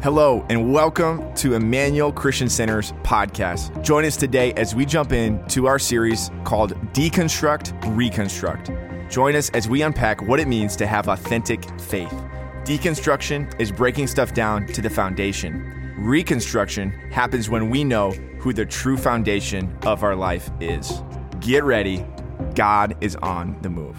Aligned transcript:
Hello, 0.00 0.46
and 0.48 0.72
welcome 0.72 1.34
to 1.34 1.54
Emmanuel 1.54 2.12
Christian 2.12 2.48
Center's 2.48 2.92
podcast. 3.02 3.82
Join 3.82 4.04
us 4.04 4.16
today 4.16 4.52
as 4.52 4.72
we 4.72 4.86
jump 4.86 5.10
into 5.10 5.66
our 5.66 5.80
series 5.80 6.30
called 6.44 6.74
Deconstruct, 6.92 7.96
Reconstruct. 7.96 8.70
Join 9.10 9.34
us 9.34 9.50
as 9.50 9.68
we 9.68 9.82
unpack 9.82 10.22
what 10.22 10.38
it 10.38 10.46
means 10.46 10.76
to 10.76 10.86
have 10.86 11.08
authentic 11.08 11.68
faith. 11.80 12.14
Deconstruction 12.62 13.60
is 13.60 13.72
breaking 13.72 14.06
stuff 14.06 14.34
down 14.34 14.68
to 14.68 14.80
the 14.80 14.88
foundation. 14.88 15.92
Reconstruction 15.98 16.90
happens 17.10 17.50
when 17.50 17.68
we 17.68 17.82
know 17.82 18.12
who 18.38 18.52
the 18.52 18.64
true 18.64 18.96
foundation 18.96 19.76
of 19.82 20.04
our 20.04 20.14
life 20.14 20.48
is. 20.60 21.02
Get 21.40 21.64
ready, 21.64 22.06
God 22.54 22.96
is 23.00 23.16
on 23.16 23.60
the 23.62 23.68
move. 23.68 23.96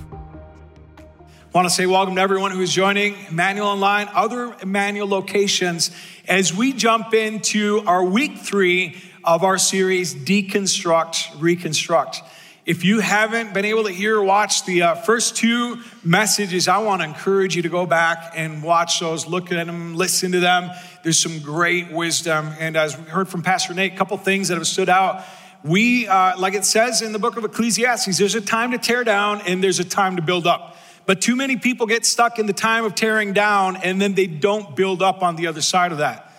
Want 1.60 1.68
to 1.68 1.76
say 1.76 1.88
welcome 1.88 2.16
to 2.16 2.22
everyone 2.22 2.52
who 2.52 2.62
is 2.62 2.72
joining 2.72 3.18
Emmanuel 3.28 3.68
Online, 3.68 4.08
other 4.14 4.56
Emmanuel 4.62 5.10
locations, 5.10 5.92
as 6.26 6.54
we 6.56 6.72
jump 6.72 7.14
into 7.14 7.84
our 7.86 8.02
week 8.02 8.38
three 8.38 8.96
of 9.26 9.44
our 9.44 9.58
series, 9.58 10.16
Deconstruct, 10.16 11.42
Reconstruct. 11.42 12.22
If 12.66 12.86
you 12.86 13.02
haven't 13.02 13.54
been 13.54 13.66
able 13.66 13.84
to 13.84 13.92
hear 13.92 14.20
or 14.20 14.24
watch 14.24 14.64
the 14.64 14.84
uh, 14.84 14.96
first 14.96 15.36
two 15.36 15.82
messages, 16.02 16.70
I 16.70 16.78
want 16.78 17.02
to 17.02 17.08
encourage 17.10 17.58
you 17.58 17.64
to 17.64 17.70
go 17.70 17.86
back 17.86 18.32
and 18.38 18.64
watch 18.64 19.02
those, 19.02 19.28
look 19.28 19.52
at 19.52 19.68
them, 19.68 19.96
listen 19.96 20.32
to 20.32 20.40
them. 20.40 20.72
There's 21.04 21.20
some 21.20 21.40
great 21.42 21.92
wisdom. 21.92 22.54
And 22.58 22.78
as 22.78 22.98
we 22.98 23.04
heard 23.04 23.28
from 23.28 23.42
Pastor 23.42 23.74
Nate, 23.74 23.92
a 23.92 23.98
couple 23.98 24.16
things 24.16 24.48
that 24.48 24.56
have 24.56 24.66
stood 24.66 24.88
out. 24.88 25.26
We, 25.66 26.08
uh, 26.08 26.40
like 26.40 26.54
it 26.54 26.64
says 26.64 27.02
in 27.02 27.12
the 27.12 27.20
book 27.20 27.36
of 27.36 27.44
Ecclesiastes, 27.44 28.18
there's 28.18 28.36
a 28.36 28.40
time 28.40 28.72
to 28.72 28.78
tear 28.78 29.04
down 29.04 29.42
and 29.42 29.62
there's 29.62 29.82
a 29.82 29.84
time 29.84 30.16
to 30.16 30.22
build 30.22 30.48
up. 30.48 30.78
But 31.10 31.22
too 31.22 31.36
many 31.36 31.58
people 31.58 31.88
get 31.88 32.06
stuck 32.06 32.38
in 32.38 32.46
the 32.46 32.54
time 32.54 32.86
of 32.86 32.94
tearing 32.94 33.34
down 33.34 33.78
and 33.78 34.00
then 34.00 34.14
they 34.14 34.28
don't 34.28 34.76
build 34.76 35.02
up 35.02 35.24
on 35.24 35.38
the 35.38 35.48
other 35.48 35.60
side 35.60 35.92
of 35.92 35.98
that. 35.98 36.32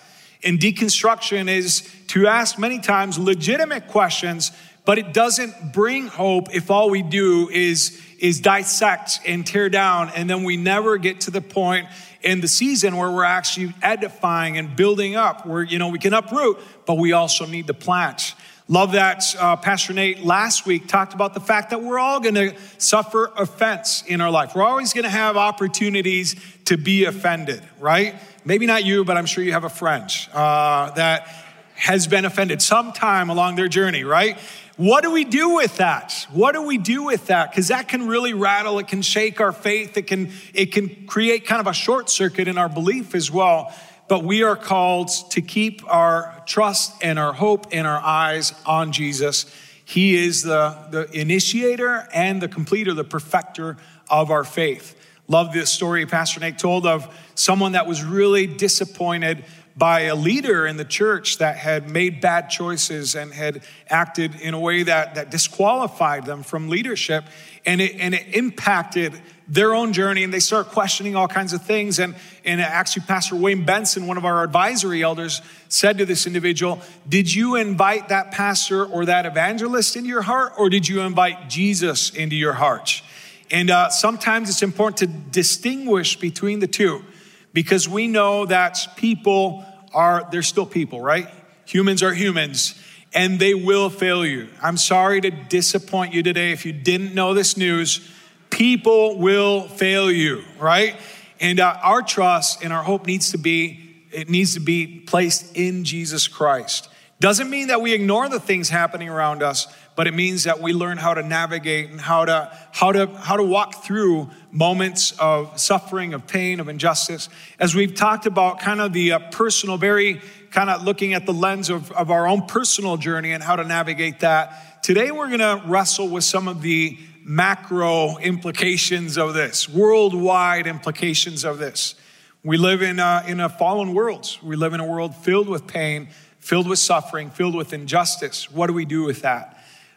And 0.45 0.61
deconstruction 0.61 1.49
is 1.49 1.93
to 2.07 2.29
ask 2.29 2.57
many 2.57 2.79
times 2.79 3.19
legitimate 3.19 3.89
questions, 3.89 4.53
but 4.85 4.97
it 4.97 5.13
doesn't 5.13 5.73
bring 5.73 6.07
hope 6.07 6.55
if 6.55 6.71
all 6.71 6.89
we 6.89 7.03
do 7.03 7.49
is, 7.49 8.01
is 8.21 8.39
dissect 8.39 9.19
and 9.27 9.45
tear 9.45 9.69
down. 9.71 10.11
And 10.11 10.31
then 10.31 10.45
we 10.45 10.57
never 10.57 10.99
get 10.99 11.23
to 11.23 11.33
the 11.33 11.41
point 11.41 11.89
in 12.23 12.41
the 12.41 12.47
season 12.47 12.97
where 12.97 13.11
we're 13.11 13.25
actually 13.25 13.75
edifying 13.83 14.57
and 14.57 14.77
building 14.77 15.17
up, 15.17 15.47
where, 15.47 15.65
you 15.65 15.81
know, 15.81 15.89
we 15.89 15.99
can 15.99 16.15
uproot, 16.15 16.61
but 16.87 16.97
we 16.97 17.11
also 17.11 17.45
need 17.45 17.67
to 17.67 17.75
plant. 17.75 18.37
Love 18.71 18.93
that 18.93 19.25
uh, 19.37 19.57
Pastor 19.57 19.93
Nate 19.93 20.23
last 20.25 20.65
week 20.65 20.87
talked 20.87 21.13
about 21.13 21.35
the 21.35 21.41
fact 21.41 21.71
that 21.71 21.83
we're 21.83 21.99
all 21.99 22.21
going 22.21 22.37
to 22.37 22.55
suffer 22.79 23.33
offense 23.37 24.05
in 24.07 24.21
our 24.21 24.31
life. 24.31 24.55
We're 24.55 24.63
always 24.63 24.93
going 24.93 25.03
to 25.03 25.11
have 25.11 25.37
opportunities 25.37 26.37
to 26.67 26.77
be 26.77 27.05
offended, 27.05 27.65
right? 27.81 28.15
Maybe 28.45 28.67
not 28.67 28.85
you, 28.85 29.05
but 29.05 29.17
I'm 29.17 29.27
sure 29.27 29.43
you 29.43 29.55
have 29.55 29.65
a 29.65 29.69
friend 29.69 30.09
uh, 30.33 30.93
that 30.93 31.27
has 31.75 32.07
been 32.07 32.25
offended 32.25 32.63
sometime 32.63 33.29
along 33.29 33.57
their 33.57 33.67
journey, 33.67 34.05
right? 34.05 34.39
What 34.77 35.03
do 35.03 35.11
we 35.11 35.25
do 35.25 35.57
with 35.57 35.79
that? 35.79 36.29
What 36.31 36.53
do 36.53 36.63
we 36.63 36.79
do 36.79 37.03
with 37.03 37.27
that? 37.27 37.51
Because 37.51 37.69
that 37.69 37.89
can 37.89 38.07
really 38.07 38.35
rattle. 38.35 38.79
It 38.79 38.87
can 38.87 39.03
shake 39.03 39.41
our 39.41 39.51
faith. 39.51 39.97
It 39.97 40.07
can 40.07 40.31
it 40.55 40.67
can 40.67 41.07
create 41.07 41.45
kind 41.45 41.61
of 41.61 41.67
a 41.67 41.75
short 41.75 42.09
circuit 42.09 42.47
in 42.47 42.57
our 42.57 42.69
belief 42.69 43.17
as 43.17 43.33
well 43.33 43.75
but 44.11 44.25
we 44.25 44.43
are 44.43 44.57
called 44.57 45.09
to 45.31 45.41
keep 45.41 45.85
our 45.87 46.43
trust 46.45 46.93
and 47.01 47.17
our 47.17 47.33
hope 47.33 47.69
and 47.71 47.87
our 47.87 48.01
eyes 48.01 48.53
on 48.67 48.91
Jesus. 48.91 49.47
He 49.85 50.17
is 50.17 50.43
the, 50.43 50.77
the 50.91 51.09
initiator 51.17 52.09
and 52.13 52.43
the 52.43 52.49
completer, 52.49 52.93
the 52.93 53.05
perfecter 53.05 53.77
of 54.11 54.33
our 54.33 54.43
faith. 54.43 54.97
Love 55.29 55.53
this 55.53 55.71
story 55.71 56.07
Pastor 56.07 56.41
Nate 56.41 56.59
told 56.59 56.87
of 56.87 57.07
someone 57.37 57.73
that 57.73 57.87
was 57.87 58.03
really 58.03 58.49
disappointed 58.49 59.45
by 59.77 60.01
a 60.01 60.17
leader 60.17 60.67
in 60.67 60.77
the 60.77 60.85
church 60.85 61.39
that 61.39 61.57
had 61.57 61.89
made 61.89 62.21
bad 62.21 62.51
choices 62.51 63.15
and 63.15 63.33
had 63.33 63.63
acted 63.89 64.35
in 64.41 64.55
a 64.55 64.59
way 64.59 64.83
that, 64.83 65.15
that 65.15 65.31
disqualified 65.31 66.27
them 66.27 66.43
from 66.43 66.69
leadership. 66.69 67.23
And 67.65 67.81
it, 67.81 67.95
and 68.01 68.13
it 68.13 68.35
impacted 68.35 69.15
their 69.51 69.75
own 69.75 69.93
journey 69.93 70.23
and 70.23 70.33
they 70.33 70.41
start 70.41 70.69
questioning 70.69 71.17
all 71.17 71.27
kinds 71.27 71.53
of 71.53 71.63
things. 71.63 71.99
And, 71.99 72.15
and 72.45 72.61
actually, 72.61 73.03
Pastor 73.07 73.35
Wayne 73.35 73.65
Benson, 73.65 74.07
one 74.07 74.17
of 74.17 74.25
our 74.25 74.45
advisory 74.45 75.03
elders, 75.03 75.43
said 75.69 75.99
to 75.99 76.07
this 76.07 76.27
individual, 76.27 76.81
Did 77.09 77.35
you 77.35 77.57
invite 77.57 78.09
that 78.09 78.31
pastor 78.31 78.87
or 78.87 79.05
that 79.07 79.27
evangelist 79.27 79.97
into 79.97 80.09
your 80.09 80.23
heart, 80.23 80.53
or 80.57 80.71
did 80.71 80.89
you 80.89 81.01
invite 81.01 81.51
Jesus 81.51 82.11
into 82.11 82.37
your 82.37 82.53
heart? 82.53 83.03
And 83.51 83.71
uh, 83.71 83.91
sometimes 83.91 84.49
it's 84.49 84.63
important 84.63 84.99
to 84.99 85.07
distinguish 85.09 86.17
between 86.17 86.61
the 86.61 86.69
two 86.69 87.05
because 87.53 87.89
we 87.89 88.07
know 88.07 88.47
that 88.47 88.79
people 88.97 89.65
are, 89.93 90.29
they're 90.31 90.43
still 90.43 90.67
people, 90.67 91.01
right? 91.01 91.27
Humans 91.67 92.05
are 92.05 92.15
humans 92.15 92.81
and 93.13 93.41
they 93.41 93.55
will 93.55 93.91
fail 93.91 94.25
you. 94.25 94.49
I'm 94.63 94.77
sorry 94.77 95.21
to 95.23 95.33
disappoint 95.33 96.15
you 96.15 96.23
today 96.23 96.53
if 96.53 96.65
you 96.65 96.73
didn't 96.73 97.13
know 97.13 97.35
this 97.35 97.57
news 97.57 98.09
people 98.51 99.19
will 99.19 99.63
fail 99.63 100.11
you, 100.11 100.43
right? 100.59 100.97
And 101.41 101.61
uh, 101.61 101.79
our 101.83 102.03
trust 102.03 102.63
and 102.63 102.73
our 102.73 102.83
hope 102.83 103.07
needs 103.07 103.31
to 103.33 103.39
be 103.39 103.87
it 104.13 104.29
needs 104.29 104.55
to 104.55 104.61
be 104.61 105.01
placed 105.07 105.57
in 105.57 105.85
Jesus 105.85 106.27
Christ. 106.27 106.89
Doesn't 107.21 107.51
mean 107.51 107.69
that 107.69 107.81
we 107.81 107.93
ignore 107.93 108.29
the 108.29 108.41
things 108.41 108.71
happening 108.71 109.09
around 109.09 109.43
us, 109.43 109.67
but 109.95 110.07
it 110.07 110.15
means 110.15 110.45
that 110.45 110.61
we 110.61 110.73
learn 110.73 110.97
how 110.97 111.13
to 111.13 111.23
navigate 111.23 111.91
and 111.91 112.01
how 112.01 112.25
to 112.25 112.51
how 112.73 112.93
to 112.93 113.07
how 113.07 113.37
to 113.37 113.43
walk 113.43 113.85
through 113.85 114.31
moments 114.51 115.13
of 115.19 115.61
suffering, 115.61 116.15
of 116.15 116.27
pain, 116.27 116.61
of 116.61 116.69
injustice. 116.69 117.29
As 117.59 117.75
we've 117.75 117.95
talked 117.95 118.25
about 118.25 118.61
kind 118.61 118.81
of 118.81 118.93
the 118.93 119.13
uh, 119.13 119.19
personal, 119.31 119.77
very 119.77 120.23
kind 120.51 120.71
of 120.71 120.83
looking 120.83 121.13
at 121.13 121.27
the 121.27 121.33
lens 121.33 121.69
of, 121.69 121.93
of 121.93 122.11
our 122.11 122.27
own 122.27 122.47
personal 122.47 122.97
journey 122.97 123.33
and 123.33 123.43
how 123.43 123.55
to 123.55 123.65
navigate 123.65 124.21
that. 124.21 124.83
Today 124.83 125.11
we're 125.11 125.29
gonna 125.29 125.63
wrestle 125.67 126.09
with 126.09 126.25
some 126.25 126.49
of 126.49 126.63
the 126.63 126.99
macro 127.31 128.17
implications 128.19 129.17
of 129.17 129.35
this, 129.35 129.69
worldwide 129.69 130.67
implications 130.67 131.45
of 131.45 131.59
this. 131.59 131.95
We 132.43 132.57
live 132.57 132.83
in 132.83 132.99
a, 132.99 133.23
in 133.25 133.39
a 133.39 133.49
fallen 133.49 133.95
world. 133.95 134.37
We 134.43 134.57
live 134.57 134.75
in 134.75 134.81
a 134.81 134.87
world 134.87 135.15
filled 135.15 135.49
with 135.49 135.69
pain, 135.69 136.09
filled 136.41 136.69
with 136.69 136.81
suffering, 136.81 137.31
filled 137.31 137.55
with 137.55 137.73
injustice. 137.73 138.51
What 138.51 138.67
do 138.67 138.73
we 138.73 138.85
do 138.85 139.05
with 139.05 139.23
that? 139.23 139.57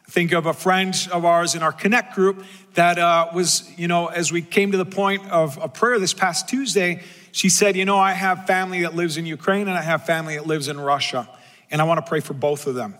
think 0.09 0.33
of 0.33 0.45
a 0.45 0.53
friend 0.53 0.95
of 1.11 1.25
ours 1.25 1.55
in 1.55 1.63
our 1.63 1.71
Connect 1.71 2.13
group 2.13 2.44
that 2.73 2.99
uh, 2.99 3.29
was, 3.33 3.71
you 3.77 3.88
know, 3.88 4.07
as 4.07 4.31
we 4.31 4.41
came 4.41 4.71
to 4.71 4.77
the 4.77 4.85
point 4.85 5.27
of 5.31 5.57
a 5.61 5.69
prayer 5.69 5.97
this 5.97 6.13
past 6.13 6.47
Tuesday, 6.47 7.01
she 7.31 7.50
said, 7.50 7.75
You 7.75 7.85
know, 7.85 7.97
I 7.97 8.11
have 8.11 8.45
family 8.45 8.81
that 8.81 8.95
lives 8.95 9.17
in 9.17 9.25
Ukraine 9.25 9.67
and 9.67 9.77
I 9.77 9.81
have 9.81 10.05
family 10.05 10.35
that 10.35 10.45
lives 10.45 10.67
in 10.67 10.79
Russia, 10.79 11.27
and 11.71 11.81
I 11.81 11.85
want 11.85 12.03
to 12.05 12.07
pray 12.07 12.19
for 12.19 12.33
both 12.33 12.67
of 12.67 12.75
them. 12.75 12.95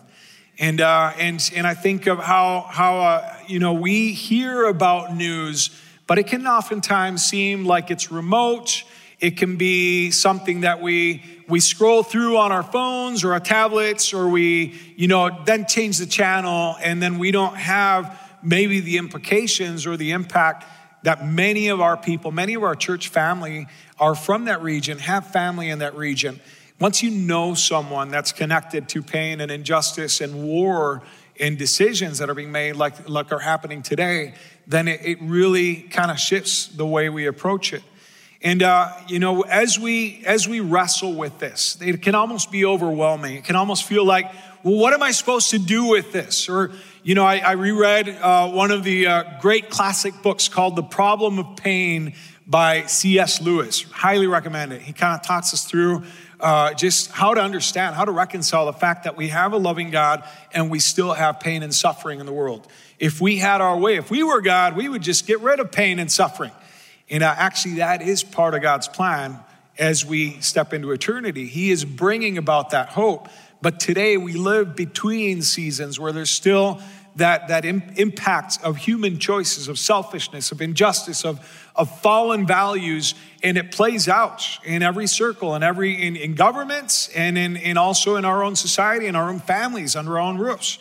And, 0.58 0.80
uh, 0.80 1.12
and, 1.18 1.50
and 1.56 1.66
I 1.66 1.74
think 1.74 2.06
of 2.06 2.18
how, 2.18 2.66
how 2.68 3.00
uh, 3.00 3.36
you 3.48 3.58
know, 3.58 3.72
we 3.72 4.12
hear 4.12 4.66
about 4.66 5.14
news, 5.14 5.70
but 6.06 6.18
it 6.18 6.28
can 6.28 6.46
oftentimes 6.46 7.24
seem 7.24 7.64
like 7.64 7.90
it's 7.90 8.12
remote. 8.12 8.84
It 9.18 9.36
can 9.36 9.56
be 9.56 10.10
something 10.12 10.60
that 10.60 10.80
we, 10.80 11.22
we 11.48 11.58
scroll 11.58 12.02
through 12.02 12.36
on 12.36 12.52
our 12.52 12.62
phones 12.62 13.24
or 13.24 13.32
our 13.32 13.40
tablets, 13.40 14.12
or 14.12 14.28
we, 14.28 14.78
you 14.96 15.08
know, 15.08 15.42
then 15.44 15.66
change 15.66 15.98
the 15.98 16.06
channel, 16.06 16.76
and 16.80 17.02
then 17.02 17.18
we 17.18 17.32
don't 17.32 17.56
have 17.56 18.20
maybe 18.42 18.80
the 18.80 18.98
implications 18.98 19.86
or 19.86 19.96
the 19.96 20.12
impact 20.12 20.66
that 21.02 21.26
many 21.26 21.68
of 21.68 21.80
our 21.80 21.96
people, 21.96 22.30
many 22.30 22.54
of 22.54 22.62
our 22.62 22.74
church 22.74 23.08
family 23.08 23.66
are 23.98 24.14
from 24.14 24.44
that 24.44 24.62
region, 24.62 24.98
have 24.98 25.26
family 25.26 25.68
in 25.68 25.80
that 25.80 25.96
region. 25.96 26.40
Once 26.80 27.02
you 27.02 27.10
know 27.10 27.54
someone 27.54 28.08
that's 28.08 28.32
connected 28.32 28.88
to 28.88 29.00
pain 29.00 29.40
and 29.40 29.50
injustice 29.50 30.20
and 30.20 30.44
war 30.44 31.02
and 31.38 31.56
decisions 31.56 32.18
that 32.18 32.28
are 32.28 32.34
being 32.34 32.50
made 32.50 32.74
like, 32.74 33.08
like 33.08 33.30
are 33.32 33.38
happening 33.38 33.82
today, 33.82 34.34
then 34.66 34.88
it, 34.88 35.00
it 35.02 35.18
really 35.22 35.76
kind 35.76 36.10
of 36.10 36.18
shifts 36.18 36.66
the 36.66 36.86
way 36.86 37.08
we 37.08 37.26
approach 37.26 37.72
it. 37.72 37.82
And 38.42 38.62
uh, 38.62 38.92
you 39.08 39.18
know, 39.20 39.40
as 39.42 39.78
we 39.78 40.22
as 40.26 40.46
we 40.46 40.60
wrestle 40.60 41.14
with 41.14 41.38
this, 41.38 41.78
it 41.80 42.02
can 42.02 42.14
almost 42.14 42.52
be 42.52 42.66
overwhelming. 42.66 43.36
It 43.36 43.44
can 43.44 43.56
almost 43.56 43.84
feel 43.84 44.04
like, 44.04 44.30
well, 44.62 44.74
what 44.74 44.92
am 44.92 45.02
I 45.02 45.12
supposed 45.12 45.50
to 45.50 45.58
do 45.58 45.86
with 45.86 46.12
this? 46.12 46.46
Or 46.46 46.70
you 47.02 47.14
know, 47.14 47.24
I, 47.24 47.38
I 47.38 47.52
reread 47.52 48.08
uh, 48.08 48.50
one 48.50 48.70
of 48.70 48.84
the 48.84 49.06
uh, 49.06 49.40
great 49.40 49.70
classic 49.70 50.12
books 50.22 50.48
called 50.48 50.76
"The 50.76 50.82
Problem 50.82 51.38
of 51.38 51.56
Pain" 51.56 52.14
by 52.46 52.84
C.S. 52.84 53.40
Lewis. 53.40 53.82
Highly 53.84 54.26
recommend 54.26 54.74
it. 54.74 54.82
He 54.82 54.92
kind 54.92 55.18
of 55.18 55.26
talks 55.26 55.54
us 55.54 55.64
through 55.64 56.04
uh, 56.40 56.74
just 56.74 57.10
how 57.10 57.34
to 57.34 57.40
understand, 57.40 57.94
how 57.94 58.04
to 58.04 58.12
reconcile 58.12 58.66
the 58.66 58.72
fact 58.72 59.04
that 59.04 59.16
we 59.16 59.28
have 59.28 59.52
a 59.52 59.56
loving 59.56 59.90
God 59.90 60.24
and 60.52 60.70
we 60.70 60.78
still 60.78 61.12
have 61.12 61.40
pain 61.40 61.62
and 61.62 61.74
suffering 61.74 62.20
in 62.20 62.26
the 62.26 62.32
world. 62.32 62.66
If 62.98 63.20
we 63.20 63.36
had 63.36 63.60
our 63.60 63.76
way, 63.76 63.96
if 63.96 64.10
we 64.10 64.22
were 64.22 64.40
God, 64.40 64.76
we 64.76 64.88
would 64.88 65.02
just 65.02 65.26
get 65.26 65.40
rid 65.40 65.60
of 65.60 65.72
pain 65.72 65.98
and 65.98 66.10
suffering. 66.10 66.52
And 67.10 67.22
uh, 67.22 67.34
actually, 67.36 67.74
that 67.76 68.02
is 68.02 68.22
part 68.22 68.54
of 68.54 68.62
God's 68.62 68.88
plan 68.88 69.38
as 69.78 70.04
we 70.04 70.40
step 70.40 70.72
into 70.72 70.92
eternity. 70.92 71.46
He 71.46 71.70
is 71.70 71.84
bringing 71.84 72.38
about 72.38 72.70
that 72.70 72.90
hope. 72.90 73.28
But 73.60 73.80
today 73.80 74.16
we 74.16 74.34
live 74.34 74.76
between 74.76 75.42
seasons 75.42 75.98
where 75.98 76.12
there's 76.12 76.30
still 76.30 76.80
that, 77.16 77.48
that 77.48 77.64
Im- 77.64 77.82
impact 77.96 78.58
of 78.62 78.76
human 78.76 79.18
choices, 79.18 79.68
of 79.68 79.78
selfishness, 79.78 80.52
of 80.52 80.60
injustice, 80.60 81.24
of, 81.24 81.63
of 81.76 82.00
fallen 82.00 82.46
values, 82.46 83.14
and 83.42 83.58
it 83.58 83.72
plays 83.72 84.08
out 84.08 84.46
in 84.64 84.82
every 84.82 85.06
circle, 85.06 85.54
in 85.54 85.62
every 85.62 86.06
in, 86.06 86.16
in 86.16 86.34
governments, 86.34 87.08
and 87.08 87.36
in, 87.36 87.56
in 87.56 87.76
also 87.76 88.16
in 88.16 88.24
our 88.24 88.44
own 88.44 88.56
society, 88.56 89.06
in 89.06 89.16
our 89.16 89.28
own 89.28 89.40
families, 89.40 89.96
under 89.96 90.12
our 90.12 90.20
own 90.20 90.38
roofs. 90.38 90.78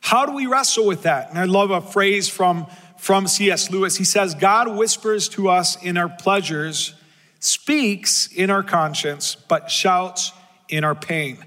How 0.00 0.24
do 0.24 0.32
we 0.32 0.46
wrestle 0.46 0.86
with 0.86 1.02
that? 1.02 1.30
And 1.30 1.38
I 1.38 1.44
love 1.44 1.72
a 1.72 1.80
phrase 1.80 2.28
from, 2.28 2.66
from 2.96 3.26
C.S. 3.26 3.72
Lewis. 3.72 3.96
He 3.96 4.04
says, 4.04 4.36
God 4.36 4.68
whispers 4.76 5.28
to 5.30 5.48
us 5.48 5.82
in 5.82 5.96
our 5.96 6.08
pleasures, 6.08 6.94
speaks 7.40 8.28
in 8.28 8.48
our 8.50 8.62
conscience, 8.62 9.34
but 9.34 9.68
shouts 9.68 10.32
in 10.68 10.84
our 10.84 10.94
pain. 10.94 11.44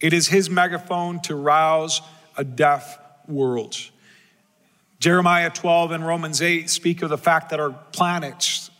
It 0.00 0.12
is 0.12 0.28
his 0.28 0.48
megaphone 0.48 1.20
to 1.22 1.34
rouse 1.34 2.00
a 2.36 2.44
deaf 2.44 2.98
world. 3.26 3.76
Jeremiah 4.98 5.50
12 5.50 5.92
and 5.92 6.06
Romans 6.06 6.40
8 6.40 6.70
speak 6.70 7.02
of 7.02 7.10
the 7.10 7.18
fact 7.18 7.50
that 7.50 7.60
our 7.60 7.70
planet, 7.70 8.70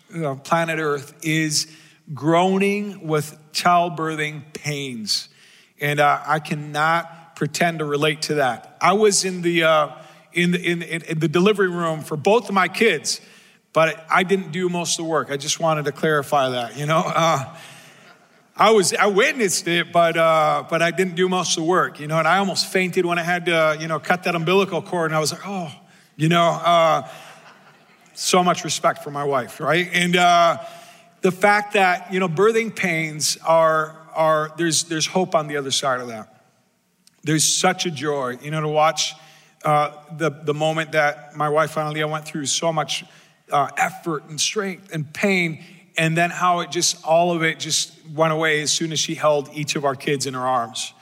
planet 0.44 0.78
Earth, 0.78 1.14
is 1.22 1.66
groaning 2.14 3.06
with 3.06 3.38
childbirthing 3.52 4.54
pains. 4.54 5.28
And 5.80 6.00
uh, 6.00 6.22
I 6.26 6.38
cannot 6.38 7.36
pretend 7.36 7.80
to 7.80 7.84
relate 7.84 8.22
to 8.22 8.34
that. 8.34 8.78
I 8.80 8.94
was 8.94 9.24
in 9.24 9.42
the, 9.42 9.64
uh, 9.64 9.88
in, 10.32 10.52
the 10.52 10.60
in, 10.60 10.82
in, 10.82 11.18
the 11.18 11.28
delivery 11.28 11.68
room 11.68 12.00
for 12.00 12.16
both 12.16 12.48
of 12.48 12.54
my 12.54 12.68
kids, 12.68 13.20
but 13.74 14.06
I 14.10 14.22
didn't 14.22 14.52
do 14.52 14.70
most 14.70 14.98
of 14.98 15.04
the 15.04 15.10
work. 15.10 15.30
I 15.30 15.36
just 15.36 15.60
wanted 15.60 15.84
to 15.84 15.92
clarify 15.92 16.50
that, 16.50 16.78
you 16.78 16.86
know. 16.86 17.02
Uh, 17.04 17.56
I 18.58 18.70
was 18.70 18.94
I 18.94 19.04
witnessed 19.06 19.68
it, 19.68 19.92
but 19.92 20.16
uh, 20.16 20.64
but 20.70 20.80
I 20.80 20.90
didn't 20.90 21.14
do 21.14 21.28
most 21.28 21.58
of 21.58 21.64
the 21.64 21.68
work, 21.68 22.00
you 22.00 22.06
know. 22.06 22.18
And 22.18 22.26
I 22.26 22.38
almost 22.38 22.72
fainted 22.72 23.04
when 23.04 23.18
I 23.18 23.22
had 23.22 23.44
to, 23.46 23.76
you 23.78 23.86
know, 23.86 23.98
cut 23.98 24.22
that 24.22 24.34
umbilical 24.34 24.80
cord. 24.80 25.10
And 25.10 25.14
I 25.14 25.20
was 25.20 25.30
like, 25.30 25.42
oh, 25.44 25.70
you 26.16 26.28
know, 26.28 26.48
uh, 26.50 27.08
so 28.14 28.42
much 28.42 28.64
respect 28.64 29.04
for 29.04 29.10
my 29.10 29.24
wife, 29.24 29.60
right? 29.60 29.88
And 29.92 30.16
uh, 30.16 30.58
the 31.20 31.32
fact 31.32 31.74
that 31.74 32.12
you 32.12 32.20
know, 32.20 32.28
birthing 32.28 32.74
pains 32.74 33.36
are 33.46 33.96
are 34.14 34.52
there's 34.56 34.84
there's 34.84 35.06
hope 35.06 35.34
on 35.34 35.46
the 35.46 35.56
other 35.56 35.70
side 35.70 36.00
of 36.00 36.08
that. 36.08 36.44
There's 37.22 37.44
such 37.44 37.86
a 37.86 37.90
joy, 37.90 38.38
you 38.42 38.50
know, 38.50 38.60
to 38.60 38.68
watch 38.68 39.14
uh, 39.64 39.92
the 40.16 40.30
the 40.30 40.54
moment 40.54 40.92
that 40.92 41.36
my 41.36 41.48
wife 41.48 41.72
finally 41.72 42.02
I 42.02 42.06
went 42.06 42.24
through 42.24 42.46
so 42.46 42.72
much 42.72 43.04
uh, 43.52 43.68
effort 43.76 44.24
and 44.28 44.40
strength 44.40 44.92
and 44.92 45.12
pain 45.12 45.62
and 45.98 46.16
then 46.16 46.30
how 46.30 46.60
it 46.60 46.70
just, 46.70 47.02
all 47.04 47.32
of 47.32 47.42
it 47.42 47.58
just 47.58 47.92
went 48.14 48.32
away 48.32 48.62
as 48.62 48.72
soon 48.72 48.92
as 48.92 48.98
she 48.98 49.14
held 49.14 49.48
each 49.54 49.76
of 49.76 49.84
our 49.84 49.94
kids 49.94 50.26
in 50.26 50.34
her 50.34 50.46
arms. 50.46 50.92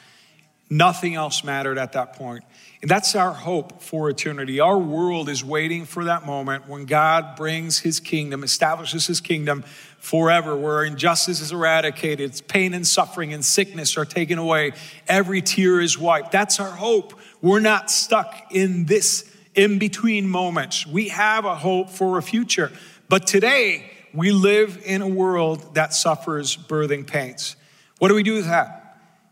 Nothing 0.71 1.15
else 1.15 1.45
mattered 1.45 1.79
at 1.79 1.93
that 1.93 2.15
point. 2.15 2.43
And 2.81 2.91
that's 2.91 3.15
our 3.15 3.33
hope 3.33 3.83
for 3.83 4.11
eternity. 4.11 4.61
Our 4.61 4.79
world 4.79 5.29
is 5.29 5.45
waiting 5.45 5.85
for 5.85 6.05
that 6.05 6.27
moment 6.27 6.69
when 6.69 6.85
God 6.85 7.37
brings 7.37 7.79
his 7.79 8.01
kingdom, 8.01 8.43
establishes 8.43 9.07
his 9.07 9.21
kingdom 9.21 9.63
forever, 9.99 10.57
where 10.57 10.85
injustice 10.85 11.41
is 11.41 11.53
eradicated, 11.53 12.43
pain 12.49 12.75
and 12.75 12.87
suffering 12.87 13.33
and 13.33 13.45
sickness 13.45 13.97
are 13.97 14.05
taken 14.05 14.39
away, 14.39 14.73
every 15.09 15.41
tear 15.41 15.81
is 15.81 15.99
wiped. 15.99 16.33
That's 16.33 16.61
our 16.61 16.71
hope. 16.71 17.19
We're 17.41 17.61
not 17.61 17.91
stuck 17.91 18.35
in 18.51 18.85
this 18.85 19.31
in 19.55 19.79
between 19.79 20.27
moments. 20.29 20.87
We 20.87 21.09
have 21.09 21.45
a 21.45 21.55
hope 21.55 21.91
for 21.91 22.19
a 22.19 22.23
future. 22.23 22.73
But 23.09 23.27
today, 23.27 23.91
we 24.13 24.31
live 24.33 24.83
in 24.85 25.03
a 25.03 25.09
world 25.09 25.75
that 25.75 25.95
suffers 25.95 26.57
birthing 26.57 27.07
pains. 27.07 27.57
What 27.99 28.09
do 28.09 28.15
we 28.15 28.23
do 28.23 28.35
with 28.35 28.47
that? 28.47 28.84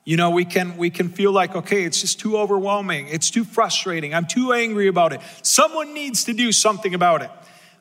You 0.05 0.17
know, 0.17 0.31
we 0.31 0.45
can 0.45 0.77
we 0.77 0.91
can 0.91 1.09
feel 1.09 1.31
like, 1.31 1.55
okay, 1.55 1.85
it's 1.85 2.01
just 2.01 2.19
too 2.19 2.37
overwhelming. 2.37 3.07
It's 3.09 3.31
too 3.31 3.45
frustrating. 3.45 4.15
I'm 4.15 4.27
too 4.27 4.53
angry 4.53 4.89
about 4.89 5.13
it. 5.13 5.21
Someone 5.43 5.95
needs 5.95 6.25
to 6.25 6.33
do 6.33 6.51
something 6.51 6.95
about 6.95 7.23
it. 7.23 7.31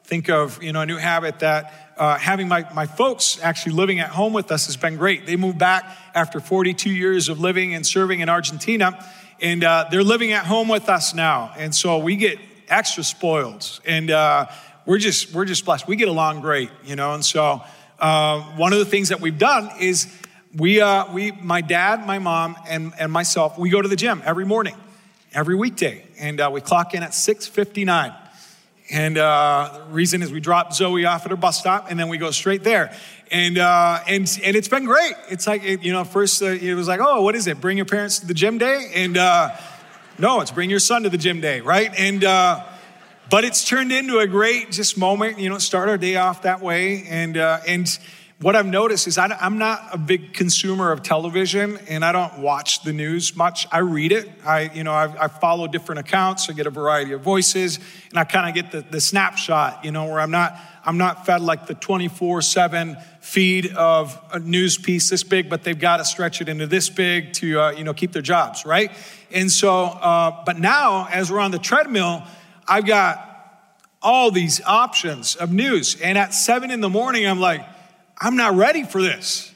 Think 0.04 0.30
of, 0.30 0.62
you 0.62 0.72
know, 0.72 0.82
a 0.82 0.86
new 0.86 0.98
habit 0.98 1.40
that 1.40 1.94
uh, 1.98 2.18
having 2.18 2.48
my, 2.48 2.68
my 2.74 2.86
folks 2.86 3.40
actually 3.42 3.74
living 3.74 4.00
at 4.00 4.10
home 4.10 4.34
with 4.34 4.52
us 4.52 4.66
has 4.66 4.78
been 4.78 4.98
great. 4.98 5.26
They 5.26 5.36
moved 5.36 5.58
back 5.58 5.86
after 6.14 6.40
42 6.40 6.90
years 6.90 7.30
of 7.30 7.40
living 7.40 7.74
and 7.74 7.86
serving 7.86 8.20
in 8.20 8.30
Argentina, 8.30 9.04
and 9.40 9.64
uh, 9.64 9.88
they're 9.90 10.04
living 10.04 10.32
at 10.32 10.46
home 10.46 10.68
with 10.68 10.90
us 10.90 11.14
now. 11.14 11.54
And 11.58 11.74
so 11.74 11.98
we 12.00 12.16
get 12.16 12.40
extra 12.68 13.04
spoiled. 13.04 13.80
And 13.86 14.12
uh, 14.12 14.48
we're 14.86 14.98
just 14.98 15.34
we're 15.34 15.46
just 15.46 15.66
blessed. 15.66 15.88
We 15.88 15.96
get 15.96 16.08
along 16.08 16.42
great, 16.42 16.70
you 16.84 16.96
know. 16.96 17.14
And 17.14 17.24
so 17.24 17.62
uh, 18.00 18.42
one 18.58 18.74
of 18.74 18.80
the 18.80 18.86
things 18.86 19.10
that 19.10 19.22
we've 19.22 19.38
done 19.38 19.70
is 19.80 20.12
we 20.56 20.81
uh, 20.81 21.12
we 21.13 21.31
my 21.31 21.62
dad, 21.62 22.06
my 22.06 22.19
mom, 22.19 22.56
and 22.68 22.94
and 23.00 23.12
myself 23.12 23.57
we 23.57 23.69
go 23.69 23.81
to 23.81 23.88
the 23.88 23.95
gym 23.95 24.21
every 24.25 24.45
morning, 24.45 24.75
every 25.33 25.56
weekday, 25.56 26.03
and 26.19 26.39
uh, 26.39 26.50
we 26.51 26.62
clock 26.62 26.94
in 26.94 27.03
at 27.03 27.13
six 27.13 27.48
fifty 27.48 27.86
nine. 27.86 28.13
And 28.89 29.18
uh, 29.18 29.86
the 29.88 29.94
reason 29.94 30.21
is 30.21 30.33
we 30.33 30.42
drop 30.42 30.74
Zoe 30.74 31.06
off 31.06 31.24
at 31.25 31.31
her 31.31 31.38
bus 31.38 31.57
stop, 31.57 31.89
and 31.89 31.98
then 31.98 32.09
we 32.09 32.18
go 32.18 32.31
straight 32.31 32.63
there. 32.63 32.94
And 33.31 33.57
uh, 33.57 34.01
and 34.07 34.39
and 34.44 34.56
it's 34.56 34.68
been 34.68 34.86
great. 34.86 35.13
It's 35.30 35.48
like 35.48 35.63
it, 35.63 35.81
you 35.83 35.94
know, 35.94 36.03
first 36.03 36.42
uh, 36.42 36.48
it 36.48 36.74
was 36.74 36.88
like, 36.88 37.00
oh, 37.01 37.21
what 37.21 37.36
is 37.36 37.48
it? 37.48 37.62
Bring 37.62 37.77
your 37.77 37.86
parents 37.86 38.19
to 38.19 38.27
the 38.27 38.33
gym 38.33 38.57
day, 38.57 38.92
and 38.94 39.15
uh, 39.15 39.56
no, 40.19 40.42
it's 40.42 40.51
bring 40.51 40.69
your 40.69 40.80
son 40.80 41.03
to 41.03 41.09
the 41.09 41.18
gym 41.18 41.39
day, 41.39 41.62
right? 41.62 41.92
And 41.98 42.24
uh, 42.25 42.65
but 43.31 43.45
it's 43.45 43.63
turned 43.63 43.94
into 43.94 44.19
a 44.19 44.27
great 44.27 44.71
just 44.71 44.98
moment, 44.98 45.39
you 45.39 45.50
know, 45.50 45.57
start 45.57 45.88
our 45.88 45.98
day 45.98 46.18
off 46.18 46.42
that 46.42 46.59
way. 46.59 47.06
And, 47.07 47.38
uh, 47.38 47.62
and 47.65 47.88
what 48.42 48.56
I've 48.56 48.66
noticed 48.66 49.08
is 49.08 49.20
I, 49.20 49.38
am 49.40 49.60
not 49.60 49.90
a 49.94 50.00
big 50.00 50.34
consumer 50.34 50.92
of 50.92 51.04
television 51.04 51.78
and 51.88 52.04
I 52.04 52.12
don't 52.12 52.40
watch 52.40 52.84
the 52.84 52.92
news 52.92 53.36
much. 53.36 53.68
I 53.72 53.80
read 53.80 54.12
it. 54.12 54.32
I, 54.44 54.72
you 54.74 54.84
know, 54.84 54.94
I, 54.94 55.26
I 55.26 55.28
follow 55.28 55.68
different 55.68 56.00
accounts. 56.00 56.50
I 56.50 56.54
get 56.54 56.66
a 56.66 56.72
variety 56.72 57.12
of 57.12 57.22
voices 57.22 57.78
and 58.10 58.18
I 58.18 58.24
kind 58.24 58.50
of 58.50 58.56
get 58.56 58.72
the, 58.72 58.82
the 58.82 59.00
snapshot, 59.00 59.86
you 59.86 59.92
know, 59.92 60.06
where 60.06 60.20
I'm 60.20 60.32
not, 60.32 60.58
I'm 60.84 60.98
not 60.98 61.28
fed 61.28 61.42
like 61.42 61.68
the 61.68 61.76
24 61.76 62.42
seven 62.42 62.98
feed 63.20 63.74
of 63.76 64.20
a 64.34 64.40
news 64.40 64.76
piece 64.76 65.12
this 65.12 65.24
big, 65.24 65.48
but 65.48 65.64
they've 65.64 65.80
got 65.80 65.98
to 65.98 66.06
stretch 66.06 66.42
it 66.42 66.50
into 66.50 66.66
this 66.66 66.90
big 66.90 67.34
to, 67.34 67.62
uh, 67.62 67.72
you 67.72 67.84
know, 67.84 67.94
keep 67.94 68.12
their 68.12 68.24
jobs, 68.24 68.66
right? 68.66 68.92
And 69.30 69.52
so, 69.52 69.84
uh, 69.84 70.44
but 70.46 70.58
now 70.58 71.08
as 71.12 71.32
we're 71.32 71.40
on 71.40 71.52
the 71.52 71.60
treadmill, 71.60 72.24
I've 72.68 72.88
got 72.88 73.28
all 74.02 74.32
these 74.32 74.62
options 74.66 75.36
of 75.36 75.54
news. 75.54 76.02
And 76.02 76.18
at 76.18 76.34
seven 76.34 76.72
in 76.72 76.82
the 76.82 76.90
morning, 76.90 77.28
I'm 77.28 77.40
like, 77.40 77.64
I'm 78.22 78.36
not 78.36 78.56
ready 78.56 78.84
for 78.84 79.02
this. 79.02 79.52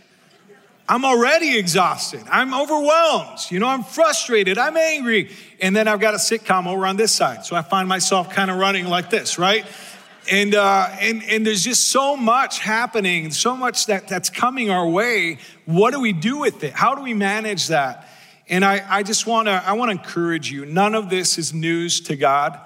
I'm 0.90 1.06
already 1.06 1.58
exhausted. 1.58 2.24
I'm 2.30 2.54
overwhelmed. 2.54 3.40
You 3.50 3.60
know, 3.60 3.68
I'm 3.68 3.84
frustrated. 3.84 4.58
I'm 4.58 4.76
angry. 4.76 5.32
And 5.62 5.76
then 5.76 5.88
I've 5.88 6.00
got 6.00 6.14
a 6.14 6.18
sitcom 6.18 6.68
over 6.68 6.86
on 6.86 6.96
this 6.96 7.12
side. 7.12 7.46
So 7.46 7.56
I 7.56 7.62
find 7.62 7.88
myself 7.88 8.32
kind 8.32 8.52
of 8.52 8.58
running 8.58 8.88
like 8.88 9.10
this, 9.10 9.40
right? 9.40 9.66
And, 10.32 10.56
uh, 10.56 10.90
and, 11.00 11.24
and 11.24 11.46
there's 11.46 11.64
just 11.64 11.92
so 11.92 12.18
much 12.18 12.60
happening, 12.60 13.32
so 13.32 13.56
much 13.56 13.86
that, 13.88 14.08
that's 14.08 14.30
coming 14.30 14.72
our 14.72 14.88
way. 14.88 15.38
What 15.66 15.92
do 15.92 16.00
we 16.00 16.14
do 16.14 16.38
with 16.38 16.64
it? 16.64 16.74
How 16.74 16.96
do 16.96 17.02
we 17.02 17.14
manage 17.14 17.68
that? 17.68 18.08
And 18.48 18.66
I, 18.66 18.84
I 18.88 19.04
just 19.04 19.26
want 19.26 19.48
to 19.48 19.54
I 19.54 19.74
want 19.74 19.90
to 19.90 19.98
encourage 19.98 20.52
you. 20.52 20.66
None 20.66 20.94
of 20.94 21.10
this 21.10 21.40
is 21.40 21.52
news 21.52 22.00
to 22.02 22.16
God. 22.16 22.60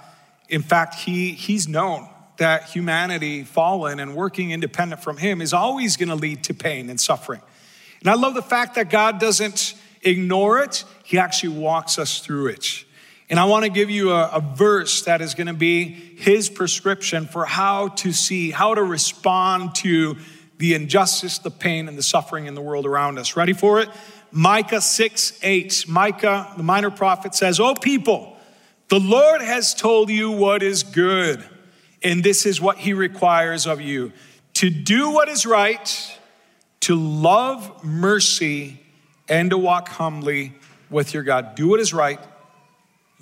In 0.50 0.62
fact, 0.62 0.96
he, 0.96 1.32
he's 1.32 1.70
known 1.70 2.10
that 2.40 2.66
humanity, 2.70 3.44
fallen 3.44 4.00
and 4.00 4.16
working 4.16 4.52
independent 4.52 5.02
from 5.02 5.18
him, 5.18 5.42
is 5.42 5.54
always 5.54 5.96
going 5.96 6.10
to 6.10 6.16
lead 6.16 6.44
to 6.46 6.54
pain 6.54 6.90
and 6.90 7.00
suffering. 7.00 7.42
And 8.02 8.10
I 8.10 8.16
love 8.16 8.34
the 8.34 8.42
fact 8.42 8.76
that 8.76 8.90
God 8.90 9.20
doesn't 9.20 9.76
ignore 10.02 10.60
it, 10.60 10.84
He 11.04 11.18
actually 11.18 11.58
walks 11.58 12.00
us 12.00 12.20
through 12.20 12.48
it. 12.48 12.86
And 13.30 13.40
I 13.40 13.46
want 13.46 13.64
to 13.66 13.70
give 13.70 13.90
you 13.90 14.12
a, 14.12 14.30
a 14.30 14.42
verse 14.42 15.04
that 15.04 15.22
is 15.22 15.36
going 15.36 15.48
to 15.48 15.54
be 15.54 15.84
His 15.84 16.50
prescription 16.50 17.28
for 17.28 17.46
how 17.46 17.90
to 17.90 18.12
see, 18.12 18.52
how 18.52 18.74
to 18.74 18.84
respond 18.84 19.76
to 19.76 20.18
the 20.58 20.74
injustice, 20.74 21.38
the 21.38 21.52
pain, 21.52 21.88
and 21.88 21.98
the 21.98 22.04
suffering 22.04 22.46
in 22.46 22.56
the 22.56 22.62
world 22.62 22.86
around 22.86 23.18
us. 23.18 23.36
Ready 23.38 23.54
for 23.54 23.80
it? 23.80 23.90
Micah 24.32 24.82
6 24.82 25.40
8. 25.42 25.86
Micah, 25.88 26.54
the 26.58 26.64
minor 26.64 26.92
prophet, 26.92 27.36
says, 27.36 27.60
Oh, 27.60 27.76
people, 27.76 28.38
the 28.90 29.00
Lord 29.00 29.42
has 29.42 29.74
told 29.74 30.10
you 30.10 30.32
what 30.32 30.64
is 30.64 30.84
good, 30.84 31.44
and 32.04 32.24
this 32.24 32.46
is 32.46 32.62
what 32.62 32.78
he 32.78 32.94
requires 32.94 33.66
of 33.68 33.82
you 33.82 34.12
to 34.56 34.70
do 34.70 35.12
what 35.12 35.30
is 35.30 35.46
right, 35.46 36.18
to 36.82 36.96
love 36.96 37.84
mercy, 37.84 38.80
and 39.28 39.52
to 39.52 39.58
walk 39.58 39.88
humbly 39.90 40.54
with 40.90 41.14
your 41.14 41.24
God. 41.24 41.56
Do 41.56 41.70
what 41.70 41.80
is 41.80 41.94
right, 41.94 42.20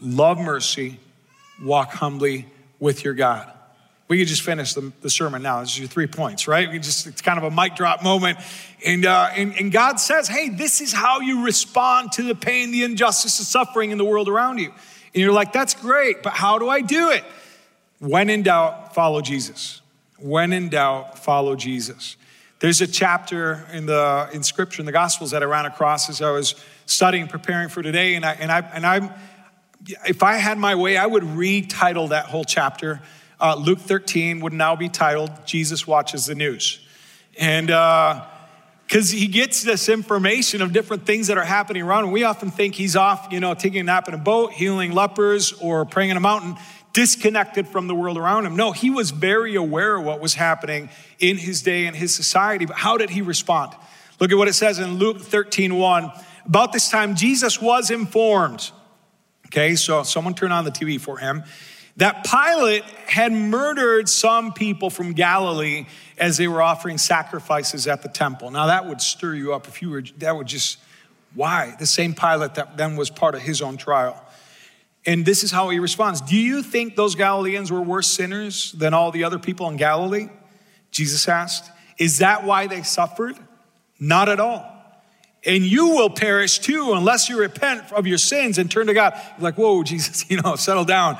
love 0.01 0.39
mercy, 0.39 0.99
walk 1.61 1.91
humbly 1.91 2.47
with 2.79 3.03
your 3.03 3.13
God. 3.13 3.51
We 4.07 4.19
could 4.19 4.27
just 4.27 4.41
finish 4.41 4.73
the, 4.73 4.93
the 5.01 5.09
sermon 5.09 5.41
now. 5.41 5.59
Is 5.59 5.77
your 5.77 5.87
three 5.89 6.07
points, 6.07 6.47
right? 6.47 6.69
We 6.71 6.79
just 6.79 7.07
it's 7.07 7.21
kind 7.21 7.37
of 7.37 7.43
a 7.43 7.51
mic 7.51 7.75
drop 7.75 8.03
moment, 8.03 8.39
and, 8.85 9.05
uh, 9.05 9.29
and 9.35 9.53
and 9.59 9.71
God 9.71 9.99
says, 9.99 10.29
"Hey, 10.29 10.47
this 10.49 10.79
is 10.79 10.93
how 10.93 11.19
you 11.19 11.43
respond 11.43 12.13
to 12.13 12.23
the 12.23 12.35
pain, 12.35 12.71
the 12.71 12.83
injustice, 12.83 13.37
the 13.37 13.43
suffering 13.43 13.91
in 13.91 13.97
the 13.97 14.05
world 14.05 14.29
around 14.29 14.59
you." 14.59 14.73
And 15.17 15.23
you're 15.23 15.33
like, 15.33 15.51
that's 15.51 15.73
great, 15.73 16.21
but 16.21 16.33
how 16.33 16.59
do 16.59 16.69
I 16.69 16.81
do 16.81 17.09
it? 17.09 17.23
When 17.99 18.29
in 18.29 18.43
doubt, 18.43 18.93
follow 18.93 19.21
Jesus. 19.21 19.81
When 20.19 20.53
in 20.53 20.69
doubt, 20.69 21.19
follow 21.19 21.55
Jesus. 21.55 22.15
There's 22.59 22.81
a 22.81 22.87
chapter 22.87 23.67
in 23.71 23.85
the 23.85 24.29
in 24.33 24.43
scripture 24.43 24.81
in 24.81 24.85
the 24.85 24.91
gospels 24.91 25.31
that 25.31 25.43
I 25.43 25.45
ran 25.45 25.65
across 25.65 26.09
as 26.09 26.21
I 26.21 26.31
was 26.31 26.55
studying 26.85 27.27
preparing 27.27 27.69
for 27.69 27.83
today 27.83 28.15
and 28.15 28.25
I 28.25 28.33
and 28.33 28.51
I 28.51 28.59
and 28.59 28.85
I'm 28.85 29.11
if 30.05 30.23
I 30.23 30.35
had 30.35 30.57
my 30.57 30.75
way, 30.75 30.97
I 30.97 31.05
would 31.05 31.23
retitle 31.23 32.09
that 32.09 32.25
whole 32.25 32.43
chapter. 32.43 33.01
Uh, 33.39 33.55
Luke 33.55 33.79
13 33.79 34.39
would 34.41 34.53
now 34.53 34.75
be 34.75 34.89
titled 34.89 35.31
Jesus 35.45 35.85
Watches 35.85 36.25
the 36.25 36.35
News. 36.35 36.79
And, 37.39 37.69
uh, 37.69 38.25
because 38.87 39.11
he 39.11 39.27
gets 39.27 39.63
this 39.63 39.89
information 39.89 40.61
of 40.61 40.71
different 40.71 41.05
things 41.05 41.27
that 41.27 41.37
are 41.37 41.43
happening 41.43 41.81
around 41.81 42.05
him. 42.05 42.11
We 42.11 42.23
often 42.23 42.51
think 42.51 42.73
he's 42.73 42.95
off, 42.95 43.27
you 43.31 43.41
know, 43.41 43.53
taking 43.53 43.81
a 43.81 43.83
nap 43.83 44.07
in 44.07 44.13
a 44.13 44.17
boat, 44.17 44.53
healing 44.53 44.93
lepers, 44.93 45.51
or 45.51 45.83
praying 45.83 46.11
in 46.11 46.15
a 46.15 46.21
mountain, 46.21 46.55
disconnected 46.97 47.67
from 47.67 47.85
the 47.85 47.93
world 47.93 48.17
around 48.17 48.47
him. 48.47 48.55
No, 48.55 48.71
he 48.71 48.89
was 48.89 49.11
very 49.11 49.53
aware 49.53 49.97
of 49.97 50.03
what 50.03 50.19
was 50.19 50.33
happening 50.33 50.89
in 51.19 51.37
his 51.37 51.61
day 51.61 51.85
and 51.85 51.95
his 51.95 52.15
society. 52.15 52.65
But 52.65 52.75
how 52.75 52.97
did 52.97 53.11
he 53.11 53.21
respond? 53.21 53.73
Look 54.19 54.31
at 54.31 54.37
what 54.39 54.47
it 54.47 54.53
says 54.53 54.79
in 54.79 54.95
Luke 54.95 55.21
13 55.21 55.75
1. 55.75 56.11
About 56.47 56.73
this 56.73 56.89
time, 56.89 57.13
Jesus 57.13 57.61
was 57.61 57.91
informed. 57.91 58.71
Okay, 59.45 59.75
so 59.75 60.01
someone 60.01 60.33
turn 60.33 60.51
on 60.51 60.65
the 60.65 60.71
TV 60.71 60.99
for 60.99 61.19
him. 61.19 61.43
That 61.97 62.25
Pilate 62.25 62.83
had 63.05 63.31
murdered 63.31 64.09
some 64.09 64.51
people 64.51 64.89
from 64.89 65.13
Galilee 65.13 65.85
as 66.17 66.37
they 66.37 66.47
were 66.47 66.63
offering 66.63 66.97
sacrifices 66.97 67.85
at 67.85 68.01
the 68.01 68.09
temple. 68.09 68.49
Now, 68.49 68.65
that 68.65 68.87
would 68.87 69.01
stir 69.01 69.35
you 69.35 69.53
up 69.53 69.67
if 69.67 69.83
you 69.83 69.91
were, 69.91 70.01
that 70.17 70.35
would 70.35 70.47
just, 70.47 70.79
why? 71.35 71.75
The 71.77 71.85
same 71.85 72.15
Pilate 72.15 72.55
that 72.55 72.75
then 72.75 72.95
was 72.95 73.11
part 73.11 73.35
of 73.35 73.41
his 73.41 73.61
own 73.61 73.77
trial. 73.77 74.19
And 75.07 75.25
this 75.25 75.45
is 75.45 75.51
how 75.51 75.69
he 75.69 75.79
responds 75.79 76.19
Do 76.21 76.35
you 76.35 76.61
think 76.61 76.95
those 76.95 77.15
Galileans 77.15 77.71
were 77.71 77.81
worse 77.81 78.07
sinners 78.07 78.73
than 78.73 78.93
all 78.93 79.11
the 79.11 79.23
other 79.23 79.39
people 79.39 79.67
in 79.69 79.77
Galilee? 79.77 80.27
Jesus 80.91 81.27
asked. 81.27 81.71
Is 81.97 82.19
that 82.19 82.43
why 82.43 82.67
they 82.67 82.83
suffered? 82.83 83.35
Not 83.99 84.29
at 84.29 84.39
all. 84.39 84.73
And 85.45 85.63
you 85.63 85.89
will 85.89 86.09
perish 86.09 86.59
too 86.59 86.93
unless 86.93 87.29
you 87.29 87.39
repent 87.39 87.91
of 87.93 88.05
your 88.05 88.17
sins 88.17 88.57
and 88.57 88.69
turn 88.69 88.87
to 88.87 88.93
God. 88.93 89.19
Like, 89.39 89.55
whoa, 89.55 89.81
Jesus, 89.91 90.29
you 90.29 90.39
know, 90.41 90.55
settle 90.57 90.85
down. 90.85 91.17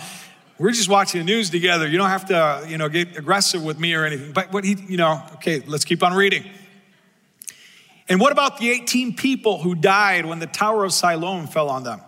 We're 0.60 0.72
just 0.72 0.90
watching 0.90 1.22
the 1.22 1.26
news 1.26 1.50
together. 1.50 1.88
You 1.88 1.98
don't 1.98 2.10
have 2.10 2.26
to, 2.26 2.66
you 2.68 2.78
know, 2.78 2.90
get 2.90 3.16
aggressive 3.16 3.64
with 3.64 3.80
me 3.80 3.94
or 3.94 4.06
anything. 4.06 4.34
But 4.34 4.52
what 4.52 4.66
he, 4.66 4.76
you 4.88 4.98
know, 4.98 5.24
okay, 5.36 5.64
let's 5.66 5.86
keep 5.86 6.04
on 6.04 6.14
reading. 6.14 6.46
And 8.10 8.20
what 8.20 8.32
about 8.32 8.58
the 8.58 8.70
18 8.70 9.16
people 9.16 9.60
who 9.60 9.76
died 9.76 10.26
when 10.26 10.40
the 10.40 10.48
Tower 10.48 10.84
of 10.84 10.94
Siloam 10.94 11.48
fell 11.48 11.70
on 11.70 11.84
them? 11.84 12.02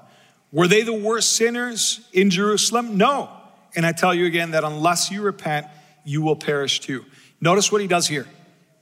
Were 0.52 0.68
they 0.68 0.82
the 0.82 0.94
worst 0.94 1.34
sinners 1.34 2.08
in 2.12 2.30
Jerusalem? 2.30 2.98
No. 2.98 3.30
And 3.76 3.86
I 3.86 3.92
tell 3.92 4.14
you 4.14 4.26
again 4.26 4.52
that 4.52 4.64
unless 4.64 5.12
you 5.12 5.22
repent, 5.22 5.68
you 6.04 6.22
will 6.22 6.36
perish 6.36 6.80
too. 6.80 7.06
Notice 7.40 7.72
what 7.72 7.82
he 7.82 7.88
does 7.88 8.08
here. 8.08 8.28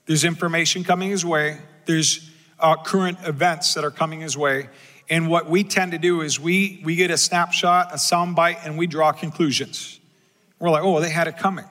There's 0.06 0.24
information 0.24 0.84
coming 0.84 1.10
his 1.10 1.26
way, 1.26 1.60
there's 1.86 2.32
uh, 2.60 2.76
current 2.78 3.18
events 3.26 3.74
that 3.74 3.84
are 3.84 3.92
coming 3.92 4.22
his 4.22 4.38
way. 4.38 4.70
And 5.10 5.30
what 5.30 5.50
we 5.50 5.64
tend 5.64 5.92
to 5.92 5.98
do 5.98 6.22
is 6.22 6.40
we, 6.40 6.82
we 6.84 6.96
get 6.96 7.12
a 7.12 7.18
snapshot, 7.18 7.94
a 7.94 7.98
soundbite, 7.98 8.66
and 8.66 8.78
we 8.78 8.88
draw 8.88 9.12
conclusions. 9.12 10.00
We're 10.60 10.70
like, 10.70 10.84
oh, 10.84 11.00
they 11.00 11.10
had 11.10 11.28
it 11.28 11.38
coming. 11.38 11.66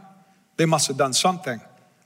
They 0.56 0.64
must 0.64 0.88
have 0.88 0.96
done 0.96 1.12
something. 1.12 1.60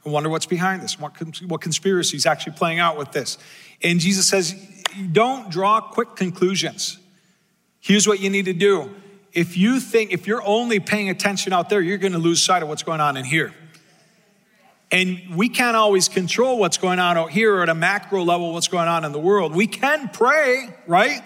I 0.04 0.08
wonder 0.08 0.28
what's 0.28 0.46
behind 0.46 0.82
this. 0.82 0.98
What, 0.98 1.12
what 1.42 1.60
conspiracy 1.60 2.16
is 2.16 2.26
actually 2.26 2.54
playing 2.54 2.78
out 2.78 2.96
with 2.96 3.12
this? 3.12 3.38
And 3.82 4.00
Jesus 4.00 4.26
says, 4.26 4.54
don't 5.12 5.50
draw 5.50 5.80
quick 5.80 6.16
conclusions. 6.16 6.98
Here's 7.80 8.06
what 8.06 8.20
you 8.20 8.30
need 8.30 8.44
to 8.44 8.52
do. 8.52 8.94
If 9.32 9.56
you 9.56 9.80
think, 9.80 10.12
if 10.12 10.26
you're 10.26 10.44
only 10.44 10.80
paying 10.80 11.08
attention 11.08 11.52
out 11.52 11.68
there, 11.68 11.80
you're 11.80 11.98
going 11.98 12.12
to 12.12 12.18
lose 12.18 12.42
sight 12.42 12.62
of 12.62 12.68
what's 12.68 12.82
going 12.82 13.00
on 13.00 13.16
in 13.16 13.24
here. 13.24 13.54
And 14.92 15.36
we 15.36 15.48
can't 15.48 15.76
always 15.76 16.08
control 16.08 16.58
what's 16.58 16.78
going 16.78 16.98
on 16.98 17.16
out 17.16 17.30
here 17.30 17.54
or 17.54 17.62
at 17.62 17.68
a 17.68 17.74
macro 17.74 18.24
level, 18.24 18.52
what's 18.52 18.68
going 18.68 18.88
on 18.88 19.04
in 19.04 19.12
the 19.12 19.20
world. 19.20 19.54
We 19.54 19.68
can 19.68 20.08
pray, 20.08 20.68
right? 20.86 21.22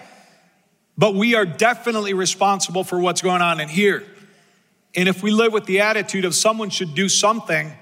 But 0.97 1.15
we 1.15 1.33
are 1.35 1.45
definitely 1.45 2.13
responsible 2.13 2.83
for 2.83 2.99
what's 2.99 3.21
going 3.21 3.41
on 3.41 3.59
in 3.59 3.67
here. 3.67 4.03
And 4.95 5.09
if 5.09 5.23
we 5.23 5.31
live 5.31 5.51
with 5.51 5.65
the 5.65 5.81
attitude 5.81 6.25
of 6.25 6.35
someone 6.35 6.69
should 6.69 6.93
do 6.93 7.09
something 7.09 7.73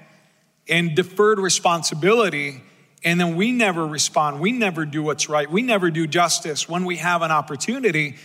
and 0.68 0.96
deferred 0.96 1.38
responsibility, 1.38 2.62
and 3.04 3.20
then 3.20 3.36
we 3.36 3.52
never 3.52 3.86
respond, 3.86 4.40
we 4.40 4.50
never 4.50 4.86
do 4.86 5.02
what's 5.02 5.28
right, 5.28 5.48
we 5.48 5.60
never 5.60 5.90
do 5.90 6.06
justice 6.06 6.66
when 6.68 6.86
we 6.86 6.96
have 6.96 7.20
an 7.20 7.30
opportunity, 7.30 8.16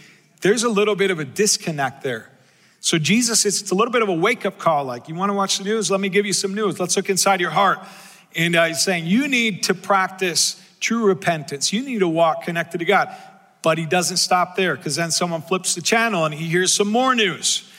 there's 0.41 0.63
a 0.63 0.69
little 0.69 0.95
bit 0.95 1.11
of 1.11 1.19
a 1.19 1.25
disconnect 1.25 2.03
there. 2.03 2.29
So, 2.81 2.97
Jesus, 2.97 3.45
it's 3.45 3.71
a 3.71 3.75
little 3.75 3.91
bit 3.91 4.01
of 4.01 4.09
a 4.09 4.13
wake 4.13 4.45
up 4.45 4.57
call. 4.57 4.85
Like, 4.85 5.09
you 5.09 5.15
want 5.15 5.29
to 5.29 5.33
watch 5.33 5.57
the 5.57 5.65
news? 5.65 5.91
Let 5.91 5.99
me 5.99 6.07
give 6.07 6.25
you 6.25 6.33
some 6.33 6.53
news. 6.53 6.79
Let's 6.79 6.95
look 6.95 7.09
inside 7.09 7.41
your 7.41 7.49
heart. 7.49 7.79
And 8.35 8.55
uh, 8.55 8.65
he's 8.65 8.81
saying, 8.81 9.05
you 9.05 9.27
need 9.27 9.63
to 9.63 9.73
practice 9.73 10.61
true 10.79 11.05
repentance. 11.05 11.73
You 11.73 11.81
need 11.81 11.99
to 11.99 12.07
walk 12.07 12.43
connected 12.43 12.77
to 12.77 12.85
God. 12.85 13.13
But 13.61 13.77
he 13.77 13.85
doesn't 13.85 14.17
stop 14.17 14.55
there 14.55 14.77
because 14.77 14.95
then 14.95 15.11
someone 15.11 15.41
flips 15.41 15.75
the 15.75 15.81
channel 15.81 16.23
and 16.23 16.33
he 16.33 16.45
hears 16.45 16.73
some 16.73 16.87
more 16.87 17.13
news. 17.13 17.69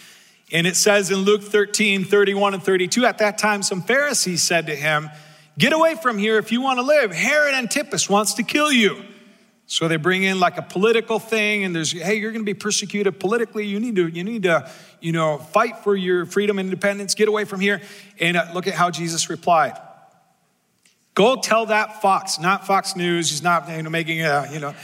And 0.53 0.67
it 0.67 0.77
says 0.77 1.11
in 1.11 1.19
Luke 1.19 1.43
13, 1.43 2.05
31 2.05 2.55
and 2.55 2.63
32, 2.63 3.07
at 3.07 3.19
that 3.19 3.39
time, 3.39 3.63
some 3.63 3.83
Pharisees 3.83 4.43
said 4.43 4.67
to 4.67 4.77
him, 4.77 5.09
Get 5.57 5.73
away 5.73 5.95
from 5.95 6.19
here 6.19 6.39
if 6.39 6.53
you 6.53 6.61
want 6.61 6.79
to 6.79 6.83
live. 6.83 7.13
Herod 7.13 7.55
Antipas 7.55 8.09
wants 8.09 8.35
to 8.35 8.43
kill 8.43 8.73
you. 8.73 9.03
So 9.71 9.87
they 9.87 9.99
bring 9.99 10.25
in 10.25 10.41
like 10.41 10.59
a 10.59 10.63
political 10.63 11.21
thing, 11.21 11.63
and 11.63 11.73
there's, 11.73 11.93
hey, 11.93 12.17
you're 12.17 12.33
going 12.33 12.45
to 12.45 12.45
be 12.45 12.59
persecuted 12.59 13.21
politically. 13.21 13.67
You 13.67 13.79
need 13.79 13.95
to, 13.95 14.09
you 14.09 14.25
need 14.25 14.43
to, 14.43 14.69
you 15.01 15.13
know, 15.13 15.39
fight 15.39 15.85
for 15.85 15.95
your 15.95 16.27
freedom 16.27 16.59
and 16.59 16.67
independence. 16.67 17.15
Get 17.15 17.29
away 17.29 17.45
from 17.45 17.61
here. 17.61 17.81
And 18.19 18.37
uh, 18.37 18.51
look 18.53 18.67
at 18.67 18.75
how 18.75 18.91
Jesus 18.91 19.31
replied. 19.31 19.79
Go 21.15 21.37
tell 21.41 21.67
that 21.67 22.03
fox, 22.03 22.41
not 22.41 22.67
Fox 22.67 22.97
News. 22.97 23.31
He's 23.31 23.45
not 23.45 23.69
you 23.69 23.81
know, 23.85 23.91
making 23.91 24.23
a, 24.23 24.49
you 24.53 24.59
know. 24.59 24.75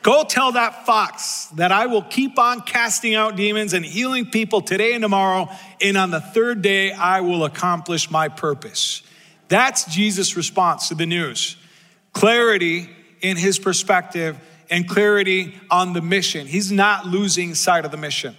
Go 0.00 0.24
tell 0.24 0.52
that 0.52 0.86
fox 0.86 1.48
that 1.56 1.70
I 1.70 1.84
will 1.84 2.00
keep 2.00 2.38
on 2.38 2.62
casting 2.62 3.14
out 3.14 3.36
demons 3.36 3.74
and 3.74 3.84
healing 3.84 4.30
people 4.30 4.62
today 4.62 4.94
and 4.94 5.02
tomorrow, 5.02 5.50
and 5.78 5.98
on 5.98 6.10
the 6.10 6.22
third 6.22 6.62
day 6.62 6.90
I 6.90 7.20
will 7.20 7.44
accomplish 7.44 8.10
my 8.10 8.28
purpose. 8.28 9.02
That's 9.48 9.84
Jesus' 9.84 10.38
response 10.38 10.88
to 10.88 10.94
the 10.94 11.04
news. 11.04 11.58
Clarity 12.14 12.88
in 13.22 13.36
his 13.36 13.58
perspective 13.58 14.38
and 14.68 14.88
clarity 14.88 15.54
on 15.70 15.92
the 15.92 16.02
mission. 16.02 16.46
He's 16.46 16.70
not 16.70 17.06
losing 17.06 17.54
sight 17.54 17.84
of 17.84 17.90
the 17.90 17.96
mission. 17.96 18.36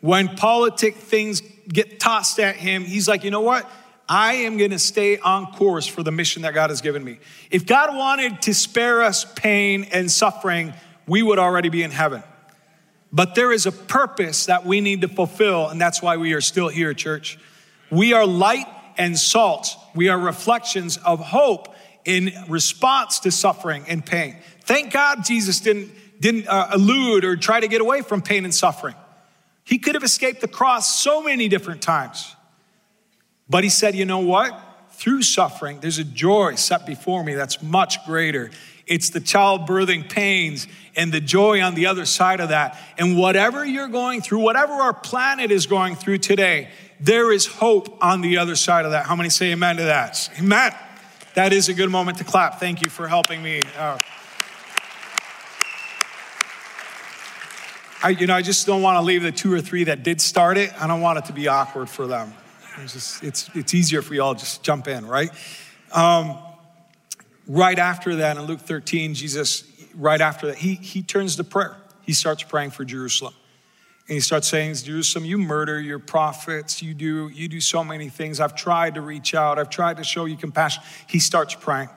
When 0.00 0.36
politic 0.36 0.96
things 0.96 1.40
get 1.66 1.98
tossed 1.98 2.38
at 2.38 2.56
him, 2.56 2.84
he's 2.84 3.08
like, 3.08 3.24
you 3.24 3.30
know 3.30 3.40
what? 3.40 3.70
I 4.06 4.34
am 4.34 4.58
going 4.58 4.72
to 4.72 4.78
stay 4.78 5.18
on 5.18 5.46
course 5.52 5.86
for 5.86 6.02
the 6.02 6.12
mission 6.12 6.42
that 6.42 6.52
God 6.52 6.68
has 6.68 6.82
given 6.82 7.02
me. 7.02 7.20
If 7.50 7.64
God 7.64 7.96
wanted 7.96 8.42
to 8.42 8.52
spare 8.52 9.02
us 9.02 9.24
pain 9.24 9.84
and 9.92 10.10
suffering, 10.10 10.74
we 11.06 11.22
would 11.22 11.38
already 11.38 11.70
be 11.70 11.82
in 11.82 11.90
heaven. 11.90 12.22
But 13.12 13.34
there 13.34 13.52
is 13.52 13.64
a 13.64 13.72
purpose 13.72 14.46
that 14.46 14.66
we 14.66 14.80
need 14.80 15.02
to 15.02 15.08
fulfill, 15.08 15.68
and 15.68 15.80
that's 15.80 16.02
why 16.02 16.16
we 16.16 16.32
are 16.34 16.40
still 16.40 16.68
here, 16.68 16.92
church. 16.92 17.38
We 17.90 18.12
are 18.12 18.26
light 18.26 18.66
and 18.98 19.16
salt. 19.18 19.74
We 19.94 20.08
are 20.08 20.18
reflections 20.18 20.96
of 20.98 21.20
hope 21.20 21.73
in 22.04 22.32
response 22.48 23.20
to 23.20 23.30
suffering 23.30 23.84
and 23.88 24.04
pain. 24.04 24.36
Thank 24.62 24.92
God 24.92 25.24
Jesus 25.24 25.60
didn't, 25.60 25.90
didn't 26.20 26.48
uh, 26.48 26.70
elude 26.74 27.24
or 27.24 27.36
try 27.36 27.60
to 27.60 27.68
get 27.68 27.80
away 27.80 28.02
from 28.02 28.22
pain 28.22 28.44
and 28.44 28.54
suffering. 28.54 28.94
He 29.64 29.78
could 29.78 29.94
have 29.94 30.04
escaped 30.04 30.40
the 30.40 30.48
cross 30.48 30.94
so 30.94 31.22
many 31.22 31.48
different 31.48 31.80
times. 31.80 32.34
But 33.48 33.64
he 33.64 33.70
said, 33.70 33.94
you 33.94 34.04
know 34.04 34.20
what? 34.20 34.60
Through 34.92 35.22
suffering, 35.22 35.80
there's 35.80 35.98
a 35.98 36.04
joy 36.04 36.54
set 36.54 36.86
before 36.86 37.24
me 37.24 37.34
that's 37.34 37.62
much 37.62 38.04
greater. 38.06 38.50
It's 38.86 39.10
the 39.10 39.20
childbirthing 39.20 40.10
pains 40.10 40.66
and 40.94 41.10
the 41.10 41.20
joy 41.20 41.62
on 41.62 41.74
the 41.74 41.86
other 41.86 42.04
side 42.04 42.40
of 42.40 42.50
that. 42.50 42.78
And 42.98 43.18
whatever 43.18 43.64
you're 43.64 43.88
going 43.88 44.20
through, 44.20 44.40
whatever 44.40 44.72
our 44.72 44.92
planet 44.92 45.50
is 45.50 45.66
going 45.66 45.96
through 45.96 46.18
today, 46.18 46.68
there 47.00 47.32
is 47.32 47.46
hope 47.46 48.02
on 48.02 48.20
the 48.20 48.38
other 48.38 48.56
side 48.56 48.84
of 48.84 48.92
that. 48.92 49.06
How 49.06 49.16
many 49.16 49.30
say 49.30 49.52
amen 49.52 49.76
to 49.76 49.84
that? 49.84 50.30
Amen. 50.38 50.72
That 51.34 51.52
is 51.52 51.68
a 51.68 51.74
good 51.74 51.90
moment 51.90 52.18
to 52.18 52.24
clap. 52.24 52.60
Thank 52.60 52.84
you 52.84 52.88
for 52.88 53.08
helping 53.08 53.42
me. 53.42 53.60
Uh, 53.76 53.98
I, 58.00 58.10
you 58.10 58.28
know, 58.28 58.34
I 58.34 58.42
just 58.42 58.68
don't 58.68 58.82
want 58.82 58.98
to 58.98 59.02
leave 59.02 59.24
the 59.24 59.32
two 59.32 59.52
or 59.52 59.60
three 59.60 59.82
that 59.84 60.04
did 60.04 60.20
start 60.20 60.56
it. 60.58 60.72
I 60.80 60.86
don't 60.86 61.00
want 61.00 61.18
it 61.18 61.24
to 61.24 61.32
be 61.32 61.48
awkward 61.48 61.88
for 61.88 62.06
them. 62.06 62.32
It's, 62.82 62.92
just, 62.92 63.24
it's, 63.24 63.50
it's 63.52 63.74
easier 63.74 63.98
if 63.98 64.10
we 64.10 64.20
all 64.20 64.34
just 64.34 64.62
jump 64.62 64.86
in, 64.86 65.06
right? 65.06 65.30
Um, 65.90 66.38
right 67.48 67.80
after 67.80 68.14
that, 68.16 68.36
in 68.36 68.44
Luke 68.44 68.60
13, 68.60 69.14
Jesus, 69.14 69.64
right 69.96 70.20
after 70.20 70.46
that, 70.46 70.56
he, 70.56 70.74
he 70.74 71.02
turns 71.02 71.34
to 71.36 71.44
prayer. 71.44 71.76
He 72.02 72.12
starts 72.12 72.44
praying 72.44 72.70
for 72.70 72.84
Jerusalem. 72.84 73.34
And 74.06 74.14
he 74.14 74.20
starts 74.20 74.48
saying, 74.48 74.74
Jerusalem, 74.74 75.24
you 75.24 75.38
murder 75.38 75.80
your 75.80 75.98
prophets. 75.98 76.82
You 76.82 76.92
do, 76.92 77.28
you 77.28 77.48
do 77.48 77.60
so 77.60 77.82
many 77.82 78.10
things. 78.10 78.38
I've 78.38 78.54
tried 78.54 78.96
to 78.96 79.00
reach 79.00 79.34
out. 79.34 79.58
I've 79.58 79.70
tried 79.70 79.96
to 79.96 80.04
show 80.04 80.26
you 80.26 80.36
compassion. 80.36 80.82
He 81.06 81.18
starts 81.18 81.54
praying. 81.54 81.88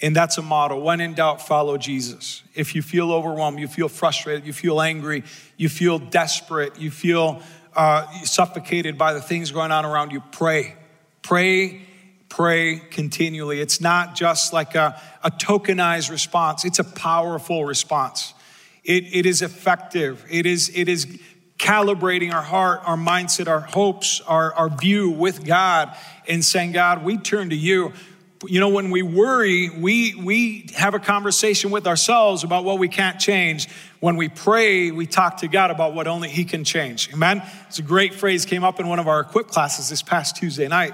And 0.00 0.14
that's 0.14 0.38
a 0.38 0.42
model. 0.42 0.82
When 0.82 1.00
in 1.00 1.14
doubt, 1.14 1.44
follow 1.44 1.76
Jesus. 1.76 2.42
If 2.54 2.74
you 2.74 2.82
feel 2.82 3.12
overwhelmed, 3.12 3.58
you 3.58 3.66
feel 3.66 3.88
frustrated, 3.88 4.46
you 4.46 4.52
feel 4.52 4.80
angry, 4.80 5.24
you 5.56 5.68
feel 5.68 5.98
desperate, 5.98 6.78
you 6.78 6.90
feel 6.90 7.40
uh, 7.74 8.06
suffocated 8.22 8.96
by 8.96 9.12
the 9.14 9.20
things 9.20 9.50
going 9.50 9.72
on 9.72 9.84
around 9.84 10.12
you, 10.12 10.22
pray. 10.32 10.76
Pray, 11.22 11.82
pray 12.28 12.78
continually. 12.90 13.60
It's 13.60 13.80
not 13.80 14.14
just 14.14 14.52
like 14.52 14.74
a, 14.74 15.00
a 15.24 15.30
tokenized 15.30 16.10
response, 16.10 16.64
it's 16.64 16.78
a 16.78 16.84
powerful 16.84 17.64
response. 17.64 18.34
It, 18.84 19.04
it 19.12 19.26
is 19.26 19.42
effective. 19.42 20.24
It 20.30 20.46
is, 20.46 20.70
it 20.72 20.88
is 20.88 21.18
calibrating 21.58 22.32
our 22.32 22.42
heart, 22.42 22.82
our 22.84 22.96
mindset, 22.96 23.48
our 23.48 23.60
hopes, 23.60 24.20
our, 24.26 24.52
our 24.54 24.68
view 24.68 25.10
with 25.10 25.44
God 25.44 25.96
and 26.28 26.44
saying, 26.44 26.72
God, 26.72 27.04
we 27.04 27.16
turn 27.16 27.50
to 27.50 27.56
you. 27.56 27.92
You 28.46 28.60
know, 28.60 28.68
when 28.68 28.90
we 28.90 29.02
worry, 29.02 29.70
we, 29.70 30.14
we 30.14 30.68
have 30.74 30.94
a 30.94 30.98
conversation 30.98 31.70
with 31.70 31.86
ourselves 31.86 32.44
about 32.44 32.64
what 32.64 32.78
we 32.78 32.88
can't 32.88 33.18
change. 33.18 33.68
When 34.00 34.16
we 34.16 34.28
pray, 34.28 34.90
we 34.90 35.06
talk 35.06 35.38
to 35.38 35.48
God 35.48 35.70
about 35.70 35.94
what 35.94 36.06
only 36.06 36.28
He 36.28 36.44
can 36.44 36.62
change. 36.62 37.12
Amen? 37.12 37.42
It's 37.68 37.78
a 37.78 37.82
great 37.82 38.14
phrase, 38.14 38.44
came 38.44 38.62
up 38.62 38.78
in 38.78 38.88
one 38.88 38.98
of 38.98 39.08
our 39.08 39.20
equip 39.20 39.48
classes 39.48 39.88
this 39.88 40.02
past 40.02 40.36
Tuesday 40.36 40.68
night. 40.68 40.92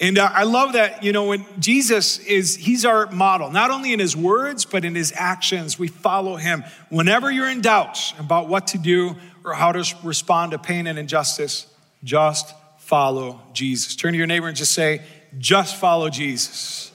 And 0.00 0.16
I 0.18 0.44
love 0.44 0.74
that, 0.74 1.02
you 1.02 1.12
know, 1.12 1.24
when 1.24 1.44
Jesus 1.58 2.20
is, 2.20 2.54
he's 2.54 2.84
our 2.84 3.10
model, 3.10 3.50
not 3.50 3.72
only 3.72 3.92
in 3.92 3.98
his 3.98 4.16
words, 4.16 4.64
but 4.64 4.84
in 4.84 4.94
his 4.94 5.12
actions. 5.16 5.76
We 5.76 5.88
follow 5.88 6.36
him. 6.36 6.62
Whenever 6.88 7.32
you're 7.32 7.48
in 7.48 7.60
doubt 7.60 8.14
about 8.18 8.48
what 8.48 8.68
to 8.68 8.78
do 8.78 9.16
or 9.44 9.54
how 9.54 9.72
to 9.72 9.84
respond 10.04 10.52
to 10.52 10.58
pain 10.58 10.86
and 10.86 11.00
injustice, 11.00 11.66
just 12.04 12.54
follow 12.78 13.40
Jesus. 13.52 13.96
Turn 13.96 14.12
to 14.12 14.18
your 14.18 14.28
neighbor 14.28 14.46
and 14.46 14.56
just 14.56 14.72
say, 14.72 15.02
just 15.36 15.76
follow 15.76 16.08
Jesus. 16.08 16.92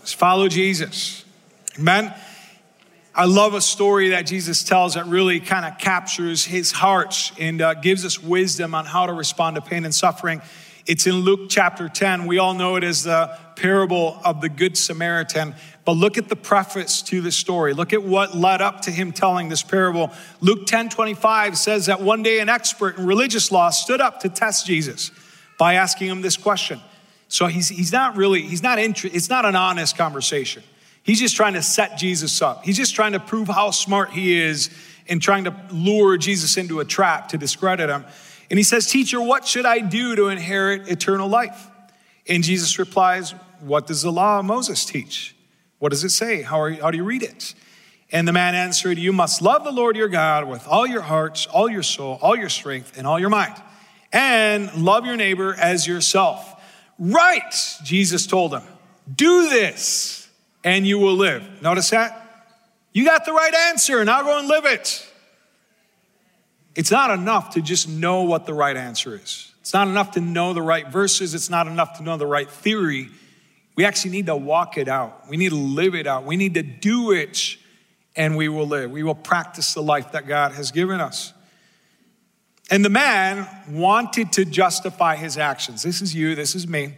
Just 0.00 0.16
follow 0.16 0.48
Jesus. 0.48 1.24
Amen. 1.78 2.12
I 3.14 3.26
love 3.26 3.54
a 3.54 3.60
story 3.60 4.08
that 4.10 4.22
Jesus 4.22 4.64
tells 4.64 4.94
that 4.94 5.06
really 5.06 5.38
kind 5.38 5.64
of 5.64 5.78
captures 5.78 6.44
his 6.44 6.72
heart 6.72 7.32
and 7.38 7.60
uh, 7.60 7.74
gives 7.74 8.04
us 8.04 8.22
wisdom 8.22 8.74
on 8.74 8.84
how 8.84 9.06
to 9.06 9.12
respond 9.12 9.56
to 9.56 9.62
pain 9.62 9.84
and 9.84 9.94
suffering. 9.94 10.42
It's 10.86 11.06
in 11.06 11.16
Luke 11.16 11.48
chapter 11.48 11.88
10. 11.88 12.26
We 12.26 12.38
all 12.38 12.54
know 12.54 12.76
it 12.76 12.84
as 12.84 13.04
the 13.04 13.38
parable 13.54 14.20
of 14.24 14.40
the 14.40 14.48
Good 14.48 14.76
Samaritan. 14.76 15.54
But 15.84 15.92
look 15.92 16.18
at 16.18 16.28
the 16.28 16.36
preface 16.36 17.02
to 17.02 17.20
the 17.20 17.30
story. 17.30 17.72
Look 17.72 17.92
at 17.92 18.02
what 18.02 18.36
led 18.36 18.60
up 18.60 18.82
to 18.82 18.90
him 18.90 19.12
telling 19.12 19.48
this 19.48 19.62
parable. 19.62 20.10
Luke 20.40 20.66
10 20.66 20.88
25 20.88 21.56
says 21.56 21.86
that 21.86 22.00
one 22.00 22.22
day 22.22 22.40
an 22.40 22.48
expert 22.48 22.98
in 22.98 23.06
religious 23.06 23.52
law 23.52 23.70
stood 23.70 24.00
up 24.00 24.20
to 24.20 24.28
test 24.28 24.66
Jesus 24.66 25.10
by 25.58 25.74
asking 25.74 26.08
him 26.08 26.22
this 26.22 26.36
question. 26.36 26.80
So 27.28 27.46
he's, 27.46 27.68
he's 27.68 27.92
not 27.92 28.16
really, 28.16 28.42
he's 28.42 28.62
not 28.62 28.78
interested, 28.78 29.16
it's 29.16 29.30
not 29.30 29.44
an 29.44 29.56
honest 29.56 29.96
conversation. 29.96 30.62
He's 31.04 31.18
just 31.18 31.34
trying 31.34 31.54
to 31.54 31.62
set 31.62 31.98
Jesus 31.98 32.42
up. 32.42 32.64
He's 32.64 32.76
just 32.76 32.94
trying 32.94 33.12
to 33.12 33.20
prove 33.20 33.48
how 33.48 33.70
smart 33.70 34.10
he 34.10 34.38
is 34.38 34.70
and 35.08 35.20
trying 35.20 35.44
to 35.44 35.54
lure 35.70 36.16
Jesus 36.16 36.56
into 36.56 36.78
a 36.80 36.84
trap 36.84 37.28
to 37.28 37.38
discredit 37.38 37.90
him. 37.90 38.04
And 38.52 38.58
he 38.58 38.64
says, 38.64 38.86
Teacher, 38.86 39.18
what 39.18 39.46
should 39.46 39.64
I 39.64 39.78
do 39.78 40.14
to 40.14 40.28
inherit 40.28 40.86
eternal 40.86 41.26
life? 41.26 41.70
And 42.28 42.44
Jesus 42.44 42.78
replies, 42.78 43.30
What 43.60 43.86
does 43.86 44.02
the 44.02 44.12
law 44.12 44.40
of 44.40 44.44
Moses 44.44 44.84
teach? 44.84 45.34
What 45.78 45.88
does 45.88 46.04
it 46.04 46.10
say? 46.10 46.42
How, 46.42 46.66
you, 46.66 46.82
how 46.82 46.90
do 46.90 46.98
you 46.98 47.04
read 47.04 47.22
it? 47.22 47.54
And 48.10 48.28
the 48.28 48.32
man 48.34 48.54
answered, 48.54 48.98
You 48.98 49.10
must 49.10 49.40
love 49.40 49.64
the 49.64 49.72
Lord 49.72 49.96
your 49.96 50.08
God 50.08 50.46
with 50.46 50.68
all 50.68 50.86
your 50.86 51.00
heart, 51.00 51.46
all 51.50 51.66
your 51.66 51.82
soul, 51.82 52.18
all 52.20 52.36
your 52.36 52.50
strength, 52.50 52.98
and 52.98 53.06
all 53.06 53.18
your 53.18 53.30
mind, 53.30 53.54
and 54.12 54.70
love 54.74 55.06
your 55.06 55.16
neighbor 55.16 55.54
as 55.58 55.86
yourself. 55.86 56.62
Right, 56.98 57.54
Jesus 57.84 58.26
told 58.26 58.52
him. 58.52 58.64
Do 59.16 59.48
this, 59.48 60.28
and 60.62 60.86
you 60.86 60.98
will 60.98 61.16
live. 61.16 61.62
Notice 61.62 61.88
that? 61.88 62.50
You 62.92 63.06
got 63.06 63.24
the 63.24 63.32
right 63.32 63.54
answer. 63.54 64.04
Now 64.04 64.22
go 64.22 64.38
and 64.38 64.46
live 64.46 64.66
it. 64.66 65.10
It's 66.74 66.90
not 66.90 67.10
enough 67.10 67.50
to 67.50 67.62
just 67.62 67.88
know 67.88 68.22
what 68.22 68.46
the 68.46 68.54
right 68.54 68.76
answer 68.76 69.14
is. 69.14 69.52
It's 69.60 69.74
not 69.74 69.88
enough 69.88 70.12
to 70.12 70.20
know 70.20 70.54
the 70.54 70.62
right 70.62 70.88
verses. 70.88 71.34
It's 71.34 71.50
not 71.50 71.66
enough 71.66 71.98
to 71.98 72.02
know 72.02 72.16
the 72.16 72.26
right 72.26 72.50
theory. 72.50 73.10
We 73.76 73.84
actually 73.84 74.10
need 74.10 74.26
to 74.26 74.36
walk 74.36 74.76
it 74.76 74.88
out. 74.88 75.28
We 75.28 75.36
need 75.36 75.50
to 75.50 75.56
live 75.56 75.94
it 75.94 76.06
out. 76.06 76.24
We 76.24 76.36
need 76.36 76.54
to 76.54 76.62
do 76.62 77.12
it, 77.12 77.56
and 78.16 78.36
we 78.36 78.48
will 78.48 78.66
live. 78.66 78.90
We 78.90 79.02
will 79.02 79.14
practice 79.14 79.74
the 79.74 79.82
life 79.82 80.12
that 80.12 80.26
God 80.26 80.52
has 80.52 80.72
given 80.72 81.00
us. 81.00 81.32
And 82.70 82.84
the 82.84 82.90
man 82.90 83.46
wanted 83.68 84.32
to 84.32 84.44
justify 84.44 85.16
his 85.16 85.36
actions. 85.36 85.82
This 85.82 86.00
is 86.00 86.14
you, 86.14 86.34
this 86.34 86.54
is 86.54 86.66
me. 86.66 86.94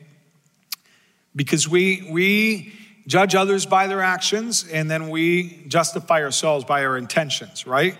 Because 1.36 1.68
we, 1.68 2.08
we 2.10 2.72
judge 3.06 3.34
others 3.34 3.66
by 3.66 3.88
their 3.88 4.00
actions, 4.00 4.66
and 4.72 4.90
then 4.90 5.10
we 5.10 5.64
justify 5.66 6.22
ourselves 6.22 6.64
by 6.64 6.84
our 6.84 6.96
intentions, 6.96 7.66
right? 7.66 7.96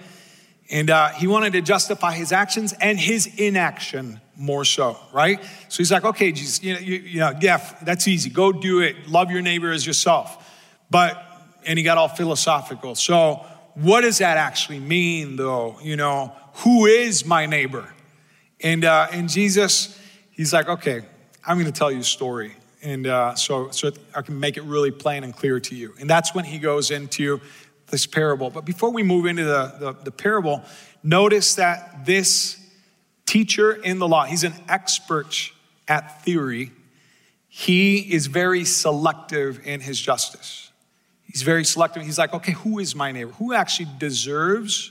And 0.75 0.91
uh, 0.91 1.11
he 1.11 1.29
wanted 1.29 1.53
to 1.53 1.61
justify 1.61 2.15
his 2.15 2.33
actions 2.33 2.73
and 2.73 2.99
his 2.99 3.27
inaction 3.39 4.21
more 4.37 4.65
so, 4.65 4.99
right? 5.13 5.41
So 5.69 5.77
he's 5.79 5.93
like, 5.93 6.05
okay, 6.05 6.33
Jesus, 6.33 6.65
you 6.65 6.75
know, 6.75 6.81
you, 6.81 6.95
you 6.97 7.21
know, 7.21 7.33
yeah, 7.41 7.77
that's 7.83 8.09
easy. 8.09 8.29
Go 8.29 8.51
do 8.51 8.81
it. 8.81 9.09
Love 9.09 9.31
your 9.31 9.41
neighbor 9.41 9.71
as 9.71 9.87
yourself. 9.87 10.53
But, 10.91 11.25
and 11.65 11.79
he 11.79 11.85
got 11.85 11.97
all 11.97 12.09
philosophical. 12.09 12.97
So, 12.97 13.47
what 13.75 14.01
does 14.01 14.19
that 14.19 14.37
actually 14.37 14.81
mean, 14.81 15.37
though? 15.37 15.79
You 15.81 15.95
know, 15.95 16.35
who 16.55 16.87
is 16.87 17.25
my 17.25 17.47
neighbor? 17.47 17.89
And, 18.61 18.85
uh, 18.85 19.07
and 19.13 19.29
Jesus, 19.29 19.97
he's 20.33 20.53
like, 20.53 20.69
okay, 20.69 21.03
I'm 21.47 21.57
going 21.57 21.73
to 21.73 21.79
tell 21.79 21.93
you 21.93 22.01
a 22.01 22.03
story. 22.03 22.53
And 22.83 23.07
uh, 23.07 23.37
so, 23.37 23.71
so 23.71 23.93
I 24.13 24.23
can 24.23 24.41
make 24.41 24.57
it 24.57 24.65
really 24.65 24.91
plain 24.91 25.23
and 25.23 25.37
clear 25.37 25.61
to 25.61 25.75
you. 25.77 25.95
And 26.01 26.11
that's 26.11 26.35
when 26.35 26.45
he 26.45 26.59
goes 26.59 26.91
into 26.91 27.41
this 27.95 28.07
parable. 28.07 28.51
But 28.51 28.65
before 28.65 28.91
we 28.91 29.05
move 29.05 29.25
into 29.25 29.45
the, 29.45 29.73
the, 29.79 29.93
the 29.93 30.11
parable, 30.11 30.65
notice 31.05 31.55
that 31.55 32.05
this 32.05 32.61
teacher 33.25 33.73
in 33.73 34.01
the 34.01 34.09
law, 34.09 34.25
he's 34.25 34.43
an 34.43 34.55
expert 34.69 35.53
at 35.87 36.25
theory. 36.25 36.73
He 37.47 37.99
is 37.99 38.27
very 38.27 38.65
selective 38.65 39.65
in 39.65 39.81
his 39.81 40.01
justice. 40.01 40.73
He's 41.23 41.43
very 41.43 41.65
selective. 41.65 42.03
He's 42.03 42.19
like, 42.19 42.35
okay, 42.35 42.51
who 42.51 42.81
is 42.81 42.97
my 42.97 43.13
neighbor? 43.13 43.31
Who 43.35 43.55
actually 43.55 43.91
deserves 43.97 44.91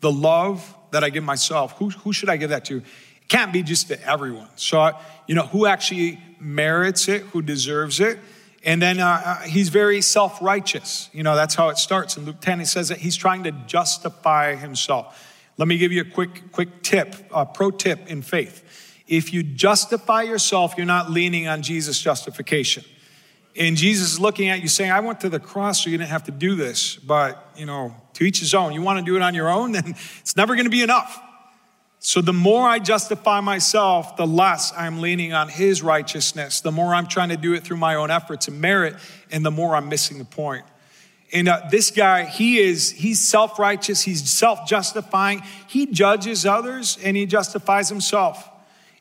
the 0.00 0.10
love 0.10 0.74
that 0.92 1.04
I 1.04 1.10
give 1.10 1.24
myself? 1.24 1.72
Who, 1.72 1.90
who 1.90 2.14
should 2.14 2.30
I 2.30 2.38
give 2.38 2.48
that 2.48 2.64
to? 2.66 2.78
It 2.78 3.28
can't 3.28 3.52
be 3.52 3.62
just 3.62 3.88
to 3.88 4.02
everyone. 4.08 4.48
So, 4.56 4.90
you 5.26 5.34
know, 5.34 5.44
who 5.44 5.66
actually 5.66 6.18
merits 6.40 7.08
it, 7.08 7.24
who 7.24 7.42
deserves 7.42 8.00
it? 8.00 8.18
And 8.64 8.82
then 8.82 9.00
uh, 9.00 9.22
uh 9.24 9.36
he's 9.42 9.68
very 9.68 10.00
self 10.00 10.40
righteous. 10.42 11.08
You 11.12 11.22
know, 11.22 11.36
that's 11.36 11.54
how 11.54 11.68
it 11.68 11.78
starts. 11.78 12.16
In 12.16 12.24
Luke 12.24 12.40
10, 12.40 12.58
he 12.60 12.64
says 12.64 12.88
that 12.88 12.98
he's 12.98 13.16
trying 13.16 13.44
to 13.44 13.52
justify 13.52 14.54
himself. 14.54 15.24
Let 15.56 15.68
me 15.68 15.76
give 15.76 15.90
you 15.90 16.02
a 16.02 16.04
quick, 16.04 16.52
quick 16.52 16.82
tip, 16.82 17.14
a 17.32 17.44
pro 17.44 17.70
tip 17.70 18.06
in 18.06 18.22
faith. 18.22 18.64
If 19.08 19.32
you 19.32 19.42
justify 19.42 20.22
yourself, 20.22 20.74
you're 20.76 20.86
not 20.86 21.10
leaning 21.10 21.48
on 21.48 21.62
Jesus' 21.62 22.00
justification. 22.00 22.84
And 23.56 23.76
Jesus 23.76 24.12
is 24.12 24.20
looking 24.20 24.48
at 24.48 24.62
you 24.62 24.68
saying, 24.68 24.92
I 24.92 25.00
went 25.00 25.20
to 25.20 25.28
the 25.28 25.40
cross 25.40 25.82
so 25.82 25.90
you 25.90 25.98
didn't 25.98 26.10
have 26.10 26.24
to 26.24 26.30
do 26.30 26.54
this. 26.54 26.94
But, 26.96 27.52
you 27.56 27.66
know, 27.66 27.94
to 28.14 28.24
each 28.24 28.40
his 28.40 28.54
own. 28.54 28.72
You 28.72 28.82
want 28.82 28.98
to 28.98 29.04
do 29.04 29.16
it 29.16 29.22
on 29.22 29.34
your 29.34 29.48
own, 29.48 29.72
then 29.72 29.94
it's 30.20 30.36
never 30.36 30.54
going 30.54 30.66
to 30.66 30.70
be 30.70 30.82
enough. 30.82 31.20
So 32.08 32.22
the 32.22 32.32
more 32.32 32.66
I 32.66 32.78
justify 32.78 33.40
myself, 33.40 34.16
the 34.16 34.26
less 34.26 34.72
I'm 34.74 35.02
leaning 35.02 35.34
on 35.34 35.50
his 35.50 35.82
righteousness. 35.82 36.62
The 36.62 36.72
more 36.72 36.94
I'm 36.94 37.06
trying 37.06 37.28
to 37.28 37.36
do 37.36 37.52
it 37.52 37.64
through 37.64 37.76
my 37.76 37.96
own 37.96 38.10
efforts 38.10 38.48
and 38.48 38.62
merit, 38.62 38.96
and 39.30 39.44
the 39.44 39.50
more 39.50 39.76
I'm 39.76 39.90
missing 39.90 40.16
the 40.16 40.24
point. 40.24 40.64
And 41.34 41.50
uh, 41.50 41.68
this 41.70 41.90
guy, 41.90 42.24
he 42.24 42.60
is, 42.60 42.92
he's 42.92 43.20
self-righteous, 43.28 44.00
he's 44.00 44.30
self-justifying. 44.30 45.42
He 45.66 45.84
judges 45.84 46.46
others 46.46 46.96
and 47.04 47.14
he 47.14 47.26
justifies 47.26 47.90
himself. 47.90 48.48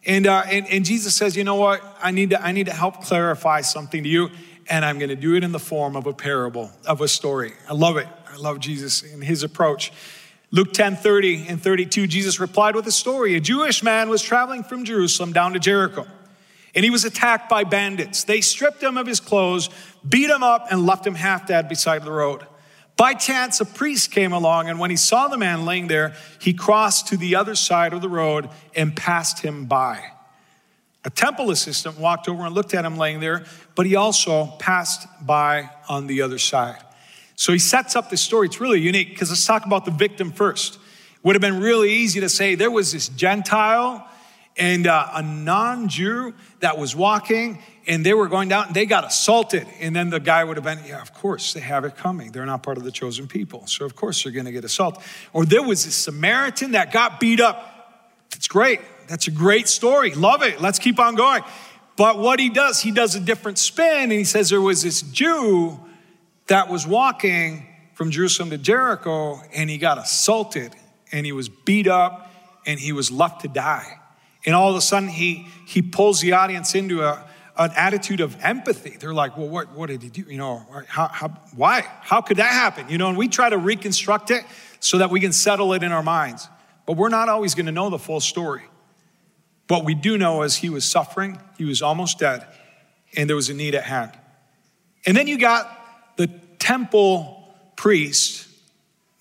And, 0.06 0.28
uh, 0.28 0.44
and, 0.46 0.68
and 0.68 0.84
Jesus 0.84 1.16
says, 1.16 1.38
you 1.38 1.46
know 1.46 1.56
what? 1.56 1.82
I 2.02 2.12
need, 2.12 2.32
to, 2.32 2.44
I 2.44 2.52
need 2.52 2.66
to 2.66 2.74
help 2.74 3.06
clarify 3.06 3.62
something 3.62 4.04
to 4.04 4.10
you, 4.10 4.32
and 4.70 4.84
I'm 4.84 5.00
going 5.00 5.08
to 5.08 5.16
do 5.16 5.34
it 5.36 5.46
in 5.46 5.54
the 5.54 5.60
form 5.60 5.96
of 5.96 6.08
a 6.08 6.14
parable, 6.14 6.72
of 6.86 7.00
a 7.00 7.08
story. 7.08 7.54
I 7.70 7.74
love 7.74 7.96
it. 7.96 8.08
I 8.30 8.36
love 8.36 8.60
Jesus 8.60 9.02
and 9.02 9.24
his 9.24 9.44
approach. 9.44 9.94
Luke 10.52 10.72
10 10.74 10.96
30 10.96 11.48
and 11.50 11.62
32, 11.62 12.08
Jesus 12.08 12.40
replied 12.40 12.76
with 12.76 12.88
a 12.88 12.92
story. 12.92 13.36
A 13.36 13.40
Jewish 13.40 13.84
man 13.84 14.10
was 14.10 14.22
traveling 14.22 14.64
from 14.64 14.86
Jerusalem 14.86 15.34
down 15.34 15.54
to 15.54 15.60
Jericho, 15.60 16.08
and 16.74 16.86
he 16.86 16.90
was 16.90 17.04
attacked 17.04 17.50
by 17.50 17.64
bandits. 17.64 18.24
They 18.24 18.42
stripped 18.42 18.82
him 18.82 18.98
of 18.98 19.08
his 19.08 19.20
clothes, 19.20 19.70
beat 20.08 20.30
him 20.30 20.44
up, 20.44 20.68
and 20.72 20.86
left 20.86 21.06
him 21.06 21.16
half 21.16 21.48
dead 21.48 21.68
beside 21.68 22.04
the 22.04 22.12
road. 22.12 22.46
By 22.96 23.14
chance, 23.14 23.62
a 23.62 23.66
priest 23.66 24.12
came 24.12 24.32
along, 24.32 24.70
and 24.70 24.80
when 24.80 24.90
he 24.90 24.96
saw 24.96 25.28
the 25.28 25.38
man 25.38 25.66
laying 25.66 25.88
there, 25.88 26.16
he 26.40 26.54
crossed 26.54 27.08
to 27.10 27.18
the 27.18 27.36
other 27.36 27.54
side 27.54 27.94
of 27.94 28.02
the 28.02 28.10
road 28.10 28.50
and 28.76 28.96
passed 28.96 29.40
him 29.40 29.66
by. 29.66 30.04
A 31.06 31.10
temple 31.10 31.52
assistant 31.52 32.00
walked 32.00 32.28
over 32.28 32.46
and 32.46 32.56
looked 32.56 32.74
at 32.74 32.86
him 32.86 32.98
laying 32.98 33.20
there, 33.20 33.46
but 33.76 33.86
he 33.86 33.96
also 33.96 34.48
passed 34.60 35.08
by 35.22 35.70
on 35.88 36.08
the 36.08 36.22
other 36.22 36.40
side. 36.40 36.82
So 37.38 37.54
he 37.54 37.60
sets 37.60 37.96
up 37.96 38.10
this 38.10 38.22
story. 38.22 38.48
It's 38.48 38.60
really 38.60 38.82
unique 38.82 39.12
because 39.12 39.30
let's 39.30 39.46
talk 39.46 39.66
about 39.66 39.86
the 39.86 39.92
victim 39.92 40.32
first. 40.32 40.80
Would 41.22 41.36
have 41.36 41.42
been 41.42 41.60
really 41.60 41.94
easy 41.94 42.20
to 42.20 42.30
say 42.30 42.56
there 42.56 42.72
was 42.72 42.92
this 42.92 43.10
Gentile 43.10 44.06
and 44.58 44.88
uh, 44.88 45.08
a 45.14 45.22
non 45.22 45.88
Jew 45.88 46.34
that 46.62 46.80
was 46.80 46.96
walking 46.96 47.62
and 47.86 48.04
they 48.04 48.16
were 48.16 48.28
going 48.28 48.50
down 48.50 48.68
and 48.68 48.76
they 48.76 48.88
got 48.88 49.06
assaulted. 49.06 49.68
And 49.80 49.96
then 49.96 50.10
the 50.10 50.20
guy 50.20 50.44
would 50.44 50.58
have 50.58 50.64
been, 50.64 50.80
yeah, 50.88 51.00
of 51.00 51.14
course, 51.14 51.54
they 51.54 51.60
have 51.60 51.86
it 51.86 51.96
coming. 51.96 52.32
They're 52.32 52.46
not 52.46 52.64
part 52.64 52.80
of 52.80 52.84
the 52.84 52.92
chosen 52.92 53.28
people. 53.28 53.68
So, 53.68 53.86
of 53.86 53.96
course, 53.96 54.24
they're 54.24 54.32
going 54.32 54.46
to 54.46 54.52
get 54.52 54.66
assaulted. 54.66 55.04
Or 55.32 55.46
there 55.46 55.62
was 55.62 55.86
a 55.86 55.92
Samaritan 55.92 56.72
that 56.72 56.92
got 56.92 57.20
beat 57.20 57.40
up. 57.40 58.02
That's 58.32 58.48
great. 58.48 58.82
That's 59.08 59.28
a 59.28 59.32
great 59.32 59.68
story. 59.68 60.12
Love 60.16 60.42
it. 60.42 60.60
Let's 60.60 60.80
keep 60.80 61.00
on 61.00 61.14
going. 61.14 61.44
But 61.98 62.18
what 62.18 62.40
he 62.40 62.50
does, 62.50 62.82
he 62.82 62.90
does 62.92 63.16
a 63.16 63.20
different 63.20 63.60
spin 63.60 64.04
and 64.04 64.12
he 64.12 64.24
says 64.24 64.50
there 64.50 64.60
was 64.60 64.82
this 64.82 65.04
Jew 65.04 65.80
that 66.48 66.70
was 66.70 66.88
walking 66.88 67.68
from 67.94 68.12
Jerusalem 68.12 68.50
to 68.52 68.58
Jericho 68.58 69.42
and 69.54 69.70
he 69.70 69.78
got 69.78 69.98
assaulted 69.98 70.74
and 71.12 71.26
he 71.26 71.32
was 71.32 71.50
beat 71.50 71.88
up 71.88 72.32
and 72.66 72.80
he 72.80 72.92
was 72.92 73.12
left 73.12 73.42
to 73.42 73.48
die. 73.48 74.00
And 74.46 74.56
all 74.56 74.70
of 74.70 74.76
a 74.76 74.82
sudden, 74.82 75.10
he, 75.10 75.48
he 75.66 75.82
pulls 75.82 76.22
the 76.22 76.34
audience 76.34 76.76
into 76.76 77.02
a, 77.02 77.24
an 77.58 77.72
attitude 77.76 78.22
of 78.22 78.38
empathy. 78.44 78.96
They're 78.98 79.14
like, 79.14 79.38
well, 79.38 79.50
what, 79.50 79.74
what 79.74 79.88
did 79.88 80.04
he 80.04 80.10
do? 80.10 80.22
You 80.22 80.38
know, 80.38 80.66
how, 80.88 81.08
how, 81.08 81.28
why? 81.56 81.82
How 82.02 82.22
could 82.22 82.38
that 82.38 82.52
happen? 82.52 82.90
You 82.90 82.98
know, 82.98 83.10
and 83.10 83.18
we 83.18 83.28
try 83.28 83.50
to 83.50 83.58
reconstruct 83.58 84.32
it 84.32 84.44
so 84.80 85.00
that 85.00 85.10
we 85.10 85.20
can 85.20 85.34
settle 85.34 85.74
it 85.74 85.84
in 85.84 85.92
our 85.92 86.04
minds. 86.04 86.48
But 86.86 86.98
we're 86.98 87.10
not 87.10 87.30
always 87.30 87.56
going 87.56 87.66
to 87.66 87.72
know 87.72 87.90
the 87.90 88.00
full 88.00 88.20
story. 88.20 88.64
What 89.68 89.84
we 89.84 89.96
do 89.96 90.18
know 90.18 90.44
is 90.44 90.56
he 90.56 90.70
was 90.70 90.86
suffering, 90.86 91.42
he 91.58 91.66
was 91.66 91.82
almost 91.82 92.20
dead, 92.20 92.46
and 93.18 93.28
there 93.28 93.36
was 93.36 93.50
a 93.50 93.54
need 93.54 93.76
at 93.76 93.84
hand. 93.84 94.12
And 95.06 95.18
then 95.18 95.28
you 95.28 95.38
got 95.38 95.78
the 96.18 96.28
temple 96.60 97.48
priest, 97.76 98.48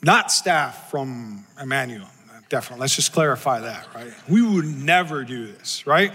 not 0.02 0.32
staff 0.32 0.90
from 0.90 1.46
Emmanuel. 1.60 2.08
Definitely. 2.48 2.82
Let's 2.82 2.94
just 2.94 3.12
clarify 3.12 3.60
that, 3.60 3.88
right? 3.94 4.12
We 4.28 4.40
would 4.40 4.64
never 4.64 5.24
do 5.24 5.46
this, 5.46 5.86
right? 5.86 6.12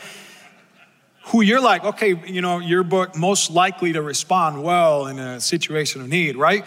Who 1.25 1.41
you're 1.41 1.61
like, 1.61 1.83
okay, 1.83 2.19
you 2.25 2.41
know, 2.41 2.59
your 2.59 2.83
book 2.83 3.17
most 3.17 3.51
likely 3.51 3.93
to 3.93 4.01
respond 4.01 4.63
well 4.63 5.07
in 5.07 5.19
a 5.19 5.41
situation 5.41 6.01
of 6.01 6.07
need, 6.07 6.37
right? 6.37 6.65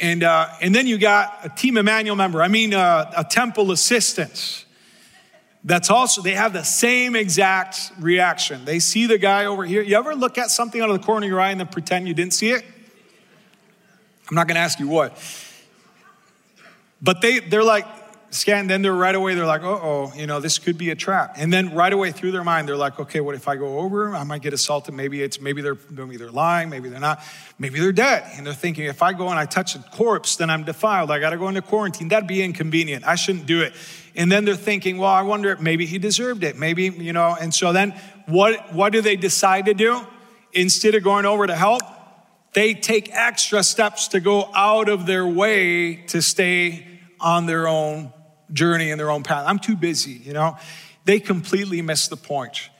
And, 0.00 0.22
uh, 0.22 0.48
and 0.60 0.74
then 0.74 0.86
you 0.86 0.98
got 0.98 1.40
a 1.44 1.50
Team 1.50 1.76
Emmanuel 1.76 2.16
member, 2.16 2.42
I 2.42 2.48
mean, 2.48 2.74
uh, 2.74 3.12
a 3.16 3.22
temple 3.22 3.70
assistant. 3.70 4.64
That's 5.62 5.90
also, 5.90 6.22
they 6.22 6.32
have 6.32 6.52
the 6.52 6.64
same 6.64 7.14
exact 7.14 7.92
reaction. 8.00 8.64
They 8.64 8.80
see 8.80 9.06
the 9.06 9.18
guy 9.18 9.44
over 9.44 9.64
here. 9.64 9.82
You 9.82 9.96
ever 9.96 10.16
look 10.16 10.38
at 10.38 10.50
something 10.50 10.80
out 10.80 10.90
of 10.90 10.98
the 10.98 11.06
corner 11.06 11.26
of 11.26 11.30
your 11.30 11.40
eye 11.40 11.50
and 11.50 11.60
then 11.60 11.68
pretend 11.68 12.08
you 12.08 12.14
didn't 12.14 12.34
see 12.34 12.50
it? 12.50 12.64
I'm 14.32 14.36
not 14.36 14.48
gonna 14.48 14.60
ask 14.60 14.80
you 14.80 14.88
what. 14.88 15.12
But 17.02 17.20
they, 17.20 17.40
they're 17.40 17.62
like, 17.62 17.84
scan, 18.30 18.66
then 18.66 18.80
they're 18.80 18.94
right 18.94 19.14
away, 19.14 19.34
they're 19.34 19.44
like, 19.44 19.62
uh 19.62 19.68
oh, 19.68 20.10
you 20.16 20.26
know, 20.26 20.40
this 20.40 20.58
could 20.58 20.78
be 20.78 20.88
a 20.88 20.94
trap. 20.94 21.34
And 21.36 21.52
then 21.52 21.74
right 21.74 21.92
away 21.92 22.12
through 22.12 22.30
their 22.30 22.42
mind, 22.42 22.66
they're 22.66 22.74
like, 22.74 22.98
okay, 22.98 23.20
what 23.20 23.34
if 23.34 23.46
I 23.46 23.56
go 23.56 23.80
over? 23.80 24.14
I 24.16 24.24
might 24.24 24.40
get 24.40 24.54
assaulted. 24.54 24.94
Maybe 24.94 25.22
it's, 25.22 25.38
maybe 25.38 25.60
they're, 25.60 25.76
maybe 25.90 26.16
they're 26.16 26.30
lying, 26.30 26.70
maybe 26.70 26.88
they're 26.88 26.98
not, 26.98 27.22
maybe 27.58 27.78
they're 27.78 27.92
dead. 27.92 28.24
And 28.34 28.46
they're 28.46 28.54
thinking, 28.54 28.86
if 28.86 29.02
I 29.02 29.12
go 29.12 29.28
and 29.28 29.38
I 29.38 29.44
touch 29.44 29.74
a 29.74 29.80
corpse, 29.80 30.36
then 30.36 30.48
I'm 30.48 30.64
defiled. 30.64 31.10
I 31.10 31.18
got 31.18 31.30
to 31.30 31.36
go 31.36 31.48
into 31.48 31.60
quarantine. 31.60 32.08
That'd 32.08 32.26
be 32.26 32.42
inconvenient. 32.42 33.06
I 33.06 33.16
shouldn't 33.16 33.44
do 33.44 33.60
it. 33.60 33.74
And 34.16 34.32
then 34.32 34.46
they're 34.46 34.56
thinking, 34.56 34.96
well, 34.96 35.10
I 35.10 35.20
wonder, 35.20 35.58
maybe 35.60 35.84
he 35.84 35.98
deserved 35.98 36.42
it. 36.42 36.56
Maybe, 36.56 36.84
you 36.84 37.12
know, 37.12 37.36
and 37.38 37.52
so 37.52 37.74
then 37.74 37.90
what, 38.24 38.72
what 38.72 38.94
do 38.94 39.02
they 39.02 39.16
decide 39.16 39.66
to 39.66 39.74
do? 39.74 40.06
Instead 40.54 40.94
of 40.94 41.02
going 41.02 41.26
over 41.26 41.46
to 41.46 41.54
help, 41.54 41.82
they 42.54 42.74
take 42.74 43.10
extra 43.12 43.62
steps 43.62 44.08
to 44.08 44.20
go 44.20 44.50
out 44.54 44.88
of 44.88 45.06
their 45.06 45.26
way 45.26 45.96
to 46.08 46.20
stay 46.20 46.86
on 47.20 47.46
their 47.46 47.66
own 47.66 48.12
journey 48.52 48.90
and 48.90 49.00
their 49.00 49.10
own 49.10 49.22
path. 49.22 49.44
I'm 49.46 49.58
too 49.58 49.76
busy, 49.76 50.12
you 50.12 50.32
know. 50.32 50.56
They 51.04 51.18
completely 51.18 51.82
miss 51.82 52.08
the 52.08 52.16
point. 52.16 52.70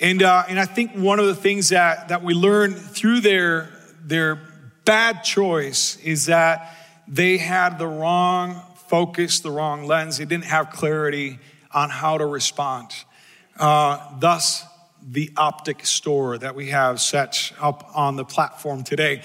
And, 0.00 0.22
uh, 0.22 0.44
and 0.48 0.58
I 0.58 0.64
think 0.64 0.92
one 0.92 1.18
of 1.18 1.26
the 1.26 1.34
things 1.34 1.68
that, 1.68 2.08
that 2.08 2.22
we 2.22 2.34
learn 2.34 2.72
through 2.74 3.20
their, 3.20 3.70
their 4.02 4.40
bad 4.84 5.22
choice 5.22 5.96
is 5.98 6.26
that 6.26 6.74
they 7.06 7.36
had 7.36 7.78
the 7.78 7.86
wrong 7.86 8.60
focus, 8.88 9.40
the 9.40 9.50
wrong 9.50 9.86
lens. 9.86 10.18
They 10.18 10.24
didn't 10.24 10.46
have 10.46 10.70
clarity 10.70 11.38
on 11.72 11.90
how 11.90 12.18
to 12.18 12.26
respond. 12.26 12.92
Uh, 13.58 14.18
thus, 14.18 14.64
the 15.06 15.30
optic 15.36 15.86
store 15.86 16.38
that 16.38 16.54
we 16.54 16.70
have 16.70 17.00
set 17.00 17.52
up 17.60 17.90
on 17.94 18.16
the 18.16 18.24
platform 18.24 18.84
today. 18.84 19.22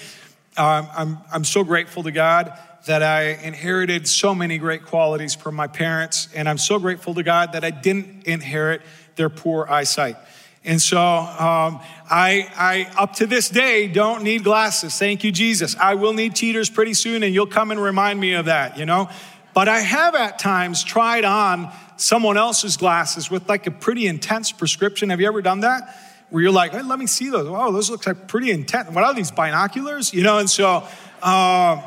Um, 0.56 0.88
I'm, 0.96 1.18
I'm 1.32 1.44
so 1.44 1.64
grateful 1.64 2.02
to 2.04 2.12
God 2.12 2.58
that 2.86 3.02
I 3.02 3.32
inherited 3.42 4.06
so 4.08 4.34
many 4.34 4.58
great 4.58 4.84
qualities 4.84 5.34
from 5.34 5.54
my 5.54 5.66
parents, 5.66 6.28
and 6.34 6.48
I'm 6.48 6.58
so 6.58 6.78
grateful 6.78 7.14
to 7.14 7.22
God 7.22 7.52
that 7.52 7.64
I 7.64 7.70
didn't 7.70 8.26
inherit 8.26 8.82
their 9.16 9.28
poor 9.28 9.66
eyesight. 9.68 10.16
And 10.64 10.82
so 10.82 10.98
um, 10.98 11.80
I, 12.10 12.48
I, 12.56 12.88
up 12.96 13.14
to 13.16 13.26
this 13.26 13.48
day, 13.48 13.86
don't 13.86 14.22
need 14.24 14.44
glasses. 14.44 14.98
Thank 14.98 15.22
you, 15.24 15.30
Jesus. 15.30 15.76
I 15.76 15.94
will 15.94 16.12
need 16.12 16.34
cheaters 16.34 16.70
pretty 16.70 16.94
soon, 16.94 17.22
and 17.22 17.32
you'll 17.34 17.46
come 17.46 17.70
and 17.70 17.80
remind 17.80 18.18
me 18.18 18.32
of 18.34 18.46
that, 18.46 18.78
you 18.78 18.86
know? 18.86 19.08
But 19.54 19.68
I 19.68 19.80
have 19.80 20.14
at 20.14 20.38
times 20.38 20.84
tried 20.84 21.24
on 21.24 21.72
someone 21.96 22.36
else's 22.36 22.76
glasses 22.76 23.30
with 23.30 23.48
like 23.48 23.66
a 23.66 23.70
pretty 23.70 24.06
intense 24.06 24.52
prescription. 24.52 25.10
Have 25.10 25.20
you 25.20 25.26
ever 25.26 25.42
done 25.42 25.60
that? 25.60 25.96
Where 26.30 26.42
you're 26.42 26.52
like, 26.52 26.72
hey, 26.72 26.82
let 26.82 26.98
me 26.98 27.06
see 27.06 27.30
those. 27.30 27.46
Oh, 27.48 27.72
those 27.72 27.88
look 27.88 28.06
like 28.06 28.28
pretty 28.28 28.50
intense. 28.50 28.90
What 28.90 29.04
are 29.04 29.14
these 29.14 29.30
binoculars? 29.30 30.12
You 30.12 30.22
know, 30.22 30.38
and 30.38 30.50
so, 30.50 30.86
uh, 31.22 31.82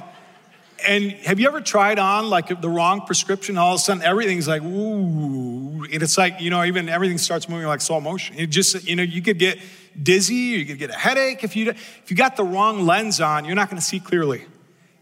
and 0.88 1.12
have 1.12 1.40
you 1.40 1.48
ever 1.48 1.60
tried 1.60 2.00
on 2.00 2.30
like 2.30 2.62
the 2.62 2.70
wrong 2.70 3.06
prescription? 3.06 3.58
All 3.58 3.74
of 3.74 3.80
a 3.80 3.84
sudden, 3.84 4.02
everything's 4.02 4.48
like, 4.48 4.62
ooh. 4.62 5.84
And 5.84 6.02
it's 6.02 6.18
like, 6.18 6.40
you 6.40 6.50
know, 6.50 6.64
even 6.64 6.88
everything 6.88 7.18
starts 7.18 7.50
moving 7.50 7.68
like 7.68 7.82
slow 7.82 8.00
motion. 8.00 8.38
It 8.40 8.48
just, 8.48 8.88
you 8.88 8.96
know, 8.96 9.04
you 9.04 9.22
could 9.22 9.40
get 9.40 9.60
dizzy, 10.02 10.36
you 10.36 10.66
could 10.66 10.78
get 10.78 10.90
a 10.90 10.94
headache. 10.94 11.44
If 11.44 11.56
you, 11.56 11.70
if 11.70 12.06
you 12.08 12.16
got 12.16 12.38
the 12.38 12.44
wrong 12.44 12.86
lens 12.86 13.20
on, 13.20 13.44
you're 13.44 13.56
not 13.56 13.70
going 13.70 13.80
to 13.80 13.86
see 13.86 14.00
clearly. 14.00 14.46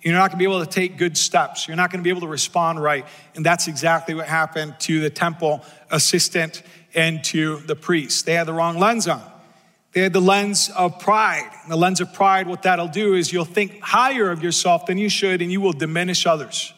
You're 0.07 0.15
not 0.15 0.31
going 0.31 0.37
to 0.37 0.37
be 0.37 0.45
able 0.45 0.63
to 0.63 0.71
take 0.71 0.97
good 0.97 1.17
steps. 1.17 1.67
You're 1.67 1.75
not 1.75 1.91
going 1.91 1.99
to 1.99 2.03
be 2.03 2.09
able 2.09 2.21
to 2.21 2.27
respond 2.27 2.81
right. 2.81 3.05
And 3.35 3.45
that's 3.45 3.67
exactly 3.67 4.15
what 4.15 4.25
happened 4.25 4.75
to 4.79 5.01
the 5.01 5.09
temple 5.09 5.65
assistant 5.91 6.63
and 6.95 7.21
to 7.25 7.57
the 7.57 7.75
priest. 7.75 8.25
They 8.25 8.35
had 8.35 8.47
the 8.47 8.53
wrong 8.53 8.79
lens 8.79 9.09
on. 9.09 9.21
They 9.91 9.99
had 9.99 10.13
the 10.13 10.21
lens 10.21 10.69
of 10.69 10.99
pride. 10.99 11.51
And 11.63 11.69
the 11.69 11.75
lens 11.75 11.99
of 11.99 12.13
pride, 12.13 12.47
what 12.47 12.63
that'll 12.63 12.87
do 12.87 13.15
is 13.15 13.33
you'll 13.33 13.43
think 13.43 13.81
higher 13.81 14.31
of 14.31 14.41
yourself 14.41 14.85
than 14.85 14.97
you 14.97 15.09
should, 15.09 15.41
and 15.41 15.51
you 15.51 15.59
will 15.59 15.73
diminish 15.73 16.25
others. 16.25 16.73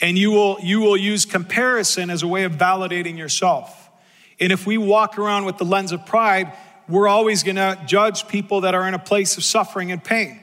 And 0.00 0.16
you 0.16 0.30
will, 0.30 0.58
you 0.62 0.80
will 0.80 0.96
use 0.96 1.24
comparison 1.24 2.08
as 2.08 2.22
a 2.22 2.28
way 2.28 2.44
of 2.44 2.52
validating 2.52 3.18
yourself. 3.18 3.90
And 4.38 4.52
if 4.52 4.64
we 4.64 4.78
walk 4.78 5.18
around 5.18 5.44
with 5.44 5.58
the 5.58 5.64
lens 5.64 5.90
of 5.90 6.06
pride, 6.06 6.52
we're 6.88 7.08
always 7.08 7.42
gonna 7.42 7.82
judge 7.84 8.28
people 8.28 8.60
that 8.60 8.76
are 8.76 8.86
in 8.86 8.94
a 8.94 8.98
place 9.00 9.36
of 9.36 9.42
suffering 9.42 9.90
and 9.90 10.04
pain. 10.04 10.38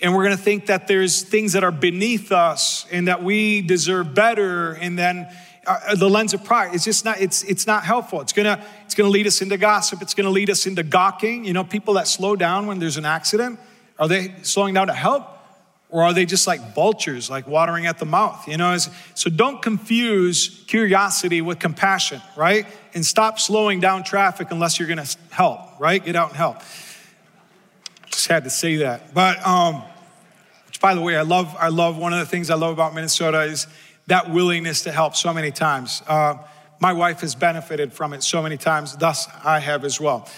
And 0.00 0.14
we're 0.14 0.22
gonna 0.22 0.36
think 0.36 0.66
that 0.66 0.86
there's 0.86 1.22
things 1.22 1.54
that 1.54 1.64
are 1.64 1.72
beneath 1.72 2.30
us 2.30 2.86
and 2.90 3.08
that 3.08 3.22
we 3.22 3.62
deserve 3.62 4.14
better, 4.14 4.72
and 4.72 4.98
then 4.98 5.28
uh, 5.66 5.94
the 5.96 6.08
lens 6.08 6.32
of 6.34 6.44
pride. 6.44 6.74
It's 6.74 6.84
just 6.84 7.04
not, 7.04 7.20
it's, 7.20 7.42
it's 7.42 7.66
not 7.66 7.84
helpful. 7.84 8.20
It's 8.20 8.32
gonna, 8.32 8.64
it's 8.84 8.94
gonna 8.94 9.10
lead 9.10 9.26
us 9.26 9.42
into 9.42 9.56
gossip. 9.56 10.00
It's 10.00 10.14
gonna 10.14 10.30
lead 10.30 10.50
us 10.50 10.66
into 10.66 10.82
gawking. 10.82 11.44
You 11.44 11.52
know, 11.52 11.64
people 11.64 11.94
that 11.94 12.06
slow 12.06 12.36
down 12.36 12.66
when 12.66 12.78
there's 12.78 12.96
an 12.96 13.04
accident, 13.04 13.58
are 13.98 14.08
they 14.08 14.34
slowing 14.42 14.74
down 14.74 14.86
to 14.86 14.94
help? 14.94 15.34
Or 15.90 16.02
are 16.02 16.12
they 16.12 16.26
just 16.26 16.46
like 16.46 16.74
vultures, 16.74 17.30
like 17.30 17.46
watering 17.46 17.86
at 17.86 17.98
the 17.98 18.04
mouth? 18.04 18.46
You 18.46 18.58
know, 18.58 18.76
so 18.76 19.30
don't 19.30 19.62
confuse 19.62 20.62
curiosity 20.66 21.40
with 21.40 21.58
compassion, 21.58 22.20
right? 22.36 22.66
And 22.94 23.04
stop 23.04 23.38
slowing 23.38 23.80
down 23.80 24.04
traffic 24.04 24.48
unless 24.50 24.78
you're 24.78 24.88
gonna 24.88 25.06
help, 25.30 25.80
right? 25.80 26.04
Get 26.04 26.14
out 26.14 26.28
and 26.28 26.36
help. 26.36 26.58
Just 28.10 28.26
had 28.26 28.44
to 28.44 28.50
say 28.50 28.76
that. 28.76 29.14
But, 29.14 29.44
um, 29.46 29.82
which 30.66 30.80
by 30.80 30.94
the 30.94 31.00
way, 31.00 31.16
I 31.16 31.22
love, 31.22 31.54
I 31.58 31.68
love, 31.68 31.96
one 31.96 32.12
of 32.12 32.18
the 32.18 32.26
things 32.26 32.50
I 32.50 32.54
love 32.54 32.72
about 32.72 32.94
Minnesota 32.94 33.42
is 33.42 33.66
that 34.06 34.30
willingness 34.30 34.82
to 34.82 34.92
help 34.92 35.16
so 35.16 35.32
many 35.32 35.50
times. 35.50 36.02
Uh, 36.06 36.36
my 36.80 36.92
wife 36.92 37.20
has 37.20 37.34
benefited 37.34 37.92
from 37.92 38.12
it 38.12 38.22
so 38.22 38.42
many 38.42 38.56
times, 38.56 38.96
thus 38.96 39.28
I 39.44 39.58
have 39.58 39.84
as 39.84 40.00
well. 40.00 40.28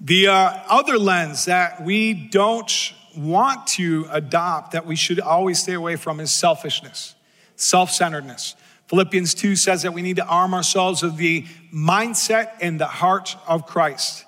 The 0.00 0.28
uh, 0.28 0.54
other 0.68 0.98
lens 0.98 1.46
that 1.46 1.84
we 1.84 2.14
don't 2.14 2.94
want 3.16 3.66
to 3.66 4.06
adopt, 4.10 4.72
that 4.72 4.86
we 4.86 4.96
should 4.96 5.18
always 5.18 5.60
stay 5.60 5.74
away 5.74 5.96
from, 5.96 6.20
is 6.20 6.30
selfishness, 6.30 7.14
self 7.56 7.90
centeredness. 7.90 8.54
Philippians 8.86 9.34
2 9.34 9.56
says 9.56 9.82
that 9.82 9.92
we 9.92 10.00
need 10.00 10.16
to 10.16 10.24
arm 10.24 10.54
ourselves 10.54 11.02
with 11.02 11.16
the 11.16 11.44
mindset 11.74 12.52
and 12.60 12.80
the 12.80 12.86
heart 12.86 13.36
of 13.46 13.66
Christ, 13.66 14.24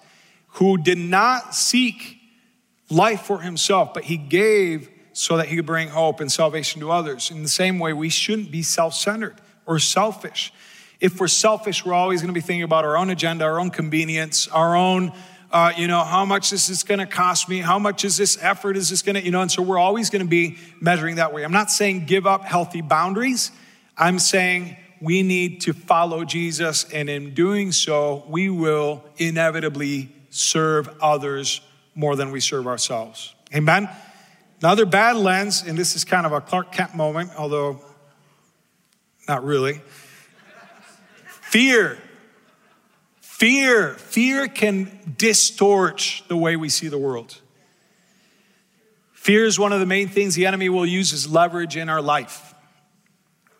who 0.55 0.77
did 0.77 0.99
not 0.99 1.55
seek 1.55 2.20
life 2.91 3.23
for 3.23 3.41
himself, 3.41 3.95
but 3.95 4.05
he 4.05 4.17
gave 4.17 4.91
so 5.13 5.37
that 5.37 5.49
he 5.49 5.57
could 5.57 5.67
bring 5.67 5.89
hope 5.89 6.21
and 6.21 6.31
salvation 6.31 6.81
to 6.81 6.91
others. 6.91 7.31
In 7.31 7.43
the 7.43 7.49
same 7.49 7.79
way, 7.79 7.93
we 7.93 8.09
shouldn't 8.09 8.51
be 8.51 8.63
self 8.63 8.95
centered 8.95 9.37
or 9.67 9.79
selfish. 9.79 10.53
If 11.01 11.19
we're 11.19 11.29
selfish, 11.29 11.85
we're 11.85 11.95
always 11.95 12.21
going 12.21 12.29
to 12.29 12.39
be 12.39 12.41
thinking 12.41 12.63
about 12.63 12.85
our 12.85 12.97
own 12.97 13.11
agenda, 13.11 13.45
our 13.45 13.59
own 13.59 13.71
convenience, 13.71 14.49
our 14.49 14.77
own, 14.77 15.13
uh, 15.51 15.73
you 15.77 15.87
know, 15.87 16.05
how 16.05 16.25
much 16.25 16.53
is 16.53 16.67
this 16.67 16.83
going 16.83 17.01
to 17.01 17.07
cost 17.07 17.49
me? 17.49 17.59
How 17.61 17.79
much 17.79 18.05
is 18.05 18.17
this 18.17 18.39
effort? 18.43 18.77
Is 18.77 18.91
this 18.91 19.01
going 19.03 19.15
to, 19.15 19.25
you 19.25 19.31
know, 19.31 19.41
and 19.41 19.51
so 19.51 19.63
we're 19.63 19.79
always 19.79 20.11
going 20.11 20.23
to 20.23 20.29
be 20.29 20.59
measuring 20.81 21.17
that 21.17 21.33
way. 21.33 21.43
I'm 21.43 21.53
not 21.53 21.71
saying 21.71 22.07
give 22.07 22.27
up 22.27 22.45
healthy 22.45 22.83
boundaries. 22.83 23.51
I'm 23.97 24.19
saying 24.19 24.77
we 25.01 25.23
need 25.23 25.63
to 25.63 25.73
follow 25.73 26.25
Jesus, 26.25 26.85
and 26.93 27.09
in 27.09 27.33
doing 27.33 27.73
so, 27.73 28.25
we 28.29 28.51
will 28.51 29.03
inevitably 29.17 30.15
serve 30.29 30.89
others 31.01 31.63
more 32.01 32.17
than 32.17 32.31
we 32.31 32.41
serve 32.41 32.67
ourselves. 32.67 33.35
Amen? 33.55 33.89
Another 34.63 34.87
bad 34.87 35.17
lens, 35.17 35.63
and 35.63 35.77
this 35.77 35.95
is 35.95 36.05
kind 36.05 36.25
of 36.25 36.33
a 36.33 36.41
Clark 36.41 36.73
Kent 36.73 36.95
moment, 36.95 37.31
although 37.37 37.81
not 39.29 39.45
really. 39.45 39.81
Fear. 41.43 41.99
Fear. 43.21 43.95
Fear 43.95 44.49
can 44.49 45.15
distort 45.19 46.23
the 46.29 46.37
way 46.37 46.57
we 46.57 46.71
see 46.71 46.89
the 46.89 46.99
world. 46.99 47.39
Fear 49.13 49.45
is 49.45 49.59
one 49.59 49.73
of 49.73 49.81
the 49.81 49.87
main 49.87 50.09
things 50.09 50.35
the 50.35 50.47
enemy 50.47 50.71
will 50.71 50.87
use 50.87 51.13
as 51.13 51.31
leverage 51.31 51.77
in 51.77 51.91
our 51.91 52.01
life. 52.01 52.55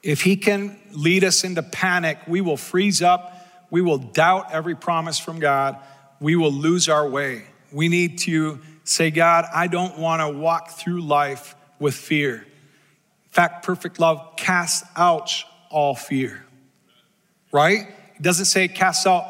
If 0.03 0.23
he 0.23 0.37
can 0.37 0.79
lead 0.93 1.25
us 1.25 1.45
into 1.45 1.63
panic, 1.63 2.19
we 2.27 2.41
will 2.41 2.57
freeze 2.57 3.03
up. 3.03 3.37
We 3.71 3.83
will 3.83 3.99
doubt 3.99 4.51
every 4.53 4.75
promise 4.75 5.19
from 5.19 5.39
God. 5.39 5.77
We 6.21 6.37
will 6.37 6.53
lose 6.53 6.89
our 6.89 7.07
way. 7.07 7.45
We 7.73 7.89
need 7.89 8.19
to 8.21 8.61
say, 8.85 9.11
God, 9.11 9.47
I 9.53 9.67
don't 9.67 9.99
want 9.99 10.21
to 10.21 10.29
walk 10.29 10.71
through 10.71 11.03
life 11.03 11.55
with 11.79 11.95
fear. 11.95 12.35
In 12.37 13.31
fact, 13.31 13.65
perfect 13.65 14.01
love 14.01 14.35
casts 14.37 14.87
out 14.97 15.33
all 15.71 15.95
fear, 15.95 16.45
right? 17.53 17.89
It 18.17 18.23
doesn't 18.23 18.47
say 18.47 18.69
cast 18.69 19.07
out 19.07 19.25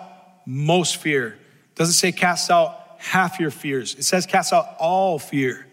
most 0.47 0.97
fear, 0.97 1.29
it 1.29 1.75
doesn't 1.75 1.95
say 1.95 2.13
cast 2.13 2.51
out 2.51 2.81
half 3.01 3.41
your 3.41 3.51
fears. 3.51 3.95
It 3.95 4.05
says 4.05 4.27
cast 4.27 4.53
out 4.53 4.77
all 4.79 5.19
fear. 5.19 5.67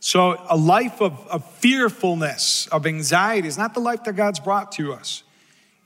So, 0.00 0.40
a 0.48 0.56
life 0.56 1.00
of, 1.00 1.26
of 1.28 1.48
fearfulness, 1.54 2.66
of 2.68 2.86
anxiety, 2.86 3.46
is 3.46 3.56
not 3.56 3.74
the 3.74 3.80
life 3.80 4.02
that 4.04 4.16
God's 4.16 4.40
brought 4.40 4.72
to 4.72 4.92
us. 4.92 5.22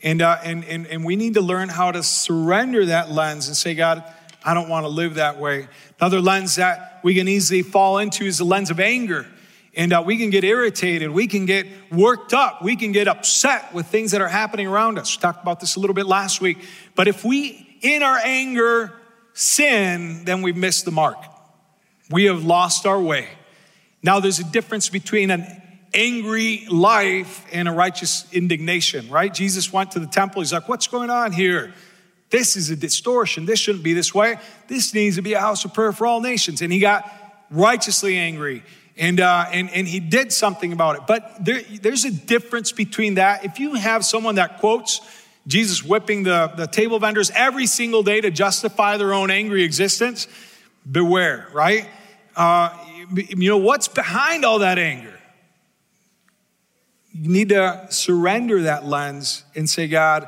And, 0.02 0.22
uh, 0.22 0.38
and, 0.42 0.64
and, 0.64 0.86
and 0.86 1.04
we 1.04 1.16
need 1.16 1.34
to 1.34 1.40
learn 1.40 1.68
how 1.68 1.92
to 1.92 2.02
surrender 2.02 2.86
that 2.86 3.10
lens 3.10 3.48
and 3.48 3.56
say, 3.56 3.74
God, 3.74 4.04
I 4.46 4.54
don't 4.54 4.68
want 4.68 4.84
to 4.84 4.88
live 4.88 5.14
that 5.14 5.38
way. 5.38 5.66
Another 6.00 6.20
lens 6.20 6.54
that 6.54 7.00
we 7.02 7.16
can 7.16 7.26
easily 7.26 7.62
fall 7.62 7.98
into 7.98 8.24
is 8.24 8.38
the 8.38 8.44
lens 8.44 8.70
of 8.70 8.78
anger. 8.78 9.26
And 9.74 9.92
uh, 9.92 10.04
we 10.06 10.16
can 10.16 10.30
get 10.30 10.44
irritated. 10.44 11.10
We 11.10 11.26
can 11.26 11.46
get 11.46 11.66
worked 11.90 12.32
up. 12.32 12.62
We 12.62 12.76
can 12.76 12.92
get 12.92 13.08
upset 13.08 13.74
with 13.74 13.86
things 13.86 14.12
that 14.12 14.20
are 14.20 14.28
happening 14.28 14.68
around 14.68 15.00
us. 15.00 15.16
We 15.16 15.20
talked 15.20 15.42
about 15.42 15.58
this 15.58 15.74
a 15.74 15.80
little 15.80 15.94
bit 15.94 16.06
last 16.06 16.40
week. 16.40 16.58
But 16.94 17.08
if 17.08 17.24
we, 17.24 17.78
in 17.82 18.04
our 18.04 18.18
anger, 18.22 18.92
sin, 19.34 20.24
then 20.24 20.42
we've 20.42 20.56
missed 20.56 20.84
the 20.84 20.92
mark. 20.92 21.18
We 22.08 22.26
have 22.26 22.44
lost 22.44 22.86
our 22.86 23.00
way. 23.00 23.28
Now, 24.00 24.20
there's 24.20 24.38
a 24.38 24.44
difference 24.44 24.88
between 24.88 25.32
an 25.32 25.44
angry 25.92 26.66
life 26.70 27.44
and 27.52 27.66
a 27.66 27.72
righteous 27.72 28.32
indignation, 28.32 29.10
right? 29.10 29.34
Jesus 29.34 29.72
went 29.72 29.90
to 29.90 29.98
the 29.98 30.06
temple. 30.06 30.40
He's 30.40 30.52
like, 30.52 30.68
What's 30.68 30.86
going 30.86 31.10
on 31.10 31.32
here? 31.32 31.74
This 32.30 32.56
is 32.56 32.70
a 32.70 32.76
distortion. 32.76 33.46
This 33.46 33.60
shouldn't 33.60 33.84
be 33.84 33.92
this 33.92 34.14
way. 34.14 34.38
This 34.68 34.92
needs 34.94 35.16
to 35.16 35.22
be 35.22 35.34
a 35.34 35.40
house 35.40 35.64
of 35.64 35.72
prayer 35.72 35.92
for 35.92 36.06
all 36.06 36.20
nations. 36.20 36.60
And 36.60 36.72
he 36.72 36.80
got 36.80 37.10
righteously 37.50 38.16
angry. 38.16 38.62
And, 38.96 39.20
uh, 39.20 39.46
and, 39.52 39.70
and 39.70 39.86
he 39.86 40.00
did 40.00 40.32
something 40.32 40.72
about 40.72 40.96
it. 40.96 41.02
But 41.06 41.44
there, 41.44 41.60
there's 41.80 42.04
a 42.04 42.10
difference 42.10 42.72
between 42.72 43.14
that. 43.14 43.44
If 43.44 43.60
you 43.60 43.74
have 43.74 44.04
someone 44.04 44.36
that 44.36 44.58
quotes 44.58 45.00
Jesus 45.46 45.84
whipping 45.84 46.24
the, 46.24 46.52
the 46.56 46.66
table 46.66 46.98
vendors 46.98 47.30
every 47.34 47.66
single 47.66 48.02
day 48.02 48.20
to 48.20 48.30
justify 48.30 48.96
their 48.96 49.14
own 49.14 49.30
angry 49.30 49.62
existence, 49.62 50.26
beware, 50.90 51.46
right? 51.52 51.88
Uh, 52.34 52.70
you 53.14 53.48
know, 53.48 53.56
what's 53.56 53.86
behind 53.86 54.44
all 54.44 54.60
that 54.60 54.78
anger? 54.78 55.12
You 57.12 57.30
need 57.30 57.50
to 57.50 57.86
surrender 57.90 58.62
that 58.62 58.84
lens 58.84 59.44
and 59.54 59.70
say, 59.70 59.88
God, 59.88 60.26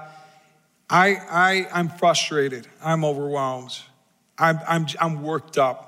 I, 0.90 1.16
I, 1.30 1.68
I'm 1.72 1.88
frustrated. 1.88 2.66
I'm 2.82 3.04
overwhelmed. 3.04 3.78
I'm, 4.38 4.60
I'm, 4.66 4.86
I'm 5.00 5.22
worked 5.22 5.58
up. 5.58 5.84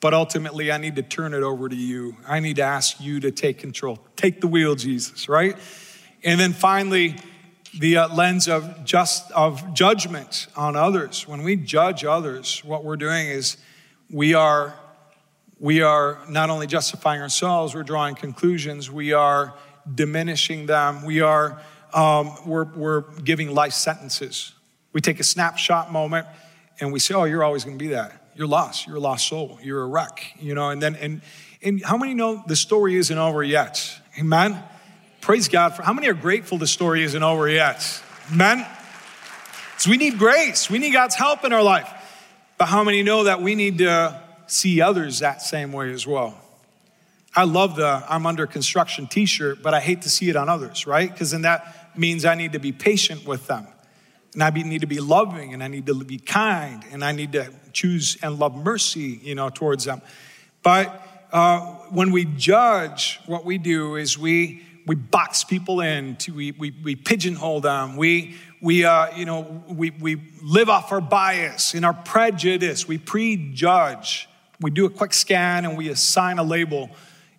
But 0.00 0.14
ultimately, 0.14 0.72
I 0.72 0.78
need 0.78 0.96
to 0.96 1.02
turn 1.02 1.34
it 1.34 1.42
over 1.42 1.68
to 1.68 1.76
you. 1.76 2.16
I 2.26 2.40
need 2.40 2.56
to 2.56 2.62
ask 2.62 3.00
you 3.00 3.20
to 3.20 3.30
take 3.30 3.58
control. 3.58 3.98
Take 4.16 4.40
the 4.40 4.46
wheel, 4.46 4.74
Jesus, 4.74 5.28
right? 5.28 5.56
And 6.24 6.40
then 6.40 6.52
finally, 6.52 7.16
the 7.78 7.98
uh, 7.98 8.14
lens 8.14 8.48
of 8.48 8.84
just 8.84 9.30
of 9.32 9.74
judgment 9.74 10.48
on 10.56 10.74
others. 10.74 11.28
When 11.28 11.42
we 11.42 11.56
judge 11.56 12.04
others, 12.04 12.64
what 12.64 12.82
we're 12.82 12.96
doing 12.96 13.28
is 13.28 13.58
we 14.10 14.34
are 14.34 14.74
we 15.58 15.82
are 15.82 16.18
not 16.28 16.48
only 16.48 16.66
justifying 16.66 17.20
ourselves, 17.20 17.74
we're 17.74 17.82
drawing 17.82 18.14
conclusions, 18.14 18.90
we 18.90 19.12
are 19.12 19.54
diminishing 19.94 20.64
them, 20.66 21.04
we 21.04 21.20
are 21.20 21.60
um, 21.94 22.32
we're, 22.46 22.64
we're 22.64 23.00
giving 23.22 23.54
life 23.54 23.72
sentences. 23.72 24.52
We 24.92 25.00
take 25.00 25.20
a 25.20 25.24
snapshot 25.24 25.92
moment 25.92 26.26
and 26.80 26.92
we 26.92 26.98
say, 26.98 27.14
"Oh, 27.14 27.24
you're 27.24 27.44
always 27.44 27.64
going 27.64 27.78
to 27.78 27.84
be 27.84 27.90
that." 27.92 28.20
you're 28.40 28.48
lost. 28.48 28.86
You're 28.86 28.96
a 28.96 29.00
lost 29.00 29.28
soul. 29.28 29.58
You're 29.62 29.82
a 29.82 29.86
wreck, 29.86 30.32
you 30.40 30.54
know. 30.54 30.70
And 30.70 30.80
then, 30.80 30.96
and, 30.96 31.20
and 31.62 31.84
how 31.84 31.98
many 31.98 32.14
know 32.14 32.42
the 32.46 32.56
story 32.56 32.96
isn't 32.96 33.18
over 33.18 33.42
yet? 33.42 33.94
Amen. 34.18 34.58
Praise 35.20 35.48
God 35.48 35.76
for 35.76 35.82
how 35.82 35.92
many 35.92 36.08
are 36.08 36.14
grateful 36.14 36.56
the 36.56 36.66
story 36.66 37.02
isn't 37.02 37.22
over 37.22 37.50
yet? 37.50 38.02
Amen. 38.32 38.66
So 39.76 39.90
we 39.90 39.98
need 39.98 40.18
grace. 40.18 40.70
We 40.70 40.78
need 40.78 40.92
God's 40.92 41.16
help 41.16 41.44
in 41.44 41.52
our 41.52 41.62
life. 41.62 41.92
But 42.56 42.66
how 42.66 42.82
many 42.82 43.02
know 43.02 43.24
that 43.24 43.42
we 43.42 43.54
need 43.54 43.76
to 43.78 44.22
see 44.46 44.80
others 44.80 45.18
that 45.18 45.42
same 45.42 45.70
way 45.70 45.92
as 45.92 46.06
well? 46.06 46.39
I 47.40 47.44
love 47.44 47.74
the 47.74 48.04
I'm 48.06 48.26
under 48.26 48.46
construction 48.46 49.06
t 49.06 49.24
shirt, 49.24 49.62
but 49.62 49.72
I 49.72 49.80
hate 49.80 50.02
to 50.02 50.10
see 50.10 50.28
it 50.28 50.36
on 50.36 50.50
others, 50.50 50.86
right? 50.86 51.10
Because 51.10 51.30
then 51.30 51.40
that 51.42 51.96
means 51.96 52.26
I 52.26 52.34
need 52.34 52.52
to 52.52 52.58
be 52.58 52.70
patient 52.70 53.26
with 53.26 53.46
them. 53.46 53.66
And 54.34 54.42
I 54.42 54.50
need 54.50 54.82
to 54.82 54.86
be 54.86 55.00
loving 55.00 55.54
and 55.54 55.62
I 55.62 55.68
need 55.68 55.86
to 55.86 55.94
be 56.04 56.18
kind 56.18 56.84
and 56.92 57.02
I 57.02 57.12
need 57.12 57.32
to 57.32 57.50
choose 57.72 58.18
and 58.22 58.38
love 58.38 58.54
mercy, 58.54 59.20
you 59.22 59.34
know, 59.34 59.48
towards 59.48 59.86
them. 59.86 60.02
But 60.62 61.02
uh, 61.32 61.60
when 61.88 62.12
we 62.12 62.26
judge, 62.26 63.20
what 63.24 63.46
we 63.46 63.56
do 63.56 63.96
is 63.96 64.18
we 64.18 64.62
we 64.86 64.94
box 64.96 65.42
people 65.42 65.80
in, 65.80 66.16
to, 66.16 66.34
we, 66.34 66.52
we, 66.52 66.74
we 66.82 66.94
pigeonhole 66.94 67.62
them, 67.62 67.96
we, 67.96 68.36
we, 68.60 68.84
uh, 68.84 69.16
you 69.16 69.24
know, 69.24 69.64
we, 69.66 69.90
we 69.90 70.20
live 70.42 70.68
off 70.68 70.92
our 70.92 71.00
bias 71.00 71.72
and 71.72 71.86
our 71.86 71.94
prejudice, 71.94 72.86
we 72.86 72.98
prejudge, 72.98 74.28
we 74.60 74.70
do 74.70 74.84
a 74.84 74.90
quick 74.90 75.14
scan 75.14 75.64
and 75.64 75.78
we 75.78 75.88
assign 75.88 76.38
a 76.38 76.42
label. 76.42 76.90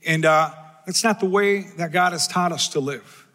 And 0.06 0.26
uh, 0.26 0.52
that's 0.86 1.04
not 1.04 1.20
the 1.20 1.26
way 1.26 1.62
that 1.78 1.92
God 1.92 2.12
has 2.12 2.28
taught 2.28 2.52
us 2.52 2.70
to 2.70 2.80
live. 2.80 3.28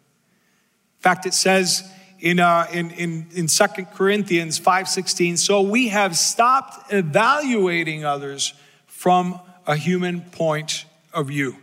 In 0.97 1.01
fact, 1.01 1.25
it 1.25 1.33
says 1.33 1.89
in, 2.19 2.39
uh, 2.39 2.67
in, 2.71 2.91
in, 2.91 3.27
in 3.33 3.47
2 3.47 3.65
Corinthians 3.93 4.59
5.16, 4.59 5.37
so 5.37 5.61
we 5.61 5.89
have 5.89 6.17
stopped 6.17 6.91
evaluating 6.91 8.03
others 8.03 8.53
from 8.85 9.39
a 9.65 9.75
human 9.75 10.21
point 10.21 10.85
of 11.13 11.27
view. 11.27 11.55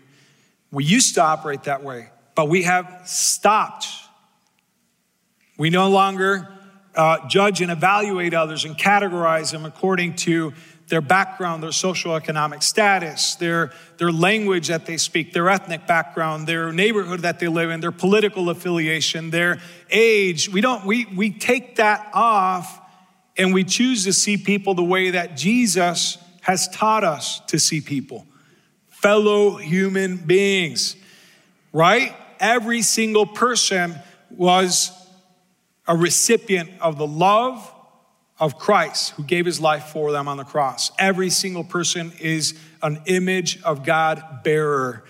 We 0.71 0.85
used 0.85 1.15
to 1.15 1.23
operate 1.23 1.65
that 1.65 1.83
way, 1.83 2.09
but 2.35 2.49
we 2.49 2.63
have 2.63 3.03
stopped. 3.05 3.87
We 5.57 5.71
no 5.71 5.89
longer 5.89 6.49
uh, 6.95 7.27
judge 7.29 7.61
and 7.61 7.71
evaluate 7.71 8.35
others 8.35 8.65
and 8.65 8.77
categorize 8.77 9.53
them 9.53 9.65
according 9.65 10.17
to 10.17 10.53
their 10.95 11.01
background, 11.01 11.61
their 11.61 11.71
socioeconomic 11.71 12.63
status, 12.63 13.35
their, 13.35 13.73
their 13.97 14.13
language 14.13 14.69
that 14.69 14.87
they 14.87 14.97
speak, 14.97 15.33
their 15.33 15.49
ethnic 15.49 15.89
background, 15.89 16.47
their 16.47 16.73
neighborhood 16.73 17.19
that 17.23 17.41
they 17.41 17.49
live 17.49 17.69
in, 17.69 17.81
their 17.81 17.91
political 17.91 18.49
affiliation, 18.49 19.31
their 19.31 19.59
age. 19.91 20.49
We 20.49 20.61
don't, 20.61 20.87
we, 20.87 21.07
we 21.07 21.33
take 21.33 21.75
that 21.77 22.09
off 22.15 22.81
and 23.37 23.53
we 23.53 23.65
choose 23.65 24.05
to 24.05 24.13
see 24.13 24.37
people 24.37 24.75
the 24.75 24.85
way 24.85 25.11
that 25.11 25.37
Jesus 25.37 26.17
has 26.43 26.69
taught 26.69 27.03
us 27.03 27.41
to 27.49 27.59
see 27.59 27.81
people 27.81 28.25
fellow 28.87 29.57
human 29.57 30.17
beings, 30.17 30.95
right? 31.73 32.15
Every 32.39 32.83
single 32.83 33.27
person 33.27 33.97
was 34.31 34.93
a 35.89 35.97
recipient 35.97 36.71
of 36.81 36.99
the 36.99 37.07
love 37.07 37.74
of 38.39 38.59
Christ 38.59 39.13
who 39.13 39.23
gave 39.23 39.47
his 39.47 39.61
life 39.61 39.85
for 39.85 40.13
them 40.13 40.27
on 40.29 40.37
the 40.37 40.45
cross. 40.45 40.91
Every 40.99 41.31
single 41.31 41.65
person 41.65 42.13
is 42.21 42.55
an 42.83 43.01
image 43.07 43.63
of 43.63 43.85
God 43.85 44.43
bearer. 44.43 45.05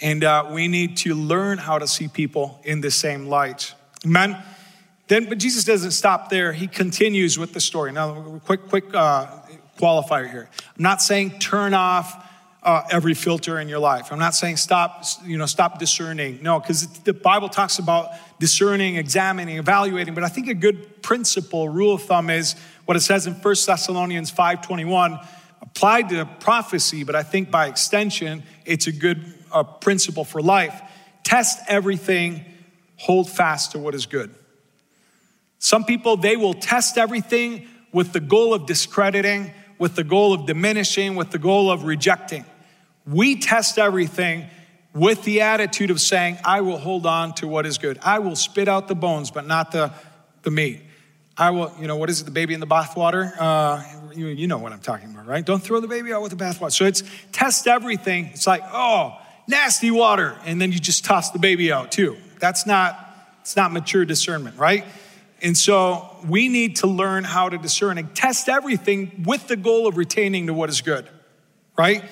And 0.00 0.24
uh, 0.24 0.50
we 0.52 0.68
need 0.68 0.96
to 0.98 1.14
learn 1.14 1.58
how 1.58 1.78
to 1.78 1.86
see 1.86 2.08
people 2.08 2.60
in 2.64 2.80
the 2.80 2.90
same 2.90 3.26
light. 3.26 3.74
Amen. 4.04 4.42
Then, 5.08 5.28
but 5.28 5.38
Jesus 5.38 5.64
doesn't 5.64 5.92
stop 5.92 6.28
there. 6.28 6.52
He 6.52 6.66
continues 6.66 7.38
with 7.38 7.52
the 7.52 7.60
story. 7.60 7.92
Now, 7.92 8.40
quick, 8.44 8.68
quick 8.68 8.92
uh, 8.92 9.28
qualifier 9.78 10.28
here. 10.30 10.48
I'm 10.76 10.82
not 10.82 11.00
saying 11.00 11.38
turn 11.38 11.74
off 11.74 12.25
uh, 12.66 12.82
every 12.90 13.14
filter 13.14 13.60
in 13.60 13.68
your 13.68 13.78
life. 13.78 14.10
I'm 14.10 14.18
not 14.18 14.34
saying 14.34 14.56
stop, 14.56 15.04
you 15.24 15.38
know, 15.38 15.46
stop 15.46 15.78
discerning. 15.78 16.42
No, 16.42 16.58
because 16.58 16.88
the 16.88 17.14
Bible 17.14 17.48
talks 17.48 17.78
about 17.78 18.10
discerning, 18.40 18.96
examining, 18.96 19.56
evaluating. 19.56 20.14
But 20.14 20.24
I 20.24 20.28
think 20.28 20.48
a 20.48 20.54
good 20.54 21.00
principle, 21.00 21.68
rule 21.68 21.94
of 21.94 22.02
thumb 22.02 22.28
is 22.28 22.56
what 22.84 22.96
it 22.96 23.00
says 23.00 23.28
in 23.28 23.34
1 23.34 23.54
Thessalonians 23.66 24.32
5.21, 24.32 25.24
applied 25.62 26.08
to 26.08 26.28
prophecy, 26.40 27.04
but 27.04 27.14
I 27.14 27.22
think 27.22 27.52
by 27.52 27.68
extension, 27.68 28.42
it's 28.64 28.88
a 28.88 28.92
good 28.92 29.24
uh, 29.52 29.62
principle 29.62 30.24
for 30.24 30.42
life. 30.42 30.82
Test 31.22 31.60
everything, 31.68 32.44
hold 32.96 33.30
fast 33.30 33.72
to 33.72 33.78
what 33.78 33.94
is 33.94 34.06
good. 34.06 34.34
Some 35.60 35.84
people, 35.84 36.16
they 36.16 36.36
will 36.36 36.54
test 36.54 36.98
everything 36.98 37.68
with 37.92 38.12
the 38.12 38.20
goal 38.20 38.52
of 38.54 38.66
discrediting, 38.66 39.52
with 39.78 39.94
the 39.94 40.04
goal 40.04 40.32
of 40.32 40.46
diminishing, 40.46 41.14
with 41.14 41.30
the 41.30 41.38
goal 41.38 41.70
of 41.70 41.84
rejecting. 41.84 42.44
We 43.06 43.36
test 43.36 43.78
everything 43.78 44.46
with 44.94 45.22
the 45.24 45.42
attitude 45.42 45.90
of 45.90 46.00
saying, 46.00 46.38
I 46.44 46.62
will 46.62 46.78
hold 46.78 47.06
on 47.06 47.34
to 47.34 47.46
what 47.46 47.66
is 47.66 47.78
good. 47.78 47.98
I 48.02 48.18
will 48.18 48.36
spit 48.36 48.66
out 48.66 48.88
the 48.88 48.94
bones, 48.94 49.30
but 49.30 49.46
not 49.46 49.70
the, 49.70 49.92
the 50.42 50.50
meat. 50.50 50.80
I 51.36 51.50
will, 51.50 51.72
you 51.78 51.86
know, 51.86 51.96
what 51.96 52.08
is 52.08 52.22
it, 52.22 52.24
the 52.24 52.30
baby 52.30 52.54
in 52.54 52.60
the 52.60 52.66
bathwater? 52.66 53.30
Uh, 53.38 53.82
you, 54.14 54.28
you 54.28 54.46
know 54.46 54.56
what 54.58 54.72
I'm 54.72 54.80
talking 54.80 55.10
about, 55.10 55.26
right? 55.26 55.44
Don't 55.44 55.62
throw 55.62 55.80
the 55.80 55.88
baby 55.88 56.12
out 56.12 56.22
with 56.22 56.36
the 56.36 56.42
bathwater. 56.42 56.72
So 56.72 56.86
it's 56.86 57.02
test 57.32 57.66
everything. 57.66 58.30
It's 58.32 58.46
like, 58.46 58.62
oh, 58.72 59.20
nasty 59.46 59.90
water. 59.90 60.38
And 60.46 60.60
then 60.60 60.72
you 60.72 60.78
just 60.78 61.04
toss 61.04 61.30
the 61.30 61.38
baby 61.38 61.70
out 61.70 61.92
too. 61.92 62.16
That's 62.40 62.66
not, 62.66 62.98
It's 63.42 63.54
not 63.54 63.70
mature 63.72 64.04
discernment, 64.04 64.58
right? 64.58 64.84
And 65.42 65.56
so 65.56 66.16
we 66.26 66.48
need 66.48 66.76
to 66.76 66.86
learn 66.86 67.22
how 67.22 67.48
to 67.48 67.58
discern 67.58 67.98
and 67.98 68.12
test 68.16 68.48
everything 68.48 69.22
with 69.24 69.46
the 69.46 69.56
goal 69.56 69.86
of 69.86 69.96
retaining 69.98 70.46
to 70.46 70.54
what 70.54 70.70
is 70.70 70.80
good, 70.80 71.06
right? 71.76 72.02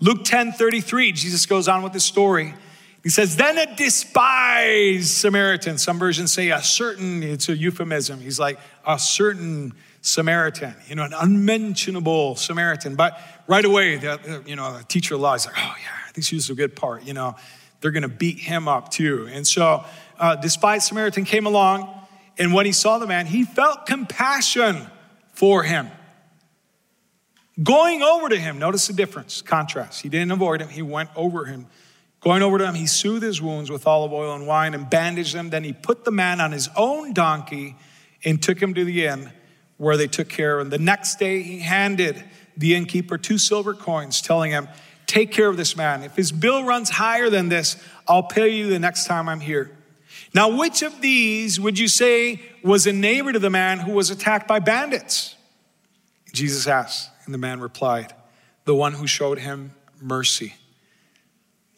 Luke 0.00 0.24
10 0.24 0.52
33, 0.52 1.12
Jesus 1.12 1.46
goes 1.46 1.68
on 1.68 1.82
with 1.82 1.92
the 1.92 2.00
story. 2.00 2.54
He 3.02 3.08
says, 3.08 3.36
Then 3.36 3.58
a 3.58 3.74
despised 3.74 5.08
Samaritan, 5.08 5.78
some 5.78 5.98
versions 5.98 6.32
say 6.32 6.50
a 6.50 6.62
certain, 6.62 7.22
it's 7.22 7.48
a 7.48 7.56
euphemism. 7.56 8.20
He's 8.20 8.38
like, 8.38 8.58
a 8.86 8.98
certain 8.98 9.72
Samaritan, 10.02 10.74
you 10.88 10.94
know, 10.94 11.04
an 11.04 11.14
unmentionable 11.14 12.36
Samaritan. 12.36 12.94
But 12.94 13.20
right 13.46 13.64
away, 13.64 13.96
the, 13.96 14.42
you 14.46 14.56
know, 14.56 14.78
the 14.78 14.84
teacher 14.84 15.14
of 15.14 15.20
law 15.20 15.34
is 15.34 15.46
like, 15.46 15.56
oh, 15.58 15.74
yeah, 15.80 16.12
this 16.14 16.32
is 16.32 16.50
a 16.50 16.54
good 16.54 16.76
part. 16.76 17.04
You 17.04 17.14
know, 17.14 17.34
they're 17.80 17.90
going 17.90 18.02
to 18.02 18.08
beat 18.08 18.38
him 18.38 18.68
up 18.68 18.90
too. 18.90 19.28
And 19.32 19.46
so, 19.46 19.84
uh, 20.18 20.36
despised 20.36 20.86
Samaritan 20.86 21.24
came 21.24 21.46
along, 21.46 21.88
and 22.38 22.52
when 22.52 22.66
he 22.66 22.72
saw 22.72 22.98
the 22.98 23.06
man, 23.06 23.26
he 23.26 23.44
felt 23.44 23.86
compassion 23.86 24.86
for 25.32 25.62
him. 25.62 25.88
Going 27.62 28.02
over 28.02 28.28
to 28.28 28.36
him, 28.36 28.58
notice 28.58 28.86
the 28.86 28.92
difference, 28.92 29.42
contrast. 29.42 30.02
He 30.02 30.08
didn't 30.08 30.30
avoid 30.30 30.60
him, 30.62 30.68
he 30.68 30.82
went 30.82 31.10
over 31.16 31.46
him. 31.46 31.66
Going 32.20 32.42
over 32.42 32.58
to 32.58 32.66
him, 32.66 32.74
he 32.74 32.86
soothed 32.86 33.22
his 33.22 33.40
wounds 33.40 33.70
with 33.70 33.86
olive 33.86 34.12
oil 34.12 34.34
and 34.34 34.46
wine 34.46 34.74
and 34.74 34.88
bandaged 34.90 35.34
them. 35.34 35.50
Then 35.50 35.64
he 35.64 35.72
put 35.72 36.04
the 36.04 36.10
man 36.10 36.40
on 36.40 36.50
his 36.50 36.68
own 36.76 37.12
donkey 37.12 37.76
and 38.24 38.42
took 38.42 38.60
him 38.60 38.74
to 38.74 38.84
the 38.84 39.06
inn 39.06 39.30
where 39.76 39.96
they 39.96 40.08
took 40.08 40.28
care 40.28 40.58
of 40.58 40.66
him. 40.66 40.70
The 40.70 40.78
next 40.78 41.18
day, 41.18 41.42
he 41.42 41.60
handed 41.60 42.24
the 42.56 42.74
innkeeper 42.74 43.18
two 43.18 43.38
silver 43.38 43.72
coins, 43.72 44.20
telling 44.20 44.50
him, 44.50 44.68
Take 45.06 45.32
care 45.32 45.48
of 45.48 45.56
this 45.56 45.74
man. 45.74 46.02
If 46.02 46.16
his 46.16 46.32
bill 46.32 46.64
runs 46.64 46.90
higher 46.90 47.30
than 47.30 47.48
this, 47.48 47.82
I'll 48.06 48.24
pay 48.24 48.50
you 48.50 48.68
the 48.68 48.78
next 48.78 49.06
time 49.06 49.26
I'm 49.26 49.40
here. 49.40 49.70
Now, 50.34 50.54
which 50.54 50.82
of 50.82 51.00
these 51.00 51.58
would 51.58 51.78
you 51.78 51.88
say 51.88 52.42
was 52.62 52.86
a 52.86 52.92
neighbor 52.92 53.32
to 53.32 53.38
the 53.38 53.48
man 53.48 53.78
who 53.78 53.92
was 53.92 54.10
attacked 54.10 54.46
by 54.46 54.58
bandits? 54.58 55.34
Jesus 56.34 56.66
asked, 56.66 57.10
and 57.28 57.34
the 57.34 57.38
man 57.38 57.60
replied, 57.60 58.14
The 58.64 58.74
one 58.74 58.94
who 58.94 59.06
showed 59.06 59.38
him 59.38 59.72
mercy, 60.00 60.54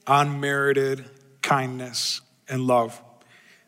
unmerited 0.07 1.05
kindness 1.43 2.21
and 2.49 2.69
love. 2.69 3.03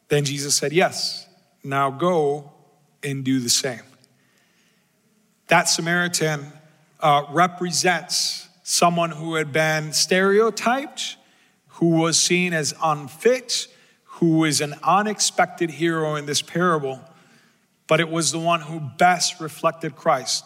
Then 0.07 0.25
Jesus 0.25 0.55
said, 0.55 0.73
Yes, 0.73 1.27
now 1.65 1.91
go 1.91 2.53
and 3.03 3.25
do 3.25 3.41
the 3.41 3.49
same. 3.49 3.83
That 5.49 5.65
Samaritan 5.65 6.53
uh, 7.01 7.25
represents 7.31 8.49
someone 8.63 9.11
who 9.11 9.35
had 9.35 9.53
been 9.53 9.93
stereotyped, 9.93 11.17
who 11.67 11.89
was 12.01 12.17
seen 12.17 12.53
as 12.53 12.75
unfit, 12.81 13.67
who 14.05 14.45
is 14.45 14.61
an 14.61 14.77
unexpected 14.85 15.69
hero 15.69 16.15
in 16.15 16.27
this 16.27 16.43
parable, 16.43 17.01
but 17.89 17.99
it 17.99 18.09
was 18.09 18.31
the 18.31 18.39
one 18.39 18.61
who 18.61 18.79
best 18.79 19.41
reflected 19.41 19.97
Christ. 19.97 20.45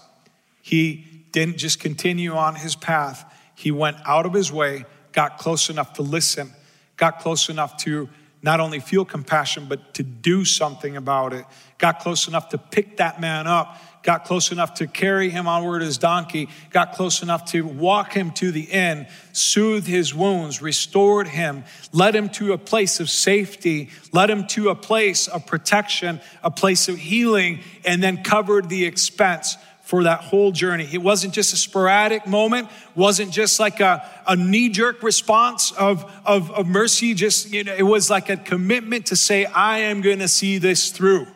He 0.62 1.15
didn't 1.36 1.58
just 1.58 1.80
continue 1.80 2.32
on 2.32 2.54
his 2.54 2.74
path, 2.74 3.30
he 3.54 3.70
went 3.70 3.98
out 4.06 4.24
of 4.24 4.32
his 4.32 4.50
way, 4.50 4.86
got 5.12 5.36
close 5.36 5.68
enough 5.68 5.92
to 5.92 6.00
listen, 6.00 6.50
got 6.96 7.18
close 7.18 7.50
enough 7.50 7.76
to 7.76 8.08
not 8.40 8.58
only 8.58 8.80
feel 8.80 9.04
compassion, 9.04 9.66
but 9.68 9.92
to 9.92 10.02
do 10.02 10.46
something 10.46 10.96
about 10.96 11.34
it, 11.34 11.44
got 11.76 11.98
close 11.98 12.26
enough 12.26 12.48
to 12.48 12.56
pick 12.56 12.96
that 12.96 13.20
man 13.20 13.46
up, 13.46 13.76
got 14.02 14.24
close 14.24 14.50
enough 14.50 14.72
to 14.72 14.86
carry 14.86 15.28
him 15.28 15.46
onward 15.46 15.82
his 15.82 15.98
donkey, 15.98 16.48
got 16.70 16.94
close 16.94 17.22
enough 17.22 17.44
to 17.44 17.66
walk 17.66 18.14
him 18.14 18.30
to 18.30 18.50
the 18.50 18.62
inn, 18.62 19.06
soothe 19.32 19.86
his 19.86 20.14
wounds, 20.14 20.62
restored 20.62 21.28
him, 21.28 21.64
led 21.92 22.16
him 22.16 22.30
to 22.30 22.54
a 22.54 22.58
place 22.58 22.98
of 22.98 23.10
safety, 23.10 23.90
led 24.10 24.30
him 24.30 24.46
to 24.46 24.70
a 24.70 24.74
place 24.74 25.28
of 25.28 25.44
protection, 25.44 26.18
a 26.42 26.50
place 26.50 26.88
of 26.88 26.96
healing, 26.96 27.60
and 27.84 28.02
then 28.02 28.22
covered 28.22 28.70
the 28.70 28.86
expense 28.86 29.58
for 29.86 30.02
that 30.02 30.20
whole 30.20 30.50
journey. 30.50 30.88
It 30.92 31.00
wasn't 31.00 31.32
just 31.32 31.52
a 31.52 31.56
sporadic 31.56 32.26
moment, 32.26 32.68
wasn't 32.96 33.30
just 33.30 33.60
like 33.60 33.78
a, 33.78 34.04
a 34.26 34.34
knee-jerk 34.34 35.00
response 35.00 35.70
of, 35.70 36.12
of, 36.24 36.50
of 36.50 36.66
mercy, 36.66 37.14
just 37.14 37.52
you 37.52 37.62
know, 37.62 37.72
it 37.72 37.84
was 37.84 38.10
like 38.10 38.28
a 38.28 38.36
commitment 38.36 39.06
to 39.06 39.16
say, 39.16 39.44
I 39.44 39.78
am 39.78 40.00
gonna 40.00 40.26
see 40.26 40.58
this 40.58 40.90
through. 40.90 41.28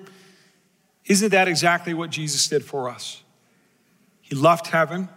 Isn't 1.05 1.31
that 1.31 1.47
exactly 1.47 1.95
what 1.95 2.11
Jesus 2.11 2.49
did 2.49 2.65
for 2.65 2.89
us? 2.91 3.23
He 4.21 4.35
left 4.35 4.67
heaven, 4.67 5.09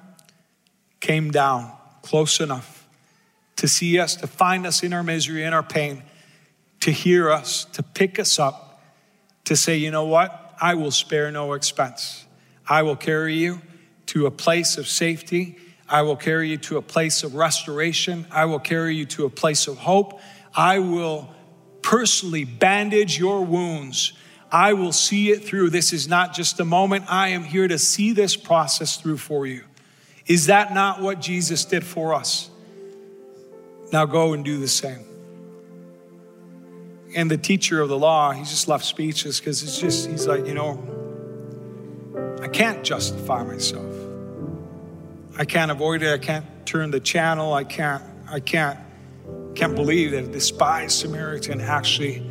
came 1.00 1.32
down 1.32 1.72
close 2.04 2.40
enough 2.40 2.86
to 3.56 3.68
see 3.68 3.98
us, 3.98 4.16
to 4.18 4.28
find 4.28 4.68
us 4.68 4.84
in 4.84 4.94
our 4.94 5.02
misery, 5.02 5.44
in 5.44 5.54
our 5.54 5.64
pain, 5.64 6.04
to 6.82 6.92
hear 6.92 7.32
us, 7.32 7.66
to 7.66 7.82
pick 7.82 8.20
us 8.20 8.38
up, 8.38 8.80
to 9.46 9.56
say, 9.56 9.76
you 9.76 9.90
know 9.90 10.06
what? 10.06 10.56
I 10.62 10.76
will 10.76 10.92
spare 10.92 11.32
no 11.32 11.54
expense. 11.54 12.28
I 12.68 12.84
will 12.84 12.96
carry 12.96 13.36
you 13.36 13.62
to 14.08 14.26
a 14.26 14.32
place 14.32 14.78
of 14.78 14.88
safety. 14.88 15.58
I 15.88 16.02
will 16.02 16.16
carry 16.16 16.50
you 16.50 16.58
to 16.58 16.78
a 16.78 16.82
place 16.82 17.24
of 17.24 17.36
restoration. 17.36 18.26
I 18.32 18.46
will 18.46 18.60
carry 18.60 18.96
you 18.96 19.06
to 19.08 19.26
a 19.26 19.30
place 19.30 19.68
of 19.68 19.78
hope. 19.78 20.20
I 20.56 20.80
will 20.80 21.30
personally 21.82 22.46
bandage 22.46 23.20
your 23.20 23.44
wounds 23.44 24.14
I 24.54 24.74
will 24.74 24.92
see 24.92 25.32
it 25.32 25.44
through. 25.44 25.72
This 25.72 25.92
is 25.92 26.08
not 26.08 26.36
just 26.36 26.60
a 26.60 26.66
moment. 26.66 27.06
I 27.10 27.30
am 27.30 27.44
here 27.44 27.68
to 27.68 27.80
see 27.80 28.14
this 28.14 28.36
process 28.36 28.98
through 28.98 29.18
for 29.18 29.48
you. 29.48 29.64
Is 30.28 30.46
that 30.46 30.76
not 30.76 31.02
what 31.02 31.20
Jesus 31.20 31.66
did 31.66 31.84
for 31.84 32.14
us? 32.14 32.52
Now 33.92 34.06
go 34.06 34.34
and 34.34 34.46
do 34.46 34.60
the 34.60 34.68
same. 34.68 35.06
And 37.16 37.32
the 37.32 37.38
teacher 37.38 37.82
of 37.82 37.90
the 37.90 37.98
law, 37.98 38.32
he 38.32 38.44
just 38.44 38.68
left 38.68 38.86
speechless 38.86 39.40
because 39.40 39.64
it's 39.64 39.80
just, 39.80 40.08
he's 40.08 40.28
like, 40.28 40.46
you 40.46 40.54
know, 40.54 41.03
I 42.44 42.50
can't 42.50 42.84
justify 42.84 43.42
myself. 43.44 43.96
I 45.38 45.46
can't 45.46 45.72
avoid 45.72 46.04
it. 46.04 46.14
I 46.14 46.18
can't 46.18 46.46
turn 46.66 46.92
the 46.92 47.00
channel. 47.00 47.54
I 47.54 47.64
can't, 47.64 48.04
I 48.30 48.42
can't, 48.42 48.78
can't 49.56 49.76
believe 49.76 50.12
that 50.12 50.26
a 50.26 50.28
despised 50.28 50.92
Samaritan 50.92 51.62
actually 51.62 52.22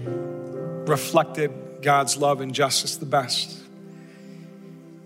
reflected 0.87 1.51
God's 1.81 2.19
love 2.19 2.43
and 2.43 2.55
justice 2.55 2.97
the 2.97 3.07
best. 3.07 3.59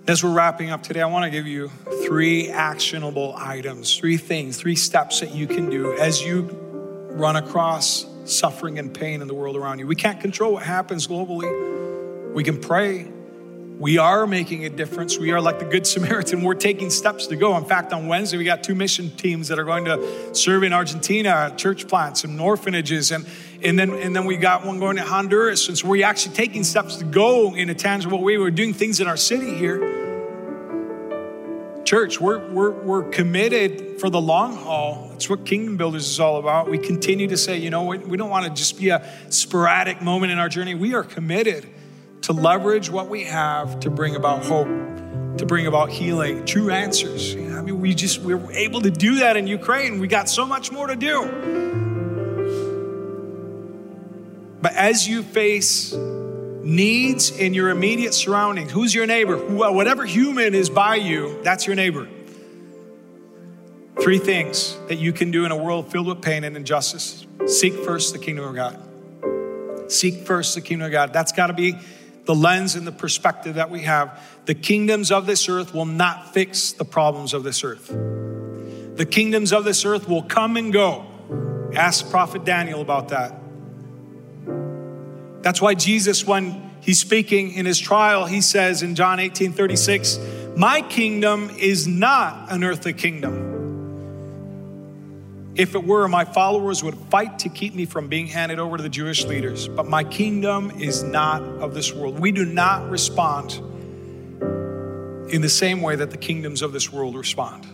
As 0.08 0.24
we're 0.24 0.32
wrapping 0.32 0.70
up 0.70 0.82
today, 0.82 1.02
I 1.02 1.06
want 1.06 1.24
to 1.24 1.30
give 1.30 1.46
you 1.46 1.70
three 2.04 2.50
actionable 2.50 3.32
items, 3.36 3.96
three 3.96 4.16
things, 4.16 4.56
three 4.56 4.76
steps 4.76 5.20
that 5.20 5.32
you 5.32 5.46
can 5.46 5.70
do 5.70 5.96
as 5.96 6.20
you 6.20 6.42
run 7.12 7.36
across 7.36 8.06
suffering 8.24 8.80
and 8.80 8.92
pain 8.92 9.22
in 9.22 9.28
the 9.28 9.34
world 9.34 9.54
around 9.54 9.78
you. 9.78 9.86
We 9.86 9.94
can't 9.94 10.20
control 10.20 10.54
what 10.54 10.64
happens 10.64 11.06
globally. 11.06 12.34
We 12.34 12.42
can 12.42 12.60
pray, 12.60 13.12
we 13.78 13.98
are 13.98 14.26
making 14.26 14.64
a 14.64 14.70
difference. 14.70 15.18
We 15.18 15.32
are 15.32 15.40
like 15.40 15.58
the 15.58 15.66
Good 15.66 15.86
Samaritan. 15.86 16.42
We're 16.42 16.54
taking 16.54 16.88
steps 16.88 17.26
to 17.26 17.36
go. 17.36 17.56
In 17.58 17.64
fact, 17.66 17.92
on 17.92 18.06
Wednesday, 18.06 18.38
we 18.38 18.44
got 18.44 18.64
two 18.64 18.74
mission 18.74 19.10
teams 19.10 19.48
that 19.48 19.58
are 19.58 19.64
going 19.64 19.84
to 19.84 20.34
serve 20.34 20.62
in 20.62 20.72
Argentina, 20.72 21.52
church 21.56 21.86
plants 21.86 22.24
and 22.24 22.40
orphanages. 22.40 23.12
And, 23.12 23.26
and, 23.62 23.78
then, 23.78 23.90
and 23.90 24.16
then 24.16 24.24
we 24.24 24.38
got 24.38 24.64
one 24.64 24.78
going 24.78 24.96
to 24.96 25.02
Honduras. 25.02 25.68
And 25.68 25.76
so 25.76 25.88
we're 25.88 26.06
actually 26.06 26.34
taking 26.34 26.64
steps 26.64 26.96
to 26.96 27.04
go 27.04 27.54
in 27.54 27.68
a 27.68 27.74
tangible 27.74 28.22
way. 28.22 28.38
We're 28.38 28.50
doing 28.50 28.72
things 28.72 29.00
in 29.00 29.08
our 29.08 29.16
city 29.16 29.54
here. 29.54 30.04
Church, 31.84 32.18
we're, 32.18 32.50
we're, 32.50 32.70
we're 32.70 33.10
committed 33.10 34.00
for 34.00 34.08
the 34.08 34.20
long 34.20 34.56
haul. 34.56 35.08
That's 35.10 35.28
what 35.28 35.44
Kingdom 35.44 35.76
Builders 35.76 36.08
is 36.08 36.18
all 36.18 36.38
about. 36.38 36.70
We 36.70 36.78
continue 36.78 37.28
to 37.28 37.36
say, 37.36 37.58
you 37.58 37.68
know, 37.68 37.84
we, 37.84 37.98
we 37.98 38.16
don't 38.16 38.30
want 38.30 38.46
to 38.46 38.50
just 38.50 38.78
be 38.78 38.88
a 38.88 39.06
sporadic 39.28 40.00
moment 40.00 40.32
in 40.32 40.38
our 40.38 40.48
journey. 40.48 40.74
We 40.74 40.94
are 40.94 41.04
committed 41.04 41.68
to 42.26 42.32
leverage 42.32 42.90
what 42.90 43.08
we 43.08 43.22
have 43.22 43.78
to 43.78 43.88
bring 43.88 44.16
about 44.16 44.44
hope, 44.44 44.66
to 45.38 45.46
bring 45.46 45.68
about 45.68 45.90
healing, 45.90 46.44
true 46.44 46.70
answers. 46.70 47.36
I 47.36 47.60
mean, 47.62 47.80
we 47.80 47.94
just 47.94 48.18
we 48.18 48.34
were 48.34 48.50
able 48.50 48.80
to 48.80 48.90
do 48.90 49.20
that 49.20 49.36
in 49.36 49.46
Ukraine. 49.46 50.00
We 50.00 50.08
got 50.08 50.28
so 50.28 50.44
much 50.44 50.72
more 50.72 50.88
to 50.88 50.96
do. 50.96 51.22
But 54.60 54.72
as 54.72 55.06
you 55.06 55.22
face 55.22 55.92
needs 55.94 57.30
in 57.30 57.54
your 57.54 57.70
immediate 57.70 58.12
surroundings, 58.12 58.72
who's 58.72 58.92
your 58.92 59.06
neighbor? 59.06 59.36
Whatever 59.36 60.04
human 60.04 60.52
is 60.52 60.68
by 60.68 60.96
you, 60.96 61.38
that's 61.44 61.64
your 61.64 61.76
neighbor. 61.76 62.08
Three 64.03 64.18
things 64.18 64.76
that 64.88 64.96
you 64.96 65.12
can 65.12 65.30
do 65.30 65.44
in 65.44 65.53
a 65.53 65.57
world 65.57 65.92
filled 65.92 66.09
with 66.09 66.22
pain 66.22 66.42
and 66.42 66.57
injustice. 66.57 67.24
Seek 67.46 67.74
first 67.84 68.12
the 68.12 68.18
kingdom 68.18 68.46
of 68.46 68.57
God. 68.57 69.92
Seek 69.92 70.26
first 70.26 70.57
the 70.57 70.61
kingdom 70.61 70.86
of 70.86 70.92
God. 70.92 71.12
That's 71.12 71.30
got 71.30 71.46
to 71.46 71.53
be 71.53 71.76
the 72.27 72.35
lens 72.35 72.74
and 72.74 72.87
the 72.87 72.93
perspective 72.93 73.55
that 73.55 73.70
we 73.70 73.83
have, 73.83 74.20
the 74.45 74.55
kingdoms 74.55 75.11
of 75.11 75.27
this 75.27 75.49
earth 75.49 75.72
will 75.72 75.87
not 75.87 76.35
fix 76.35 76.72
the 76.72 76.85
problems 76.85 77.33
of 77.33 77.43
this 77.43 77.64
earth. 77.64 77.89
The 78.97 79.07
kingdoms 79.07 79.53
of 79.53 79.64
this 79.64 79.85
earth 79.85 80.09
will 80.09 80.22
come 80.22 80.57
and 80.57 80.72
go. 80.72 81.07
Ask 81.74 82.11
Prophet 82.11 82.45
Daniel 82.45 82.81
about 82.81 83.09
that. 83.09 83.35
That's 85.43 85.61
why 85.61 85.74
Jesus, 85.74 86.27
when 86.27 86.70
he's 86.81 86.99
speaking 86.99 87.53
in 87.53 87.66
his 87.66 87.79
trial, 87.79 88.27
he 88.27 88.41
says 88.41 88.83
in 88.83 88.95
John 88.95 89.20
18 89.20 89.53
36, 89.53 90.18
My 90.57 90.81
kingdom 90.83 91.51
is 91.59 91.87
not 91.87 92.51
an 92.51 92.64
earthly 92.64 92.95
kingdom. 92.95 93.45
If 95.57 95.74
it 95.74 95.82
were, 95.82 96.07
my 96.07 96.26
followers 96.26 96.84
would 96.84 96.96
fight 97.11 97.38
to 97.40 97.48
keep 97.48 97.74
me 97.74 97.86
from 97.86 98.09
being 98.09 98.26
handed 98.26 98.59
over 98.59 98.76
to 98.76 98.82
the 98.82 98.90
Jewish 98.90 99.24
leaders. 99.24 99.68
But 99.68 99.86
my 99.86 100.04
kingdom 100.04 100.70
is 100.78 101.02
not 101.02 101.40
of 101.42 101.72
this 101.72 101.94
world. 101.94 102.18
We 102.18 102.30
do 102.30 102.44
not 102.44 102.90
respond 102.90 103.54
in 105.32 105.40
the 105.40 105.48
same 105.48 105.80
way 105.80 105.96
that 105.96 106.11
the 106.11 106.18
kingdoms 106.18 106.61
of 106.61 106.72
this 106.72 106.92
world 106.92 107.16
respond. 107.16 107.66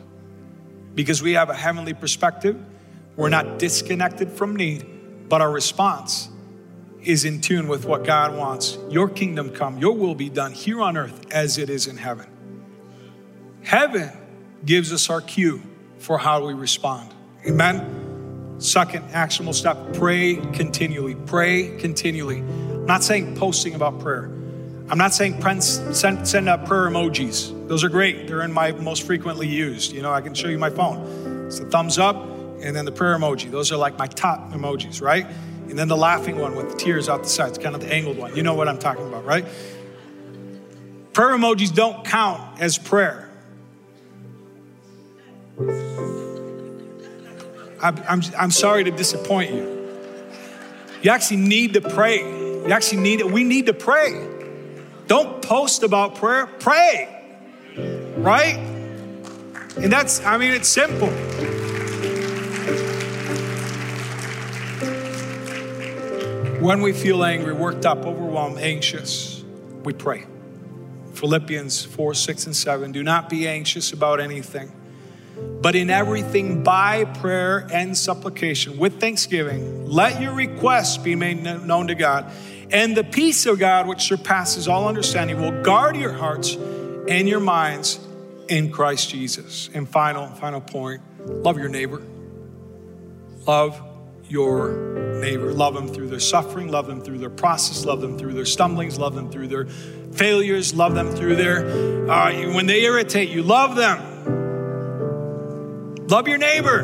Because 0.95 1.23
we 1.23 1.33
have 1.33 1.51
a 1.51 1.55
heavenly 1.55 1.93
perspective, 1.93 2.57
we're 3.17 3.31
not 3.31 3.59
disconnected 3.59 4.31
from 4.31 4.55
need, 4.55 5.29
but 5.29 5.41
our 5.41 5.51
response 5.51 6.29
is 7.03 7.25
in 7.25 7.41
tune 7.41 7.67
with 7.67 7.85
what 7.85 8.05
God 8.05 8.37
wants. 8.37 8.79
Your 8.91 9.09
kingdom 9.09 9.51
come, 9.51 9.79
your 9.79 9.97
will 9.97 10.15
be 10.15 10.29
done 10.29 10.53
here 10.53 10.81
on 10.81 10.97
earth 10.97 11.27
as 11.33 11.59
it 11.59 11.69
is 11.69 11.89
in 11.89 11.97
heaven. 11.97 12.27
Heaven 13.65 14.11
gives 14.65 14.93
us 14.93 15.11
our 15.11 15.21
cue 15.21 15.63
for 15.99 16.19
how 16.19 16.47
we 16.47 16.55
respond. 16.55 17.13
Amen. 17.47 18.57
Second 18.59 19.05
actionable 19.13 19.53
step 19.53 19.77
pray 19.95 20.37
continually. 20.53 21.15
Pray 21.15 21.77
continually. 21.79 22.39
I'm 22.39 22.87
not 22.87 23.03
saying 23.03 23.37
posting 23.37 23.75
about 23.75 23.99
prayer. 23.99 24.31
I'm 24.89 24.99
not 24.99 25.15
saying 25.15 25.41
send, 25.61 26.29
send 26.29 26.49
out 26.49 26.67
prayer 26.67 26.83
emojis. 26.83 27.67
Those 27.67 27.83
are 27.83 27.89
great. 27.89 28.29
They're 28.29 28.43
in 28.43 28.53
my 28.53 28.73
most 28.73 29.05
frequently 29.05 29.49
used. 29.49 29.93
You 29.93 30.03
know, 30.03 30.13
I 30.13 30.21
can 30.21 30.35
show 30.35 30.49
you 30.49 30.59
my 30.59 30.71
phone. 30.71 31.47
It's 31.47 31.59
the 31.59 31.67
thumbs 31.67 31.99
up 31.99 32.17
and 32.61 32.77
then 32.77 32.85
the 32.85 32.93
prayer 32.93 33.17
emoji. 33.17 33.51
Those 33.51 33.73
are 33.73 33.77
like 33.77 33.99
my 33.99 34.07
top 34.07 34.51
emojis, 34.53 35.03
right? 35.03 35.27
And 35.69 35.79
then 35.79 35.89
the 35.89 35.97
laughing 35.97 36.39
one 36.39 36.55
with 36.55 36.71
the 36.71 36.77
tears 36.77 37.09
out 37.09 37.23
the 37.23 37.29
sides, 37.29 37.59
kind 37.59 37.75
of 37.75 37.81
the 37.81 37.93
angled 37.93 38.19
one. 38.19 38.37
You 38.37 38.43
know 38.43 38.55
what 38.55 38.69
I'm 38.69 38.79
talking 38.79 39.07
about, 39.07 39.25
right? 39.25 39.45
Prayer 41.13 41.37
emojis 41.37 41.75
don't 41.75 42.05
count 42.05 42.61
as 42.61 42.79
prayer. 42.79 43.31
I'm, 47.83 47.99
I'm, 48.09 48.23
I'm 48.39 48.51
sorry 48.53 48.85
to 48.85 48.93
disappoint 48.93 49.53
you. 49.53 49.73
You 51.03 51.11
actually 51.11 51.39
need 51.39 51.75
to 51.75 51.81
pray. 51.81 52.21
You 52.21 52.71
actually 52.71 53.03
need 53.03 53.19
it. 53.19 53.31
We 53.31 53.43
need 53.43 53.67
to 53.67 53.75
pray. 53.75 54.29
Don't 55.09 55.43
post 55.43 55.83
about 55.83 56.15
prayer, 56.15 56.47
pray. 56.47 57.09
Right? 58.17 58.57
And 59.77 59.93
that's, 59.93 60.25
I 60.25 60.37
mean, 60.37 60.53
it's 60.53 60.69
simple. 60.69 61.09
When 66.65 66.83
we 66.83 66.93
feel 66.93 67.25
angry, 67.25 67.53
worked 67.53 67.85
up, 67.85 68.07
overwhelmed, 68.07 68.59
anxious, 68.59 69.43
we 69.83 69.93
pray. 69.93 70.27
Philippians 71.15 71.85
4, 71.85 72.15
6, 72.15 72.47
and 72.47 72.55
7. 72.55 72.93
Do 72.93 73.03
not 73.03 73.29
be 73.29 73.49
anxious 73.49 73.93
about 73.93 74.21
anything 74.21 74.71
but 75.63 75.77
in 75.77 75.91
everything 75.91 76.65
by 76.65 77.05
prayer 77.05 77.69
and 77.73 77.97
supplication 77.97 78.79
with 78.79 78.99
thanksgiving, 79.01 79.89
let 79.89 80.21
your 80.21 80.35
requests 80.35 80.99
be 80.99 81.15
made 81.15 81.43
known 81.43 81.87
to 81.87 81.95
God. 81.95 82.31
And 82.73 82.97
the 82.97 83.05
peace 83.05 83.47
of 83.47 83.59
God, 83.59 83.87
which 83.87 84.03
surpasses 84.03 84.67
all 84.67 84.89
understanding, 84.89 85.41
will 85.41 85.63
guard 85.63 85.97
your 85.97 86.13
hearts 86.13 86.57
and 87.09 87.29
your 87.29 87.41
minds 87.41 88.01
in 88.49 88.73
Christ 88.73 89.11
Jesus. 89.11 89.71
And 89.73 89.89
final, 89.89 90.27
final 90.27 90.61
point 90.61 91.01
love 91.27 91.59
your 91.59 91.69
neighbor. 91.69 92.03
Love 93.47 93.81
your 94.29 95.21
neighbor. 95.21 95.53
Love 95.53 95.75
them 95.75 95.87
through 95.87 96.09
their 96.09 96.21
suffering, 96.21 96.69
love 96.69 96.87
them 96.87 97.01
through 97.01 97.19
their 97.19 97.31
process, 97.31 97.85
love 97.85 98.01
them 98.01 98.19
through 98.19 98.33
their 98.33 98.45
stumblings, 98.47 98.99
love 98.99 99.15
them 99.15 99.31
through 99.31 99.49
their 99.49 99.67
failures, 99.67 100.75
love 100.75 100.95
them 100.95 101.11
through 101.15 101.37
their, 101.37 102.11
uh, 102.11 102.33
when 102.53 102.67
they 102.67 102.83
irritate 102.83 103.29
you, 103.29 103.43
love 103.43 103.77
them 103.77 104.12
Love 106.13 106.29
your 106.29 106.37
neighbor. 106.37 106.83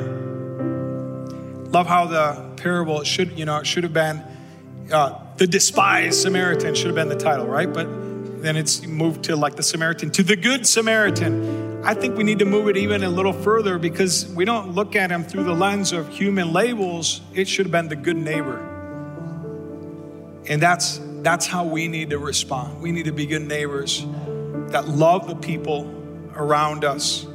Love 1.71 1.87
how 1.87 2.07
the 2.07 2.51
parable 2.57 3.05
should, 3.05 3.39
you 3.39 3.45
know, 3.45 3.59
it 3.59 3.67
should 3.67 3.83
have 3.85 3.93
been 3.93 4.25
uh, 4.91 5.21
the 5.37 5.47
despised 5.47 6.23
Samaritan 6.23 6.75
should 6.75 6.87
have 6.87 6.95
been 6.95 7.11
the 7.11 7.15
title, 7.15 7.47
right? 7.47 7.71
But 7.71 7.87
then 8.41 8.57
it's 8.57 8.87
moved 8.87 9.25
to 9.25 9.37
like 9.37 9.55
the 9.55 9.63
Samaritan, 9.63 10.13
to 10.13 10.23
the 10.23 10.35
good 10.35 10.67
Samaritan. 10.67 11.85
I 11.85 11.93
think 11.93 12.17
we 12.17 12.25
need 12.25 12.39
to 12.39 12.47
move 12.47 12.71
it 12.71 12.79
even 12.79 13.05
a 13.05 13.11
little 13.11 13.35
further 13.35 13.79
because 13.79 14.27
we 14.29 14.47
don't 14.47 14.71
look 14.71 14.97
at 14.97 15.11
him 15.11 15.25
through 15.25 15.45
the 15.45 15.55
lens 15.55 15.93
of 15.93 16.09
human 16.09 16.55
labels. 16.55 17.21
It 17.35 17.49
should 17.49 17.67
have 17.67 17.73
been 17.73 17.89
the 17.89 17.97
good 17.97 18.17
neighbor. 18.17 18.61
And 20.49 20.63
that's 20.63 21.03
that's 21.17 21.45
how 21.45 21.67
we 21.67 21.87
need 21.87 22.09
to 22.11 22.19
respond. 22.19 22.81
We 22.81 22.93
need 22.93 23.05
to 23.05 23.13
be 23.13 23.27
good 23.27 23.47
neighbors 23.47 24.07
that 24.69 24.89
love 24.89 25.27
the 25.29 25.37
people 25.37 25.87
around 26.35 26.83
us 26.87 27.27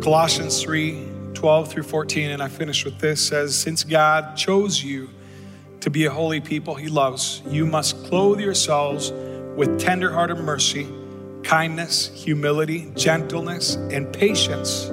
Colossians 0.00 0.62
3 0.62 1.06
12 1.34 1.70
through 1.70 1.82
14, 1.84 2.30
and 2.30 2.42
I 2.42 2.48
finish 2.48 2.84
with 2.84 2.98
this 2.98 3.24
says, 3.24 3.56
Since 3.56 3.84
God 3.84 4.36
chose 4.36 4.82
you 4.82 5.08
to 5.80 5.88
be 5.88 6.04
a 6.04 6.10
holy 6.10 6.40
people 6.40 6.74
he 6.74 6.88
loves, 6.88 7.42
you 7.46 7.64
must 7.64 8.04
clothe 8.04 8.40
yourselves 8.40 9.12
with 9.56 9.78
tenderhearted 9.78 10.38
mercy, 10.38 10.88
kindness, 11.44 12.08
humility, 12.08 12.90
gentleness, 12.96 13.76
and 13.76 14.12
patience. 14.12 14.90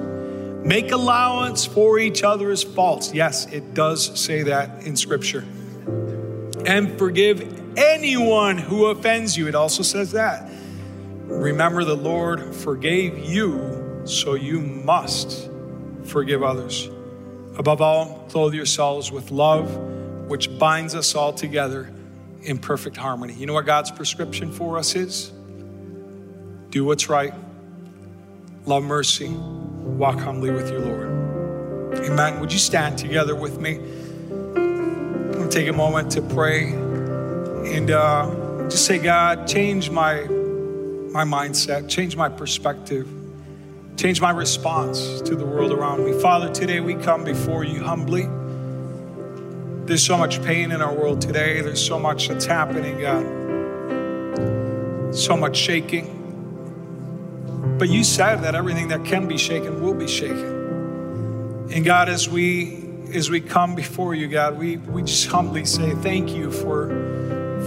Make 0.64 0.92
allowance 0.92 1.66
for 1.66 1.98
each 1.98 2.22
other's 2.22 2.62
faults. 2.62 3.12
Yes, 3.12 3.46
it 3.46 3.74
does 3.74 4.20
say 4.20 4.44
that 4.44 4.84
in 4.84 4.96
Scripture. 4.96 5.44
And 6.64 6.96
forgive 6.96 7.42
anyone 7.76 8.58
who 8.58 8.86
offends 8.86 9.36
you. 9.36 9.48
It 9.48 9.54
also 9.54 9.82
says 9.82 10.12
that. 10.12 10.50
Remember, 11.24 11.84
the 11.84 11.96
Lord 11.96 12.54
forgave 12.54 13.18
you 13.18 13.75
so 14.06 14.34
you 14.34 14.60
must 14.60 15.50
forgive 16.04 16.42
others. 16.42 16.88
Above 17.58 17.80
all, 17.80 18.24
clothe 18.28 18.54
yourselves 18.54 19.10
with 19.10 19.30
love, 19.30 19.76
which 20.28 20.58
binds 20.58 20.94
us 20.94 21.14
all 21.14 21.32
together 21.32 21.92
in 22.42 22.58
perfect 22.58 22.96
harmony. 22.96 23.34
You 23.34 23.46
know 23.46 23.54
what 23.54 23.66
God's 23.66 23.90
prescription 23.90 24.52
for 24.52 24.78
us 24.78 24.94
is? 24.94 25.32
Do 26.70 26.84
what's 26.84 27.08
right, 27.08 27.32
love 28.66 28.84
mercy, 28.84 29.30
walk 29.30 30.20
humbly 30.20 30.50
with 30.50 30.70
your 30.70 30.80
Lord. 30.80 31.06
Amen. 32.04 32.40
Would 32.40 32.52
you 32.52 32.58
stand 32.58 32.98
together 32.98 33.34
with 33.34 33.58
me? 33.58 33.76
I'm 34.56 35.48
take 35.48 35.68
a 35.68 35.72
moment 35.72 36.12
to 36.12 36.22
pray 36.22 36.72
and 36.72 37.90
uh, 37.90 38.68
just 38.68 38.84
say, 38.84 38.98
God, 38.98 39.48
change 39.48 39.90
my, 39.90 40.22
my 40.24 41.24
mindset, 41.24 41.88
change 41.88 42.16
my 42.16 42.28
perspective. 42.28 43.08
Change 43.96 44.20
my 44.20 44.30
response 44.30 45.22
to 45.22 45.34
the 45.34 45.46
world 45.46 45.72
around 45.72 46.04
me. 46.04 46.12
Father, 46.20 46.52
today 46.52 46.80
we 46.80 46.94
come 46.96 47.24
before 47.24 47.64
you 47.64 47.82
humbly. 47.82 48.28
There's 49.86 50.04
so 50.04 50.18
much 50.18 50.42
pain 50.42 50.70
in 50.70 50.82
our 50.82 50.92
world 50.92 51.22
today. 51.22 51.62
There's 51.62 51.82
so 51.84 51.98
much 51.98 52.28
that's 52.28 52.44
happening, 52.44 53.00
God. 53.00 53.24
So 55.14 55.34
much 55.34 55.56
shaking. 55.56 56.12
But 57.78 57.88
you 57.88 58.04
said 58.04 58.42
that 58.42 58.54
everything 58.54 58.88
that 58.88 59.04
can 59.06 59.26
be 59.26 59.38
shaken 59.38 59.82
will 59.82 59.94
be 59.94 60.08
shaken. 60.08 61.70
And 61.72 61.82
God, 61.82 62.10
as 62.10 62.28
we 62.28 62.86
as 63.14 63.30
we 63.30 63.40
come 63.40 63.74
before 63.74 64.14
you, 64.14 64.28
God, 64.28 64.58
we, 64.58 64.76
we 64.76 65.02
just 65.02 65.26
humbly 65.28 65.64
say 65.64 65.94
thank 65.94 66.30
you 66.34 66.50
for, 66.50 66.88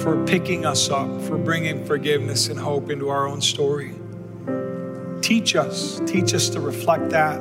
for 0.03 0.23
picking 0.25 0.65
us 0.65 0.89
up, 0.89 1.21
for 1.23 1.37
bringing 1.37 1.85
forgiveness 1.85 2.49
and 2.49 2.59
hope 2.59 2.91
into 2.91 3.09
our 3.09 3.27
own 3.27 3.41
story. 3.41 3.98
Teach 5.29 5.55
us. 5.55 6.01
Teach 6.07 6.33
us 6.33 6.49
to 6.49 6.59
reflect 6.59 7.11
that 7.11 7.37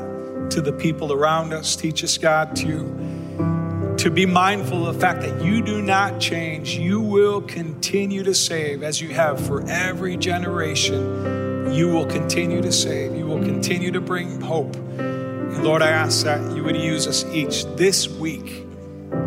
to 0.50 0.60
the 0.60 0.74
people 0.74 1.10
around 1.10 1.54
us. 1.54 1.74
Teach 1.74 2.04
us, 2.04 2.18
God, 2.18 2.54
to, 2.56 3.94
to 3.96 4.10
be 4.10 4.26
mindful 4.26 4.86
of 4.86 4.94
the 4.94 5.00
fact 5.00 5.22
that 5.22 5.42
you 5.42 5.62
do 5.62 5.80
not 5.80 6.20
change. 6.20 6.76
You 6.76 7.00
will 7.00 7.40
continue 7.40 8.22
to 8.24 8.34
save 8.34 8.82
as 8.82 9.00
you 9.00 9.08
have 9.14 9.40
for 9.40 9.66
every 9.70 10.18
generation. 10.18 11.72
You 11.72 11.88
will 11.88 12.04
continue 12.04 12.60
to 12.60 12.72
save. 12.72 13.16
You 13.16 13.24
will 13.24 13.42
continue 13.42 13.90
to 13.92 14.02
bring 14.02 14.38
hope. 14.42 14.76
And 14.76 15.64
Lord, 15.64 15.80
I 15.80 15.88
ask 15.88 16.24
that 16.24 16.54
you 16.54 16.62
would 16.64 16.76
use 16.76 17.06
us 17.06 17.24
each 17.32 17.64
this 17.76 18.06
week 18.06 18.66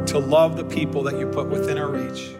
to 0.05 0.20
love 0.20 0.55
the 0.55 0.66
people 0.66 1.01
that 1.01 1.18
you 1.18 1.26
put 1.26 1.47
within 1.47 1.80
our 1.80 1.89
reach. 1.89 2.36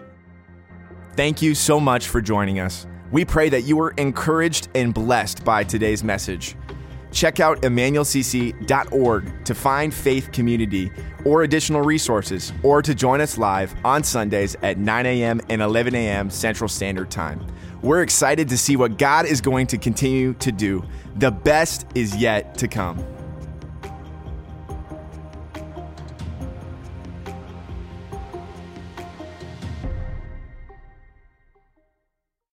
Thank 1.16 1.42
you 1.42 1.56
so 1.56 1.80
much 1.80 2.06
for 2.06 2.20
joining 2.20 2.60
us. 2.60 2.86
We 3.12 3.26
pray 3.26 3.50
that 3.50 3.62
you 3.62 3.76
were 3.76 3.90
encouraged 3.98 4.68
and 4.74 4.94
blessed 4.94 5.44
by 5.44 5.64
today's 5.64 6.02
message. 6.02 6.56
Check 7.12 7.40
out 7.40 7.60
emmanuelcc.org 7.60 9.44
to 9.44 9.54
find 9.54 9.92
faith 9.92 10.32
community 10.32 10.90
or 11.26 11.42
additional 11.42 11.82
resources, 11.82 12.52
or 12.62 12.80
to 12.80 12.94
join 12.94 13.20
us 13.20 13.36
live 13.36 13.74
on 13.84 14.02
Sundays 14.02 14.56
at 14.62 14.78
9 14.78 15.06
a.m. 15.06 15.40
and 15.50 15.60
11 15.60 15.94
a.m. 15.94 16.30
Central 16.30 16.68
Standard 16.68 17.10
Time. 17.10 17.46
We're 17.82 18.02
excited 18.02 18.48
to 18.48 18.56
see 18.56 18.76
what 18.76 18.96
God 18.96 19.26
is 19.26 19.42
going 19.42 19.66
to 19.68 19.78
continue 19.78 20.32
to 20.34 20.50
do. 20.50 20.82
The 21.16 21.30
best 21.30 21.86
is 21.94 22.16
yet 22.16 22.56
to 22.58 22.66
come. 22.66 23.04